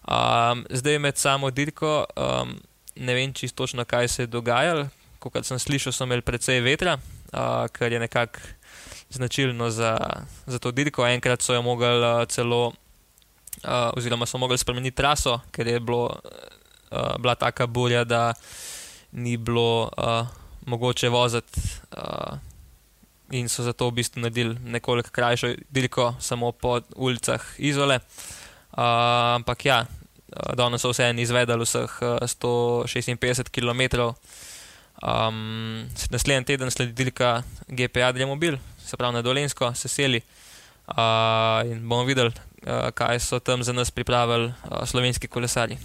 Um, 0.06 0.66
zdaj 0.70 0.98
med 0.98 1.18
samo 1.18 1.50
dirko, 1.50 2.04
um, 2.16 2.54
ne 2.96 3.14
vem 3.14 3.32
čisto 3.32 3.64
točno, 3.64 3.84
kaj 3.84 4.08
se 4.08 4.22
je 4.22 4.26
dogajalo. 4.26 4.88
Kot 5.18 5.46
sem 5.46 5.58
slišal, 5.58 5.92
so 5.92 6.04
imeli 6.06 6.22
precej 6.22 6.60
vetra, 6.62 6.98
uh, 7.32 7.66
kar 7.72 7.92
je 7.92 7.98
nekako 7.98 8.38
značilno 9.10 9.70
za, 9.70 9.96
za 10.46 10.58
to 10.58 10.70
dirko. 10.70 11.06
Enkrat 11.06 11.42
so 11.42 11.54
jo 11.54 11.62
mogli 11.62 11.86
uh, 11.86 12.22
celo, 12.28 12.66
uh, 12.66 13.96
oziroma 13.96 14.26
so 14.26 14.38
mogli 14.38 14.58
spremeniti 14.58 14.96
traso, 14.96 15.40
ker 15.50 15.66
je 15.66 15.80
bilo, 15.80 16.04
uh, 16.92 17.16
bila 17.18 17.34
taka 17.34 17.66
burja, 17.66 18.04
da 18.04 18.34
ni 19.12 19.36
bilo 19.36 19.90
uh, 19.96 20.26
mogoče 20.66 21.08
voziti. 21.08 21.60
Uh, 21.96 22.38
in 23.30 23.48
so 23.48 23.62
zato 23.62 23.88
v 23.90 24.00
bistvu 24.00 24.20
naredili 24.20 24.56
nekoliko 24.64 25.10
krajšo 25.10 25.54
dirko, 25.70 26.14
samo 26.20 26.52
po 26.52 26.80
ulicah 26.96 27.42
Izole. 27.58 28.00
Uh, 28.76 28.82
ampak 29.40 29.64
ja, 29.64 29.86
danes 30.54 30.82
so 30.82 30.90
vseeno 30.92 31.20
izvedeli 31.20 31.64
vseh 31.64 31.98
156 32.22 33.50
km. 33.50 34.12
Um, 35.02 35.88
naslednji 36.10 36.44
teden 36.44 36.70
sledi 36.70 36.92
dirka 36.92 37.42
GPA 37.68 38.08
Adriamobil, 38.08 38.56
se 38.78 38.96
pravi 38.96 39.14
na 39.14 39.22
Dolensko, 39.22 39.74
se 39.74 39.88
seli 39.88 40.20
uh, 40.88 41.70
in 41.70 41.88
bomo 41.88 42.04
videli, 42.04 42.32
uh, 42.66 42.88
kaj 42.94 43.20
so 43.20 43.38
tam 43.38 43.62
za 43.62 43.72
nas 43.72 43.90
pripravili 43.90 44.46
uh, 44.46 44.84
slovenski 44.84 45.28
kolesari. 45.28 45.76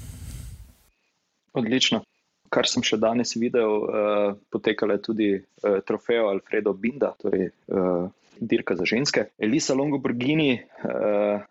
Odlično 1.54 2.04
kar 2.52 2.68
sem 2.68 2.84
še 2.84 3.00
danes 3.00 3.36
videl, 3.40 3.78
uh, 3.88 4.34
potekala 4.52 4.98
je 4.98 5.06
tudi 5.08 5.30
uh, 5.40 5.80
trofejo 5.88 6.28
Alfredo 6.34 6.74
Binda, 6.76 7.14
torej 7.22 7.50
uh, 7.50 8.10
dirka 8.42 8.76
za 8.76 8.88
ženske. 8.90 9.30
Elisa 9.40 9.78
Longoborgini 9.78 10.52
uh, 10.60 11.46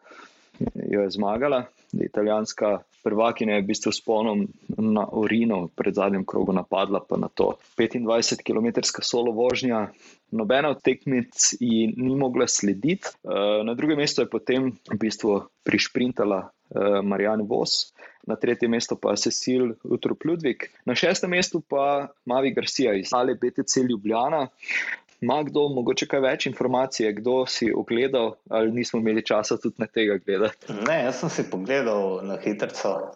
jo 0.91 1.01
je 1.03 1.11
zmagala, 1.11 1.65
italijanska 1.93 2.79
prvakinja 3.05 3.55
je 3.55 3.63
v 3.63 3.67
bistvu 3.67 3.93
s 3.93 4.05
ponom 4.05 4.45
na 4.69 5.07
Orino 5.13 5.69
pred 5.77 5.95
zadnjim 5.95 6.25
krogu 6.27 6.53
napadla, 6.53 7.01
pa 7.09 7.17
na 7.17 7.29
to 7.29 7.57
25 7.79 8.45
km 8.45 8.81
solo 9.03 9.33
vožnja. 9.33 9.89
Nobena 10.31 10.71
od 10.71 10.83
tekmic 10.83 11.55
ji 11.61 11.95
ni 11.97 12.17
mogla 12.17 12.47
slediti. 12.47 13.09
Na 13.65 13.75
drugem 13.75 13.99
mestu 13.99 14.23
je 14.23 14.31
potem 14.31 14.71
v 14.93 14.99
bistvu 15.01 15.41
prišprintala 15.65 16.51
Marijan 17.03 17.43
Vos, 17.49 17.91
na 18.27 18.37
tretjem 18.37 18.71
mestu 18.71 18.97
pa 19.01 19.17
Cecil 19.17 19.75
Utrup 19.85 20.25
Ludvik, 20.25 20.69
na 20.87 20.95
šestem 20.95 21.31
mestu 21.31 21.61
pa 21.61 22.09
Mavi 22.25 22.55
Garcia 22.55 22.95
iz 22.95 23.11
Ale 23.13 23.35
BTC 23.35 23.89
Ljubljana. 23.89 24.47
Ma 25.21 25.43
kdo, 25.45 25.67
mogoče 25.69 26.07
kaj 26.09 26.21
več 26.25 26.47
informacije, 26.49 27.13
kdo 27.19 27.43
si 27.47 27.69
ogledal, 27.77 28.35
ali 28.49 28.73
nismo 28.73 29.03
imeli 29.03 29.21
časa 29.27 29.59
tudi 29.61 29.83
na 29.83 29.87
tega 29.87 30.17
gledati? 30.17 30.73
Ne, 30.87 30.97
jaz 31.05 31.21
sem 31.21 31.33
si 31.35 31.45
pogledal 31.51 32.23
na 32.25 32.39
hitro. 32.41 32.71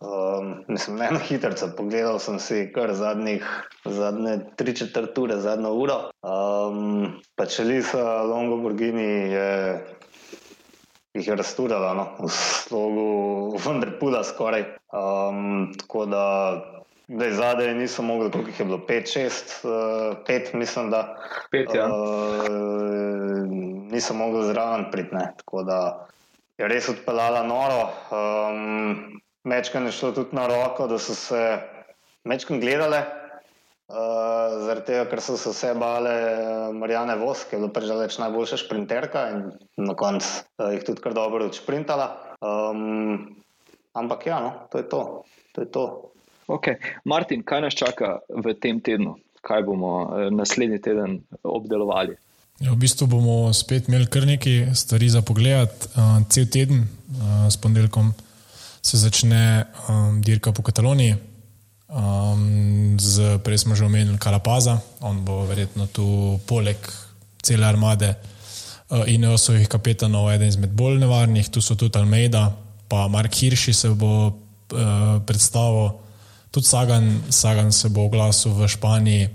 Um, 0.04 0.50
mislim, 0.68 0.98
ne 1.00 1.08
na 1.16 1.22
hitro, 1.24 1.54
pogledal 1.76 2.20
sem 2.20 2.36
si 2.38 2.66
kar 2.74 2.92
zadnjih, 2.94 3.46
zadnje 3.88 4.36
tri 4.60 4.76
četrt 4.76 5.18
ure, 5.18 5.40
zadnjo 5.40 5.72
uro. 5.80 5.98
Um, 6.20 7.22
pa 7.40 7.48
če 7.48 7.64
Lisa 7.64 8.04
Longo 8.28 8.60
Borgini 8.60 9.08
jih 11.14 11.28
je 11.28 11.36
razturala 11.40 11.94
no, 11.96 12.06
v 12.20 12.30
slogu 12.34 13.08
Vendrpula 13.64 14.24
skoraj. 14.28 14.66
Um, 14.92 15.72
tako 15.80 16.04
da 16.10 16.24
zdaj 17.08 17.32
zadaj 17.32 17.74
niso 17.74 18.02
mogli, 18.02 18.30
koliko 18.30 18.50
jih 18.50 18.60
je 18.60 18.66
bilo, 18.66 18.78
5-6, 18.88 19.68
uh, 19.68 20.16
5 20.28 20.54
mislim, 20.54 20.90
da. 20.90 21.16
5, 21.52 21.76
ja. 21.76 21.86
Uh, 21.86 23.46
niso 23.92 24.14
mogli 24.14 24.46
zraven 24.46 24.90
priti, 24.92 25.16
tako 25.36 25.62
da 25.62 26.06
je 26.58 26.68
res 26.68 26.88
odpeljala 26.88 27.42
noro. 27.42 27.90
Um, 28.10 29.20
mečkane 29.44 29.92
šlo 29.92 30.12
tudi 30.12 30.36
na 30.36 30.46
roko, 30.46 30.86
da 30.86 30.98
so 30.98 31.14
se 31.14 31.58
mečkane 32.24 32.60
gledale. 32.60 33.04
Uh, 33.84 34.64
zaradi 34.64 34.86
tega, 34.88 35.04
ker 35.10 35.20
so 35.20 35.36
se 35.36 35.50
vse 35.52 35.74
bale 35.76 36.12
uh, 36.32 36.70
Marijane 36.72 37.18
Voske, 37.20 37.50
ki 37.50 37.56
je 37.56 37.60
bila 37.60 37.72
prežaleč 37.76 38.16
najboljša 38.16 38.56
šprinterka 38.62 39.26
in 39.34 39.42
na 39.76 39.92
koncu 39.92 40.30
uh, 40.56 40.70
jih 40.72 40.86
tudi 40.88 41.04
kar 41.04 41.12
dobro 41.12 41.44
odšprintala. 41.50 42.06
Um, 42.40 43.36
ampak 43.92 44.24
ja, 44.26 44.40
no, 44.40 44.54
to 44.72 44.80
je 44.80 44.88
to. 44.88 45.02
to, 45.52 45.60
je 45.60 45.70
to. 45.70 46.13
Okay. 46.48 46.76
Martin, 47.04 47.42
kaj 47.42 47.60
nas 47.60 47.74
čaka 47.74 48.18
v 48.28 48.54
tem 48.54 48.80
tednu? 48.80 49.16
Kaj 49.44 49.62
bomo 49.64 49.92
uh, 50.04 50.28
naslednji 50.32 50.80
teden 50.80 51.20
obdelovali? 51.42 52.16
Ja, 52.62 52.70
v 52.70 52.78
bistvu 52.78 53.08
bomo 53.10 53.52
spet 53.52 53.88
imeli 53.88 54.06
kar 54.06 54.28
nekaj 54.28 54.74
stvari 54.76 55.08
za 55.10 55.24
pogled. 55.26 55.72
Uh, 55.96 56.20
cel 56.28 56.46
teden 56.46 56.84
uh, 56.84 57.48
s 57.50 57.56
ponedeljkom 57.56 58.12
se 58.84 59.00
začne 59.00 59.64
um, 59.88 60.20
dirka 60.22 60.52
po 60.52 60.62
Kataloniji. 60.62 61.16
Um, 61.88 62.96
z, 63.00 63.38
prej 63.44 63.64
smo 63.64 63.74
že 63.74 63.86
omenili 63.86 64.18
Karapaza, 64.18 64.80
on 65.00 65.24
bo 65.24 65.44
verjetno 65.46 65.86
tu 65.86 66.36
poleg 66.46 66.76
cele 67.42 67.66
armade 67.66 68.12
uh, 68.12 69.04
in 69.06 69.24
osovih 69.24 69.68
kapetanov 69.68 70.28
eden 70.32 70.48
izmed 70.48 70.72
bolj 70.74 70.98
nevarnih. 71.00 71.48
Tu 71.48 71.62
so 71.64 71.76
tudi 71.78 71.98
Almeida, 71.98 72.52
pa 72.88 73.08
Mark 73.08 73.32
Hirši 73.34 73.72
se 73.72 73.88
bo 73.94 74.28
uh, 74.28 74.34
predstavil, 75.26 76.03
tudi 76.54 76.66
Sagan, 76.66 77.22
Sagan 77.30 77.72
se 77.72 77.88
bo 77.90 78.06
oglasil 78.06 78.54
v 78.54 78.68
Španiji. 78.70 79.28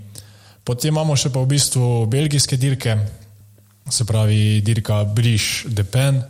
Potem 0.64 0.88
imamo 0.88 1.12
še 1.12 1.28
pa 1.28 1.42
v 1.44 1.52
bistvu 1.52 2.06
belgijske 2.08 2.56
dirke, 2.56 2.96
se 3.90 4.06
pravi 4.08 4.60
dirka 4.64 5.02
Briš 5.04 5.66
de 5.68 5.84
Pen, 5.84 6.22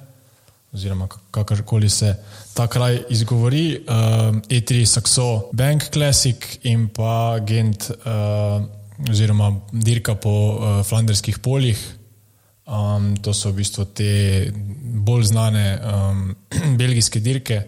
oziroma 0.75 1.07
kakorkoli 1.31 1.91
se 1.91 2.15
ta 2.55 2.67
kraj 2.67 3.05
izgovori, 3.11 3.79
uh, 3.79 4.35
E3 4.51 4.83
Saxo 4.87 5.51
Bank 5.55 5.91
Classic 5.95 6.43
in 6.67 6.89
pa 6.95 7.39
Gent, 7.47 7.91
uh, 7.91 8.67
oziroma 9.07 9.53
dirka 9.71 10.17
po 10.19 10.35
uh, 10.35 10.83
flanderskih 10.87 11.39
poljih. 11.39 11.79
Um, 12.71 13.15
to 13.19 13.35
so 13.35 13.51
v 13.51 13.63
bistvu 13.63 13.87
te 13.95 14.11
bolj 15.07 15.31
znane 15.31 15.65
um, 15.79 16.27
belgijske 16.81 17.23
dirke, 17.23 17.63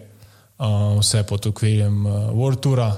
uh, 0.59 0.99
vse 0.99 1.23
pod 1.27 1.47
okvirjem 1.51 2.05
uh, 2.05 2.31
World 2.35 2.63
Toura. 2.63 2.91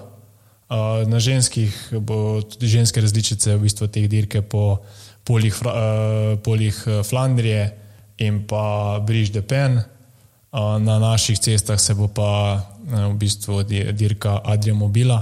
Uh, 0.65 1.05
na 1.05 1.19
ženskih 1.21 1.69
bo 2.01 2.41
tudi 2.41 2.67
ženske 2.67 2.97
različice 3.01 3.53
v 3.53 3.69
bistvu 3.69 3.85
teh 3.85 4.09
dirke 4.09 4.41
po 4.41 4.81
poljih, 5.21 5.53
uh, 5.61 6.39
poljih 6.41 7.05
Flandrije 7.05 7.69
in 8.17 8.47
pa 8.49 8.97
Briž 9.05 9.29
de 9.29 9.45
Pen. 9.45 9.77
Uh, 9.77 10.81
na 10.81 10.97
naših 10.99 11.37
cestah 11.37 11.77
se 11.77 11.93
bo 11.93 12.07
pa 12.07 12.57
uh, 12.57 13.13
v 13.13 13.13
bistvu 13.13 13.61
dirka 13.93 14.41
Adria 14.41 14.73
Mobila 14.73 15.21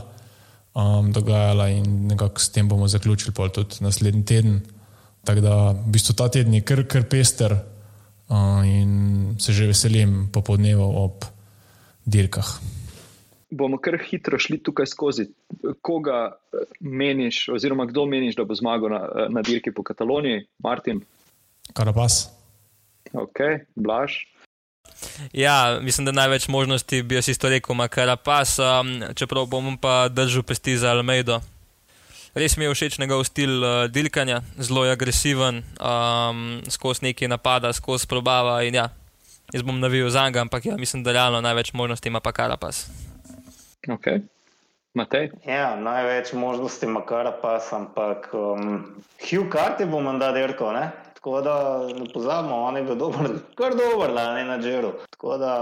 um, 0.74 1.12
dogajala 1.12 1.70
in 1.70 2.08
nekako 2.08 2.40
s 2.40 2.50
tem 2.50 2.70
bomo 2.70 2.88
zaključili 2.88 3.34
tudi 3.54 3.76
naslednji 3.80 4.26
teden. 4.26 4.62
Tako 5.24 5.42
da 5.42 5.72
v 5.72 5.92
bistvu 5.92 6.14
ta 6.14 6.30
teden 6.30 6.54
je 6.54 6.62
kar, 6.62 6.88
kar 6.88 7.04
pester 7.04 7.52
uh, 7.54 8.64
in 8.64 9.36
se 9.40 9.54
že 9.54 9.68
veselim 9.68 10.30
popodneva 10.32 10.86
ob 10.86 11.26
dirkah 12.06 12.60
bomo 13.54 13.78
kar 13.78 13.98
hitro 14.10 14.40
šli 14.40 14.58
tukaj 14.64 14.90
skozi. 14.90 15.28
Koga 15.82 16.20
eh, 16.34 16.66
meniš, 16.80 17.48
oziroma 17.54 17.86
kdo 17.86 18.06
meniš, 18.06 18.36
da 18.36 18.46
bo 18.46 18.56
zmagal 18.56 18.90
na, 18.90 19.02
eh, 19.06 19.28
na 19.30 19.42
dirki 19.42 19.72
po 19.72 19.84
Kataloniji, 19.84 20.46
Martin? 20.64 21.02
Karabas. 21.74 22.28
Ok, 23.14 23.40
Blaž. 23.76 24.26
Ja, 25.34 25.80
mislim, 25.82 26.06
da 26.06 26.12
največ 26.12 26.48
možnosti 26.48 27.02
bi 27.04 27.16
jaz 27.16 27.28
isto 27.30 27.50
rekel, 27.50 27.74
ima 27.74 27.88
Karabas, 27.88 28.60
um, 28.60 29.02
čeprav 29.16 29.46
bom 29.46 29.78
pa 29.78 30.08
držal 30.10 30.44
pesti 30.44 30.78
za 30.78 30.92
Almeido. 30.92 31.42
Res 32.34 32.58
mi 32.58 32.66
je 32.66 32.74
všeč 32.74 32.98
njegov 32.98 33.24
stil 33.30 33.62
uh, 33.62 33.86
dilkanja, 33.86 34.42
zelo 34.58 34.86
je 34.86 34.92
agresiven, 34.92 35.62
um, 35.78 36.62
skozi 36.70 37.06
neki 37.06 37.28
napada, 37.28 37.74
skozi 37.74 38.08
probava. 38.10 38.62
Ja, 38.66 38.90
jaz 39.54 39.62
bom 39.62 39.80
navil 39.80 40.10
za 40.10 40.26
njega, 40.26 40.42
ampak 40.42 40.66
ja, 40.66 40.78
mislim, 40.78 41.04
da 41.04 41.12
realno 41.12 41.42
največ 41.42 41.74
možnosti 41.74 42.10
ima 42.10 42.20
pa 42.20 42.32
Karabas. 42.32 42.88
Okay. 43.88 44.22
Ja, 45.46 45.76
največ 45.76 46.34
možnosti 46.34 46.86
ima 46.86 47.02
kar 47.06 47.32
pa, 47.42 47.60
ampak 47.72 48.30
um, 48.34 48.94
Hugh 49.20 49.50
Carter 49.52 49.88
bo 49.88 50.00
mandat 50.00 50.36
dirkal. 50.36 50.76
Tako 51.14 51.42
da 51.42 51.88
ne 51.88 52.06
pozabimo, 52.14 52.56
on 52.56 52.78
je 52.78 52.84
bil 52.84 52.96
dober, 52.96 53.32
kar 53.58 53.76
dober, 53.76 54.14
da 54.14 54.34
ne 54.36 54.44
na 54.46 54.62
žeru. 54.62 54.94
Tako 55.10 55.38
da, 55.38 55.54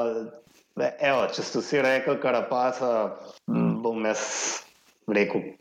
le, 0.75 0.91
evo, 0.99 1.25
če 1.33 1.47
ste 1.47 1.63
vsi 1.63 1.81
rekli, 1.81 2.17
kar 2.21 2.37
pa 2.49 2.71
se, 2.75 2.91
bom 3.81 4.05
jaz 4.05 4.21
rekel, 5.07 5.53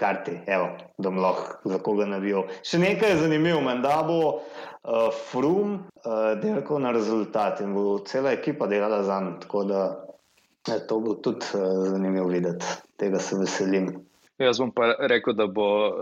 karti, 0.00 0.38
evo, 0.46 0.70
da 0.98 1.10
lahko 1.10 1.70
za 1.70 1.78
koga 1.78 2.08
navijal. 2.08 2.48
Še 2.64 2.80
nekaj 2.80 3.10
je 3.14 3.22
zanimivo, 3.22 3.60
da 3.84 4.00
bo 4.06 4.20
uh, 4.24 5.10
Frum 5.30 5.76
uh, 5.76 6.38
dirkal 6.40 6.80
na 6.80 6.96
rezultat 6.96 7.60
in 7.60 7.74
bo 7.76 7.98
cela 8.08 8.32
ekipa 8.32 8.66
delala 8.66 9.04
za 9.04 9.20
njim. 9.20 9.36
Ja, 10.68 10.78
to 10.78 11.00
bo 11.00 11.14
tudi 11.14 11.46
uh, 11.54 11.88
zanimivo 11.88 12.28
videti, 12.28 12.66
tega 12.96 13.18
se 13.18 13.36
veselim. 13.36 13.90
Jaz 14.40 14.58
bom 14.60 14.70
pa 14.72 14.94
rekel, 15.08 15.34
da 15.36 15.46
bo 15.46 15.66
uh, 15.88 15.94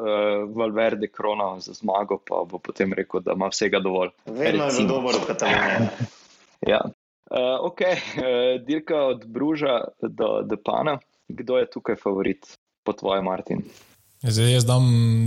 Valverde 0.57 1.09
kronal 1.11 1.59
za 1.61 1.73
zmago, 1.73 2.21
pa 2.29 2.45
bo 2.51 2.59
potem 2.59 2.93
rekel, 2.93 3.21
da 3.21 3.35
ima 3.35 3.49
vsega 3.51 3.81
dovolj. 3.83 4.11
Vedno 4.27 4.65
je 4.65 4.71
zelo 4.71 4.89
dobro, 4.89 5.19
kot 5.27 5.43
je. 5.43 5.89
ja. 6.73 6.81
uh, 6.85 7.59
ok, 7.71 7.81
uh, 7.81 8.65
dirka 8.67 8.97
od 8.97 9.27
Bruža 9.27 9.81
do 10.03 10.43
Depana. 10.43 10.99
Kdo 11.29 11.59
je 11.59 11.71
tukaj 11.71 11.97
favorit, 11.97 12.59
po 12.85 12.93
tvojem, 12.93 13.25
Martin? 13.25 13.63
Zdaj 14.23 14.53
jaz 14.53 14.65
dam 14.65 14.85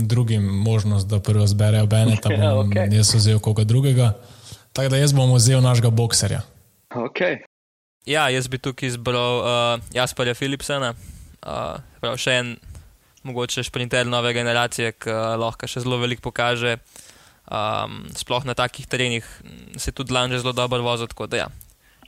drugim 0.08 0.42
možnost, 0.42 1.08
da 1.08 1.20
prvo 1.20 1.46
zberejo 1.46 1.86
Beneta, 1.86 2.32
ja, 2.42 2.54
okay. 2.54 2.96
jaz 2.96 3.14
vzel 3.14 3.38
koga 3.38 3.64
drugega. 3.64 4.12
Tako 4.72 4.88
da 4.88 4.96
jaz 4.96 5.12
bom 5.12 5.34
vzel 5.34 5.60
našega 5.60 5.90
bokserja. 5.90 6.40
Okay. 6.90 7.51
Ja, 8.06 8.26
jaz 8.34 8.48
bi 8.50 8.58
tukaj 8.58 8.88
izbral 8.88 9.36
uh, 9.38 9.80
Jasperja 9.94 10.34
Philipsena, 10.34 10.90
uh, 11.46 11.78
prav 12.02 12.16
še 12.18 12.32
en 12.40 12.48
mogoče 13.22 13.62
šprinter 13.62 14.08
nove 14.10 14.32
generacije, 14.34 14.96
ki 14.98 15.12
uh, 15.12 15.36
lahko 15.38 15.68
še 15.70 15.84
zelo 15.84 16.00
veliko 16.02 16.24
pokaže. 16.24 16.80
Um, 17.52 18.08
sploh 18.18 18.46
na 18.46 18.56
takih 18.58 18.88
terenih 18.90 19.26
se 19.78 19.92
tudi 19.94 20.14
Lange 20.14 20.38
zelo 20.38 20.54
dobro 20.56 20.82
vozi. 20.82 21.06
Tako 21.10 21.28
da 21.30 21.44
ja, 21.44 21.46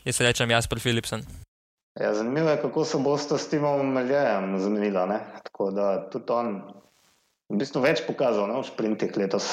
jaz 0.07 0.19
rečem 0.25 0.51
Jasper 0.51 0.81
Philipsen. 0.83 1.23
Ja, 2.01 2.11
zanimivo 2.15 2.51
je, 2.51 2.59
kako 2.63 2.85
se 2.85 2.99
boste 2.99 3.39
s 3.39 3.47
Timom 3.53 3.93
Meljejem 3.95 4.57
zmenili. 4.63 5.21
Tako 5.47 5.71
da 5.71 5.93
tudi 6.11 6.35
on 6.35 6.57
v 7.55 7.61
bistvu 7.61 7.85
več 7.85 8.03
pokazal 8.07 8.51
ne, 8.51 8.59
v 8.59 8.67
šprintih 8.67 9.15
letos. 9.21 9.47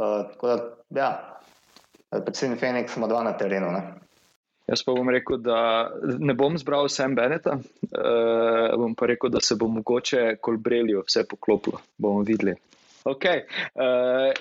Uh, 0.00 0.24
tako 0.32 0.48
da, 0.48 0.56
ja, 0.96 1.10
predvsem 2.08 2.56
Phoenix 2.56 2.96
ima 2.96 3.10
dva 3.12 3.20
na 3.28 3.36
terenu. 3.36 3.68
Ne. 3.74 4.03
Jaz 4.64 4.80
pa 4.84 4.94
bom 4.96 5.08
rekel, 5.12 5.42
da 5.44 5.58
ne 6.18 6.32
bom 6.34 6.54
zbral 6.56 6.86
vsem 6.88 7.12
Beneta, 7.16 7.58
uh, 7.60 8.76
bom 8.80 8.94
pa 8.96 9.10
rekel, 9.10 9.28
da 9.34 9.42
se 9.44 9.58
bo 9.60 9.68
mogoče 9.68 10.38
kolbrelijo 10.40 11.02
vse 11.04 11.26
poklopilo. 11.28 11.82
Bomo 12.00 12.22
videli. 12.24 12.54
Ok, 13.04 13.26
uh, 13.84 14.32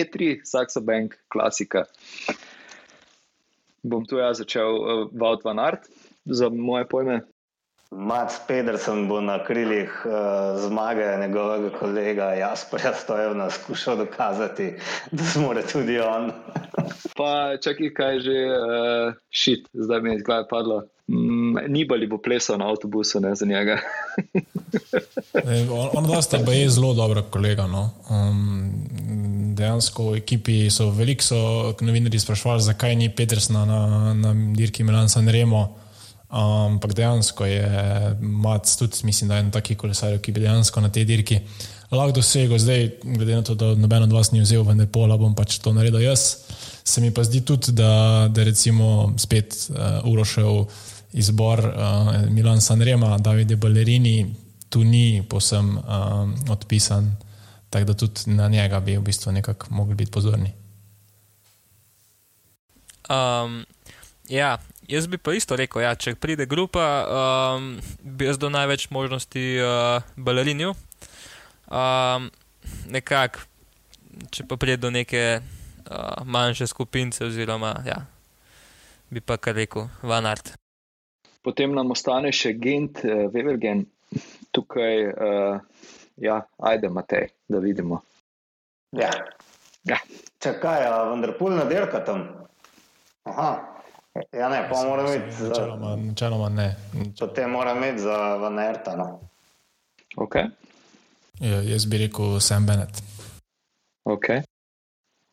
E3, 0.00 0.40
Saxo 0.42 0.82
Bank, 0.82 1.14
klasika. 1.30 1.84
Bom 3.82 4.02
tu 4.06 4.18
jaz 4.18 4.42
začel, 4.42 4.74
uh, 4.74 5.04
Vaut 5.14 5.46
van 5.46 5.62
Art, 5.62 5.86
za 6.26 6.50
moje 6.50 6.88
pojme. 6.90 7.20
Matt 7.92 8.46
Pedersen 8.48 9.04
bo 9.08 9.20
na 9.20 9.36
krilih 9.44 9.90
uh, 10.06 10.12
zmage 10.56 11.06
njegovega 11.20 11.70
kolega 11.78 12.24
Jasperja 12.24 12.94
Stojevna 12.94 13.50
skušal 13.50 13.96
dokazati, 13.96 14.74
da 15.10 15.24
zmore 15.24 15.62
tudi 15.72 16.00
on. 16.00 16.32
Pa 17.16 17.56
čakaj, 17.62 17.92
kaj 17.94 18.20
že, 18.20 18.38
uh, 18.48 19.14
šit, 19.30 19.68
zdaj 19.72 20.00
mi 20.00 20.10
je 20.10 20.16
iz 20.16 20.22
glave 20.22 20.46
padlo. 20.50 20.82
Mm, 21.08 21.58
Nibali 21.68 22.06
bo 22.06 22.18
plesal 22.18 22.58
na 22.58 22.70
avtobusu, 22.70 23.20
ne 23.20 23.34
za 23.34 23.46
njega. 23.46 23.78
on 25.96 26.06
vas 26.06 26.28
ta 26.28 26.36
je 26.36 26.70
zelo 26.70 26.94
dober 26.94 27.22
kolega. 27.30 27.66
No? 27.66 27.90
Um, 28.10 28.72
dejansko 29.54 30.12
v 30.12 30.22
ekipi 30.22 30.70
so 30.70 30.90
veliko 30.90 31.74
novinarji 31.80 32.20
sprašvali, 32.20 32.62
zakaj 32.62 32.96
ni 32.96 33.10
Petersna 33.14 33.64
na, 33.66 34.14
na 34.14 34.34
dirki 34.56 34.84
Milan 34.84 35.08
San 35.08 35.28
Remo. 35.28 35.76
Ampak 36.32 36.94
dejansko 36.96 37.44
je 37.44 37.66
Mac 38.20 38.76
tudi, 38.76 38.96
mislim, 39.04 39.28
da 39.28 39.36
je 39.36 39.40
en 39.40 39.50
taki 39.50 39.74
kolesar, 39.76 40.16
ki 40.18 40.32
bi 40.32 40.40
dejansko 40.40 40.80
na 40.80 40.88
tej 40.88 41.04
dirki 41.04 41.40
lahko 41.96 42.12
dosegel. 42.12 42.58
Zdaj, 42.58 42.90
glede 43.04 43.34
na 43.36 43.42
to, 43.42 43.54
da 43.54 43.74
noben 43.74 44.02
od 44.02 44.12
vas 44.12 44.32
ni 44.32 44.40
vzel 44.40 44.64
v 44.64 44.74
Nepola, 44.74 45.16
bom 45.20 45.34
pač 45.34 45.58
to 45.62 45.72
naredil 45.72 46.00
jaz. 46.02 46.44
Se 46.84 47.00
mi 47.00 47.12
pa 47.14 47.24
zdi 47.24 47.44
tudi, 47.46 47.72
da, 47.72 48.28
da 48.32 48.44
recimo 48.44 49.12
spet 49.18 49.54
uh, 49.70 50.00
urošev 50.08 50.64
izbor 51.12 51.60
uh, 51.60 52.14
Milan 52.30 52.60
Sanrema, 52.60 53.18
Davide 53.18 53.56
Ballerini, 53.56 54.34
tu 54.68 54.84
ni 54.84 55.22
posem 55.28 55.76
uh, 55.76 55.84
odpisan, 56.50 57.12
tako 57.70 57.84
da 57.84 57.94
tudi 57.94 58.32
na 58.32 58.48
njega 58.48 58.80
bi 58.80 58.96
v 58.96 59.04
bistvu 59.04 59.32
nekako 59.32 59.66
mogli 59.70 59.94
biti 59.94 60.10
pozorni. 60.10 60.52
Um. 63.12 63.64
ja, 64.28 64.58
jaz 64.88 65.06
bi 65.06 65.18
pa 65.18 65.34
isto 65.34 65.56
rekel, 65.56 65.82
ja, 65.82 65.94
če 65.94 66.14
pride 66.14 66.46
grupa, 66.46 66.86
um, 67.04 67.76
bi 68.00 68.24
jaz 68.24 68.38
dal 68.38 68.50
največ 68.54 68.88
možnosti 68.90 69.44
uh, 69.60 70.02
balerinju. 70.16 70.74
Um, 71.72 72.28
nekako, 72.86 73.40
če 74.30 74.44
pa 74.44 74.56
pride 74.60 74.76
do 74.76 74.90
neke 74.90 75.40
uh, 75.40 75.94
manjše 76.24 76.66
skupince, 76.66 77.24
oziroma 77.24 77.72
ja, 77.86 77.96
bi 79.10 79.20
pa 79.20 79.36
kar 79.36 79.56
rekel, 79.56 79.88
van 80.02 80.26
art. 80.26 80.52
Potem 81.42 81.72
nam 81.74 81.90
ostane 81.90 82.28
še 82.32 82.52
Gent, 82.60 83.00
uh, 83.04 83.24
Wevergen, 83.32 83.86
tukaj, 84.52 84.96
uh, 85.08 85.56
ja, 86.20 86.36
ajde, 86.60 86.92
Matej, 86.92 87.30
da 87.48 87.58
vidimo. 87.58 88.02
Ja. 88.92 89.08
Ja. 89.88 89.96
Čakaj, 90.38 90.84
a 90.86 91.08
vendar 91.08 91.32
pulna 91.38 91.64
dirka 91.64 92.04
tam. 92.04 92.26
Aha. 93.24 93.50
Ja, 94.36 94.48
ne, 94.52 94.66
pa 94.68 94.82
mora 94.84 95.06
imeti. 95.08 95.32
za- 95.40 95.48
Načeloma, 95.48 95.96
načeloma 95.96 96.48
ne. 96.52 96.68
Potem 97.18 97.50
mora 97.50 97.72
imeti 97.72 98.04
za 98.04 98.36
Vanerta. 98.36 98.92
No. 98.96 99.20
Okay. 100.20 100.50
Ja, 101.42 101.58
jaz 101.66 101.86
bi 101.86 101.98
rekel 101.98 102.40
Sam 102.40 102.66
Bennett. 102.66 103.02
Okay. 104.04 104.42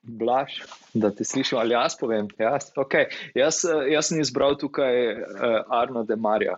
Blaž, 0.02 0.62
da 0.94 1.12
te 1.14 1.24
slišim, 1.24 1.58
ali 1.58 1.76
jaz 1.76 1.98
povem. 2.00 2.28
Jaz, 2.40 2.72
okay. 2.76 3.12
jaz, 3.38 3.62
eh, 3.66 3.92
jaz 3.94 4.10
sem 4.10 4.22
izbral 4.22 4.58
tukaj 4.58 4.96
uh, 5.12 5.60
Arno 5.70 6.04
de 6.04 6.16
Marija. 6.16 6.56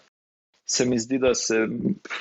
Se 0.65 0.85
mi 0.85 0.99
zdi, 0.99 1.19
da 1.19 1.33
se, 1.35 1.65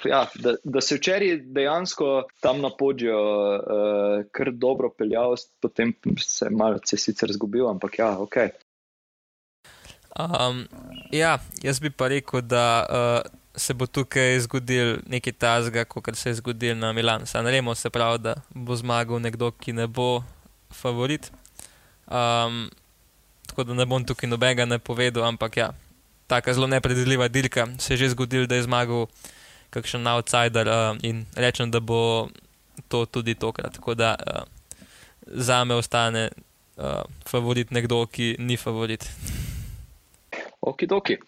ja, 0.05 0.24
da, 0.43 0.57
da 0.64 0.81
se 0.81 0.97
včeraj 0.99 1.37
dejansko 1.55 2.24
tam 2.41 2.61
na 2.64 2.70
podju 2.78 3.14
uh, 3.14 4.24
kar 4.35 4.51
dobro 4.51 4.91
peljal, 4.91 5.37
potem 5.62 5.95
se 6.18 6.49
je 6.49 6.51
malce 6.51 6.99
sicer 6.99 7.31
zgubil, 7.33 7.68
ampak 7.70 7.99
ja, 7.99 8.16
ok. 8.18 8.37
Um, 10.18 10.64
ja, 11.12 11.39
jaz 11.62 11.78
bi 11.81 11.95
pa 11.95 12.09
rekel, 12.11 12.43
da 12.43 12.64
uh, 12.91 13.39
se 13.57 13.74
bo 13.74 13.86
tukaj 13.86 14.38
zgodil 14.40 14.98
nekaj 15.07 15.32
tazga, 15.32 15.84
kot 15.84 16.16
se 16.16 16.30
je 16.30 16.34
zgodil 16.34 16.78
na 16.78 16.92
Milanu. 16.92 17.26
San 17.26 17.46
Remo 17.46 17.74
se 17.74 17.90
pravi, 17.90 18.18
da 18.18 18.34
bo 18.55 18.76
zmagal 18.76 19.20
nekdo, 19.20 19.51
ki 19.51 19.72
ne 19.72 19.86
bo 19.86 20.22
favorit. 20.70 21.30
Um, 22.07 22.70
tako 23.46 23.64
da 23.64 23.74
ne 23.74 23.86
bom 23.86 24.05
tukaj 24.05 24.30
nobenega 24.30 24.64
napovedal, 24.64 25.24
ampak 25.24 25.57
ja, 25.57 25.70
taka 26.26 26.55
zelo 26.55 26.66
nepredvidljiva 26.66 27.28
dirka. 27.28 27.66
Se 27.78 27.94
je 27.94 27.98
že 27.98 28.09
zgodil, 28.14 28.46
da 28.46 28.55
je 28.55 28.62
zmagal 28.62 29.07
kakšen 29.70 30.07
outsider 30.07 30.68
uh, 30.68 30.96
in 31.03 31.26
rečem, 31.34 31.70
da 31.70 31.80
bo 31.80 32.28
to 32.88 33.07
tudi 33.07 33.34
tokrat. 33.34 33.74
Tako 33.74 33.94
da 33.94 34.14
uh, 34.14 34.42
za 35.26 35.64
me 35.64 35.74
ostane 35.74 36.30
uh, 36.76 37.03
favorit 37.26 37.70
nekdo, 37.70 38.07
ki 38.07 38.36
ni 38.38 38.57
favorit. 38.57 39.11
Okidoki. 40.61 41.18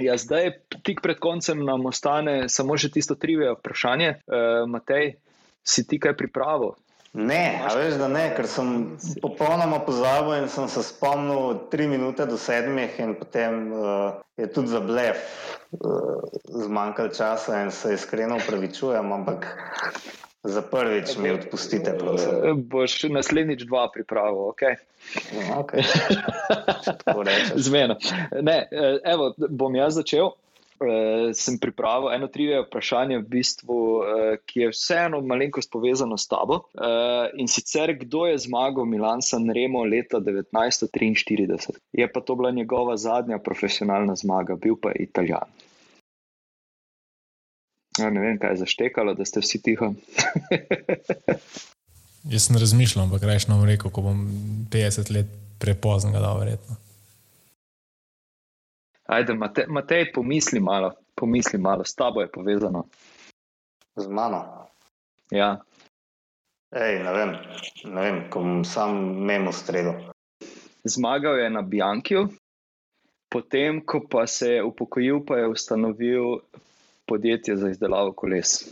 Ja, 0.00 0.16
zdaj, 0.20 0.50
tik 0.84 1.00
pred 1.04 1.20
koncem, 1.20 1.64
nam 1.64 1.86
ostane 1.88 2.48
samo 2.52 2.76
še 2.80 2.90
tisto 2.94 3.16
trivije 3.18 3.54
vprašanje. 3.58 4.10
Uh, 4.26 4.64
Matej, 4.70 5.16
si 5.66 5.86
ti 5.88 6.00
kaj 6.00 6.16
pripravil? 6.16 6.76
Ne, 7.16 7.62
a 7.64 7.72
veš, 7.72 7.94
da 7.96 8.10
ne, 8.12 8.26
ker 8.36 8.44
sem 8.44 8.72
popolnoma 9.22 9.78
pozabil 9.86 10.42
in 10.42 10.50
sem 10.52 10.66
se 10.68 10.82
spomnil 10.84 11.62
tri 11.72 11.86
minute 11.88 12.26
do 12.28 12.36
sedmih 12.36 12.98
in 13.00 13.14
potem 13.16 13.70
uh, 13.72 14.18
je 14.36 14.50
tudi 14.52 14.68
za 14.68 14.82
blef 14.84 15.22
uh, 15.80 16.20
zmanjkalo 16.44 17.14
časa 17.16 17.62
in 17.64 17.72
se 17.72 17.94
iskreno 17.96 18.36
upravičujem, 18.36 19.12
ampak 19.16 19.48
za 20.46 20.62
prvič 20.62 21.16
mi 21.18 21.30
odpustite, 21.30 21.94
prosim. 21.98 22.28
Uh, 22.28 22.56
boš 22.56 23.02
naslednjič 23.10 23.66
dva 23.66 23.88
pripravil, 23.94 24.48
ok? 24.48 24.62
Ja, 24.62 25.58
okay. 25.58 25.84
Zmena. 27.66 27.96
Ne, 28.42 28.58
eh, 28.70 28.98
evo, 29.04 29.34
bom 29.36 29.74
jaz 29.76 29.98
začel. 30.00 30.32
Uh, 30.76 31.32
sem 31.32 31.56
pripravil 31.56 32.10
eno 32.12 32.26
trivije 32.28 32.60
vprašanje, 32.66 33.18
v 33.22 33.28
bistvu, 33.32 33.76
uh, 33.96 34.34
ki 34.44 34.66
je 34.66 34.72
vseeno 34.74 35.22
malenkost 35.24 35.70
povezano 35.72 36.18
s 36.20 36.28
tabo. 36.28 36.66
Uh, 36.76 37.32
in 37.40 37.48
sicer, 37.48 37.94
kdo 37.96 38.26
je 38.28 38.42
zmagal 38.44 38.84
Milan 38.84 39.24
San 39.24 39.48
Remo 39.48 39.84
leta 39.88 40.20
1943? 40.20 41.80
Je 41.96 42.12
pa 42.12 42.20
to 42.20 42.36
bila 42.36 42.50
njegova 42.50 42.96
zadnja 42.96 43.38
profesionalna 43.38 44.16
zmaga, 44.20 44.56
bil 44.60 44.76
pa 44.76 44.92
je 44.92 45.08
Italijan. 45.08 45.48
Ja, 47.98 48.10
ne 48.10 48.20
vem, 48.20 48.38
kaj 48.38 48.52
je 48.52 48.62
zaštekalo, 48.64 49.14
da 49.14 49.24
ste 49.24 49.40
vsi 49.40 49.62
tiho. 49.62 49.92
Jaz 52.32 52.48
sem 52.48 52.58
razmišljal, 52.58 53.04
ampak 53.04 53.22
rečem, 53.22 53.54
rekel, 53.64 53.90
ko 53.90 54.02
bom 54.02 54.24
50 54.72 55.12
let 55.14 55.30
prepozno 55.62 56.10
ga 56.12 56.20
dal, 56.20 56.38
verjetno. 56.40 56.76
Ajde, 59.06 59.34
Matej, 59.34 59.68
Matej, 59.68 60.10
pomisli 60.12 60.60
malo, 60.60 60.90
pomisli 61.14 61.58
malo, 61.58 61.84
s 61.84 61.94
tabo 61.94 62.20
je 62.20 62.32
povezano. 62.32 62.84
Z 63.96 64.08
mano. 64.10 64.66
Ja. 65.30 65.60
Ej, 66.74 66.98
ne 67.06 67.12
vem, 67.14 67.36
ne 67.84 68.00
vem, 68.02 68.18
ko 68.30 68.42
bom 68.42 68.64
sam 68.64 68.98
memo 69.24 69.52
streljal. 69.52 70.10
Zmagal 70.84 71.38
je 71.38 71.50
na 71.50 71.62
Biankiju, 71.62 72.28
potem, 73.30 73.80
ko 73.86 74.02
pa 74.10 74.26
se 74.26 74.50
je 74.58 74.64
upokojil, 74.64 75.22
pa 75.26 75.38
je 75.38 75.48
ustanovil 75.48 76.40
podjetje 77.06 77.56
za 77.56 77.70
izdelavo 77.70 78.12
koles. 78.12 78.62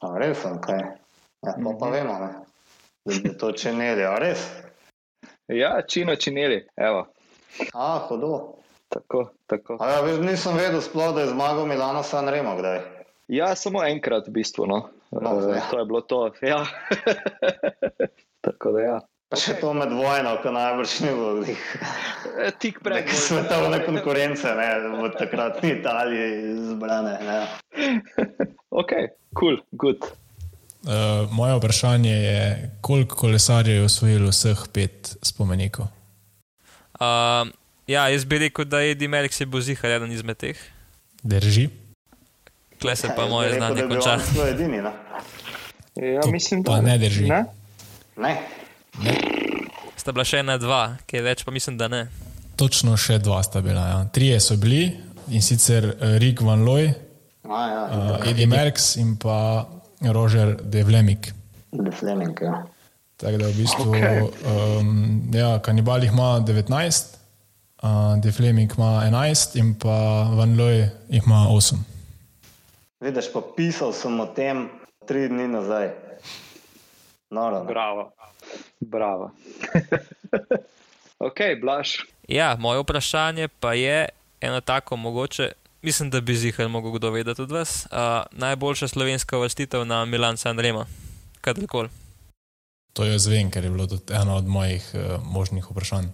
A 0.00 0.18
res, 0.18 0.42
kaj? 0.42 0.82
Ja, 1.46 1.52
to 1.64 1.76
pa 1.80 1.88
vemo, 1.88 2.18
ne. 2.18 2.32
Da 3.04 3.14
bi 3.22 3.36
to 3.38 3.52
činili, 3.52 4.04
a 4.04 4.14
res? 4.18 4.48
Ja, 5.48 5.82
čino 5.88 6.16
činili, 6.16 6.66
evo. 6.76 7.06
A, 7.72 7.98
hudo. 8.08 8.54
Tako, 8.88 9.28
tako. 9.46 9.76
A 9.80 9.90
ja, 9.90 10.00
veš, 10.00 10.20
nisem 10.24 10.56
vedel 10.56 10.80
sploh, 10.80 11.14
da 11.14 11.20
je 11.20 11.32
zmagal 11.32 11.66
Milano 11.66 12.02
San 12.02 12.28
Remo, 12.28 12.56
kdaj. 12.56 12.80
Ja, 13.28 13.54
samo 13.56 13.84
enkrat 13.84 14.28
v 14.28 14.32
bistvu, 14.40 14.66
no. 14.66 14.88
No, 15.10 15.40
Eh, 15.40 15.56
ja. 15.56 15.62
To 15.70 15.78
je 15.78 15.84
bilo 15.84 16.00
to, 16.00 16.30
ja. 16.42 16.66
Tako 18.44 18.72
da 18.72 18.80
ja. 18.80 19.00
Pa 19.34 19.40
še 19.42 19.56
to 19.58 19.72
med 19.74 19.90
vojno, 19.90 20.36
ko 20.44 20.50
najbrž 20.54 20.92
ni 21.02 21.08
bilo 21.10 21.30
glih. 21.40 21.62
Eh, 22.38 22.52
Tik 22.62 22.76
pred 22.86 23.00
Neke 23.02 23.16
svetovne 23.18 23.80
konkurence, 23.82 24.46
ne, 24.54 24.68
v 24.94 25.10
takratni 25.18 25.72
Italiji 25.80 26.54
zbrane. 26.70 27.14
Ne. 27.26 27.38
Ok, 28.74 28.90
cool, 29.38 29.58
good. 29.78 30.06
Uh, 30.86 31.30
moje 31.34 31.54
vprašanje 31.58 32.14
je, 32.14 32.38
koliko 32.82 33.14
kolesarjev 33.16 33.76
je 33.76 33.84
osvojilo 33.86 34.30
vseh 34.30 34.64
pet 34.74 35.12
spomenikov? 35.22 35.86
Uh, 36.98 37.50
ja, 37.86 38.08
jaz 38.10 38.26
bi 38.26 38.38
rekel, 38.42 38.66
da 38.66 38.82
je 38.82 38.94
Eddie 38.94 39.10
Merckx 39.10 39.42
je 39.42 39.46
bil 39.46 39.62
zihar 39.62 39.94
eden 39.94 40.10
izmed 40.14 40.38
teh. 40.42 40.58
Drži? 41.22 41.68
Klej 42.82 43.02
se 43.02 43.14
pa 43.14 43.22
Jaz 43.22 43.30
bi 43.30 43.30
moje 43.30 43.48
rekel, 43.50 43.62
znanje 43.62 43.82
da 43.82 43.88
konča. 43.94 44.14
Ja, 46.02 46.26
mislim, 46.30 46.66
pa 46.66 46.82
ne 46.82 46.98
drži. 46.98 47.30
Ne? 47.30 47.44
Ne. 48.18 48.34
Sta 49.96 50.12
bila 50.12 50.24
še 50.28 50.42
ena, 50.44 50.58
dva, 50.60 50.96
kaj 51.08 51.22
več, 51.24 51.42
pa 51.46 51.54
mislim, 51.54 51.78
da 51.80 51.88
ne. 51.88 52.04
Točno 52.60 52.96
še 53.00 53.18
dva 53.18 53.40
sta 53.42 53.62
bila. 53.64 53.86
Ja. 53.88 53.98
Trije 54.14 54.38
so 54.40 54.56
bili 54.60 54.86
in 55.32 55.42
sicer 55.42 55.88
eh, 55.94 56.18
Rick 56.22 56.44
Van 56.44 56.62
Looy, 56.66 56.92
A, 57.44 57.62
ja, 57.68 57.80
uh, 57.92 58.28
Eddie 58.28 58.46
Merckx 58.48 58.94
in 58.96 59.16
pa 59.20 59.66
Roger 60.00 60.54
De 60.62 60.84
Vlemik. 60.84 61.28
De 61.72 61.90
Fleming, 61.92 62.38
ja. 62.40 62.62
Tako 63.20 63.36
da 63.38 63.48
v 63.48 63.56
bistvu 63.56 63.90
Okej. 63.90 64.20
um, 64.80 65.28
ja, 65.34 65.58
kanibal 65.62 66.02
jih 66.02 66.12
ima 66.12 66.40
19, 66.40 67.18
uh, 67.82 68.16
De 68.22 68.32
Vlemik 68.32 68.78
ima 68.78 69.04
11 69.04 69.58
in 69.60 69.74
pa 69.78 70.24
Van 70.32 70.56
Looy 70.56 70.88
jih 71.08 71.22
ima 71.26 71.46
8. 71.52 71.76
Vidiš, 73.04 73.28
pa 73.32 73.42
pisal 73.56 73.92
sem 73.92 74.20
o 74.20 74.26
tem 74.32 74.68
tri 75.04 75.28
dni 75.28 75.48
nazaj. 75.52 75.92
Noro, 77.30 77.60
ne. 77.60 77.68
Bravo. 77.68 78.13
Bravo. 78.80 79.30
ok, 81.28 81.38
Blaž. 81.60 81.88
Ja, 82.28 82.56
moje 82.58 82.80
vprašanje 82.80 83.48
pa 83.48 83.74
je 83.74 84.08
eno 84.40 84.60
tako 84.60 84.96
mogoče. 84.96 85.52
Mislim, 85.82 86.10
da 86.10 86.20
bi 86.20 86.36
zihar 86.36 86.68
mogel 86.68 86.92
kdo 86.92 87.10
vedeti 87.10 87.42
od 87.42 87.50
vas. 87.50 87.86
Uh, 87.86 87.98
najboljša 88.32 88.88
slovenska 88.88 89.38
vrstitev 89.38 89.84
na 89.84 90.04
Milan 90.04 90.36
San 90.36 90.58
Remo, 90.58 90.86
kadarkoli. 91.40 91.88
To 92.92 93.04
jaz 93.04 93.26
vem, 93.26 93.50
ker 93.50 93.64
je 93.64 93.70
bilo 93.70 93.86
tudi 93.86 94.14
eno 94.14 94.36
od 94.36 94.46
mojih 94.46 94.90
uh, 94.94 95.00
možnih 95.24 95.70
vprašanj. 95.70 96.06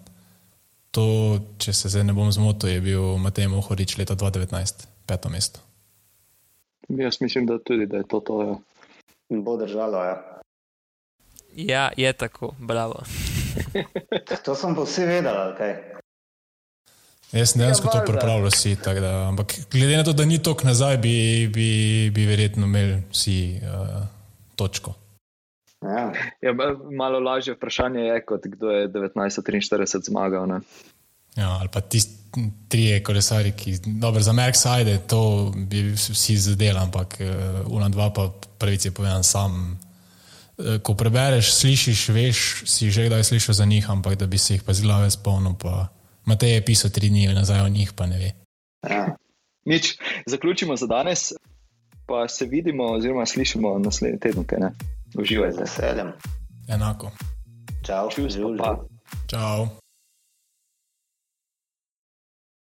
To, 0.90 1.38
če 1.58 1.72
se 1.72 1.88
zdaj 1.88 2.04
ne 2.04 2.12
bom 2.12 2.32
zmotil, 2.32 2.70
je 2.70 2.80
bil 2.80 3.16
Matej 3.22 3.46
Mohorič 3.48 3.94
leta 3.98 4.16
2019, 4.18 4.86
peto 5.06 5.30
mesto. 5.30 5.60
Jaz 6.88 7.20
mislim, 7.20 7.46
da 7.46 7.58
tudi, 7.58 7.86
da 7.86 7.96
je 7.96 8.08
to 8.08 8.20
to. 8.20 8.42
Ja. 8.42 8.56
Bo 9.30 9.56
držalo, 9.56 10.02
ja. 10.04 10.29
Ja, 11.56 11.90
je 11.96 12.12
tako, 12.12 12.54
bravo. 12.58 13.02
To 14.44 14.54
sem 14.54 14.74
pa 14.74 14.82
vsi 14.82 15.04
vedel, 15.04 15.36
ali 15.36 15.56
kaj. 15.58 15.72
Jaz 17.32 17.52
sem 17.52 17.60
dejansko 17.62 17.86
Ja, 17.86 17.92
to 17.92 18.06
pripravljal, 18.06 18.48
vsi, 18.50 18.76
tako 18.82 19.00
da, 19.00 19.10
ampak 19.28 19.54
glede 19.70 19.96
na 19.96 20.04
to, 20.04 20.12
da 20.12 20.24
ni 20.24 20.40
tok 20.42 20.64
nazaj, 20.66 20.96
bi, 20.98 21.46
bi, 21.54 21.68
bi 22.14 22.26
verjetno 22.26 22.66
imeli 22.66 23.02
vsi 23.10 23.60
uh, 23.62 24.00
točko. 24.56 24.94
Ja. 25.82 26.12
Ja, 26.42 26.52
ma- 26.52 26.76
malo 26.96 27.20
lažje 27.20 27.54
vprašanje 27.54 28.00
je, 28.00 28.24
kot 28.26 28.46
kdo 28.46 28.70
je 28.70 28.88
1943 28.88 30.10
zmagal. 30.10 30.46
Ne? 30.46 30.60
Ja, 31.36 31.56
ali 31.60 31.68
pa 31.72 31.80
tisti 31.80 32.18
trije 32.68 33.02
kolesari, 33.02 33.52
ki 33.52 33.78
dobro 33.86 34.22
za 34.22 34.32
Merkside, 34.32 34.98
to 35.06 35.52
bi 35.56 35.82
vsi 35.94 36.36
zadeli, 36.36 36.78
ampak 36.78 37.18
uh, 37.66 37.88
dva 37.90 38.10
pa 38.10 38.30
pravici 38.58 38.90
povedan 38.90 39.24
sam. 39.24 39.78
Uh, 40.60 40.76
ko 40.84 40.92
prebereš, 40.94 41.54
slišiš, 41.56 42.08
veš, 42.12 42.38
si 42.68 42.90
že 42.92 43.08
kdaj 43.08 43.24
slišal 43.24 43.54
za 43.54 43.64
njih, 43.64 43.90
ampak 43.90 44.20
da 44.20 44.26
bi 44.26 44.38
se 44.38 44.54
jih 44.54 44.62
pa 44.62 44.76
z 44.76 44.84
glave 44.84 45.10
spomnil, 45.10 45.56
pa 45.56 45.88
Matej 46.28 46.60
je 46.60 46.64
pisal 46.64 46.90
tri 46.92 47.08
dni 47.08 47.32
nazaj 47.32 47.64
o 47.64 47.68
njih, 47.68 47.92
pa 47.96 48.06
ne 48.06 48.18
ve. 48.18 48.30
Ja. 48.84 49.16
Nič, 49.64 49.96
zaključimo 50.26 50.76
za 50.76 50.86
danes, 50.86 51.32
pa 52.06 52.28
se 52.28 52.44
vidimo, 52.44 52.84
oziroma 52.92 53.26
slišimo 53.26 53.78
naslednji 53.78 54.20
teden. 54.20 54.44
Uživajte. 55.18 55.56
Z 55.56 55.60
veseljem. 55.60 56.12
Enako. 56.68 57.10
Čau, 57.86 58.10
čus, 58.10 58.36
pa. 58.58 58.84
Čau. 59.26 59.68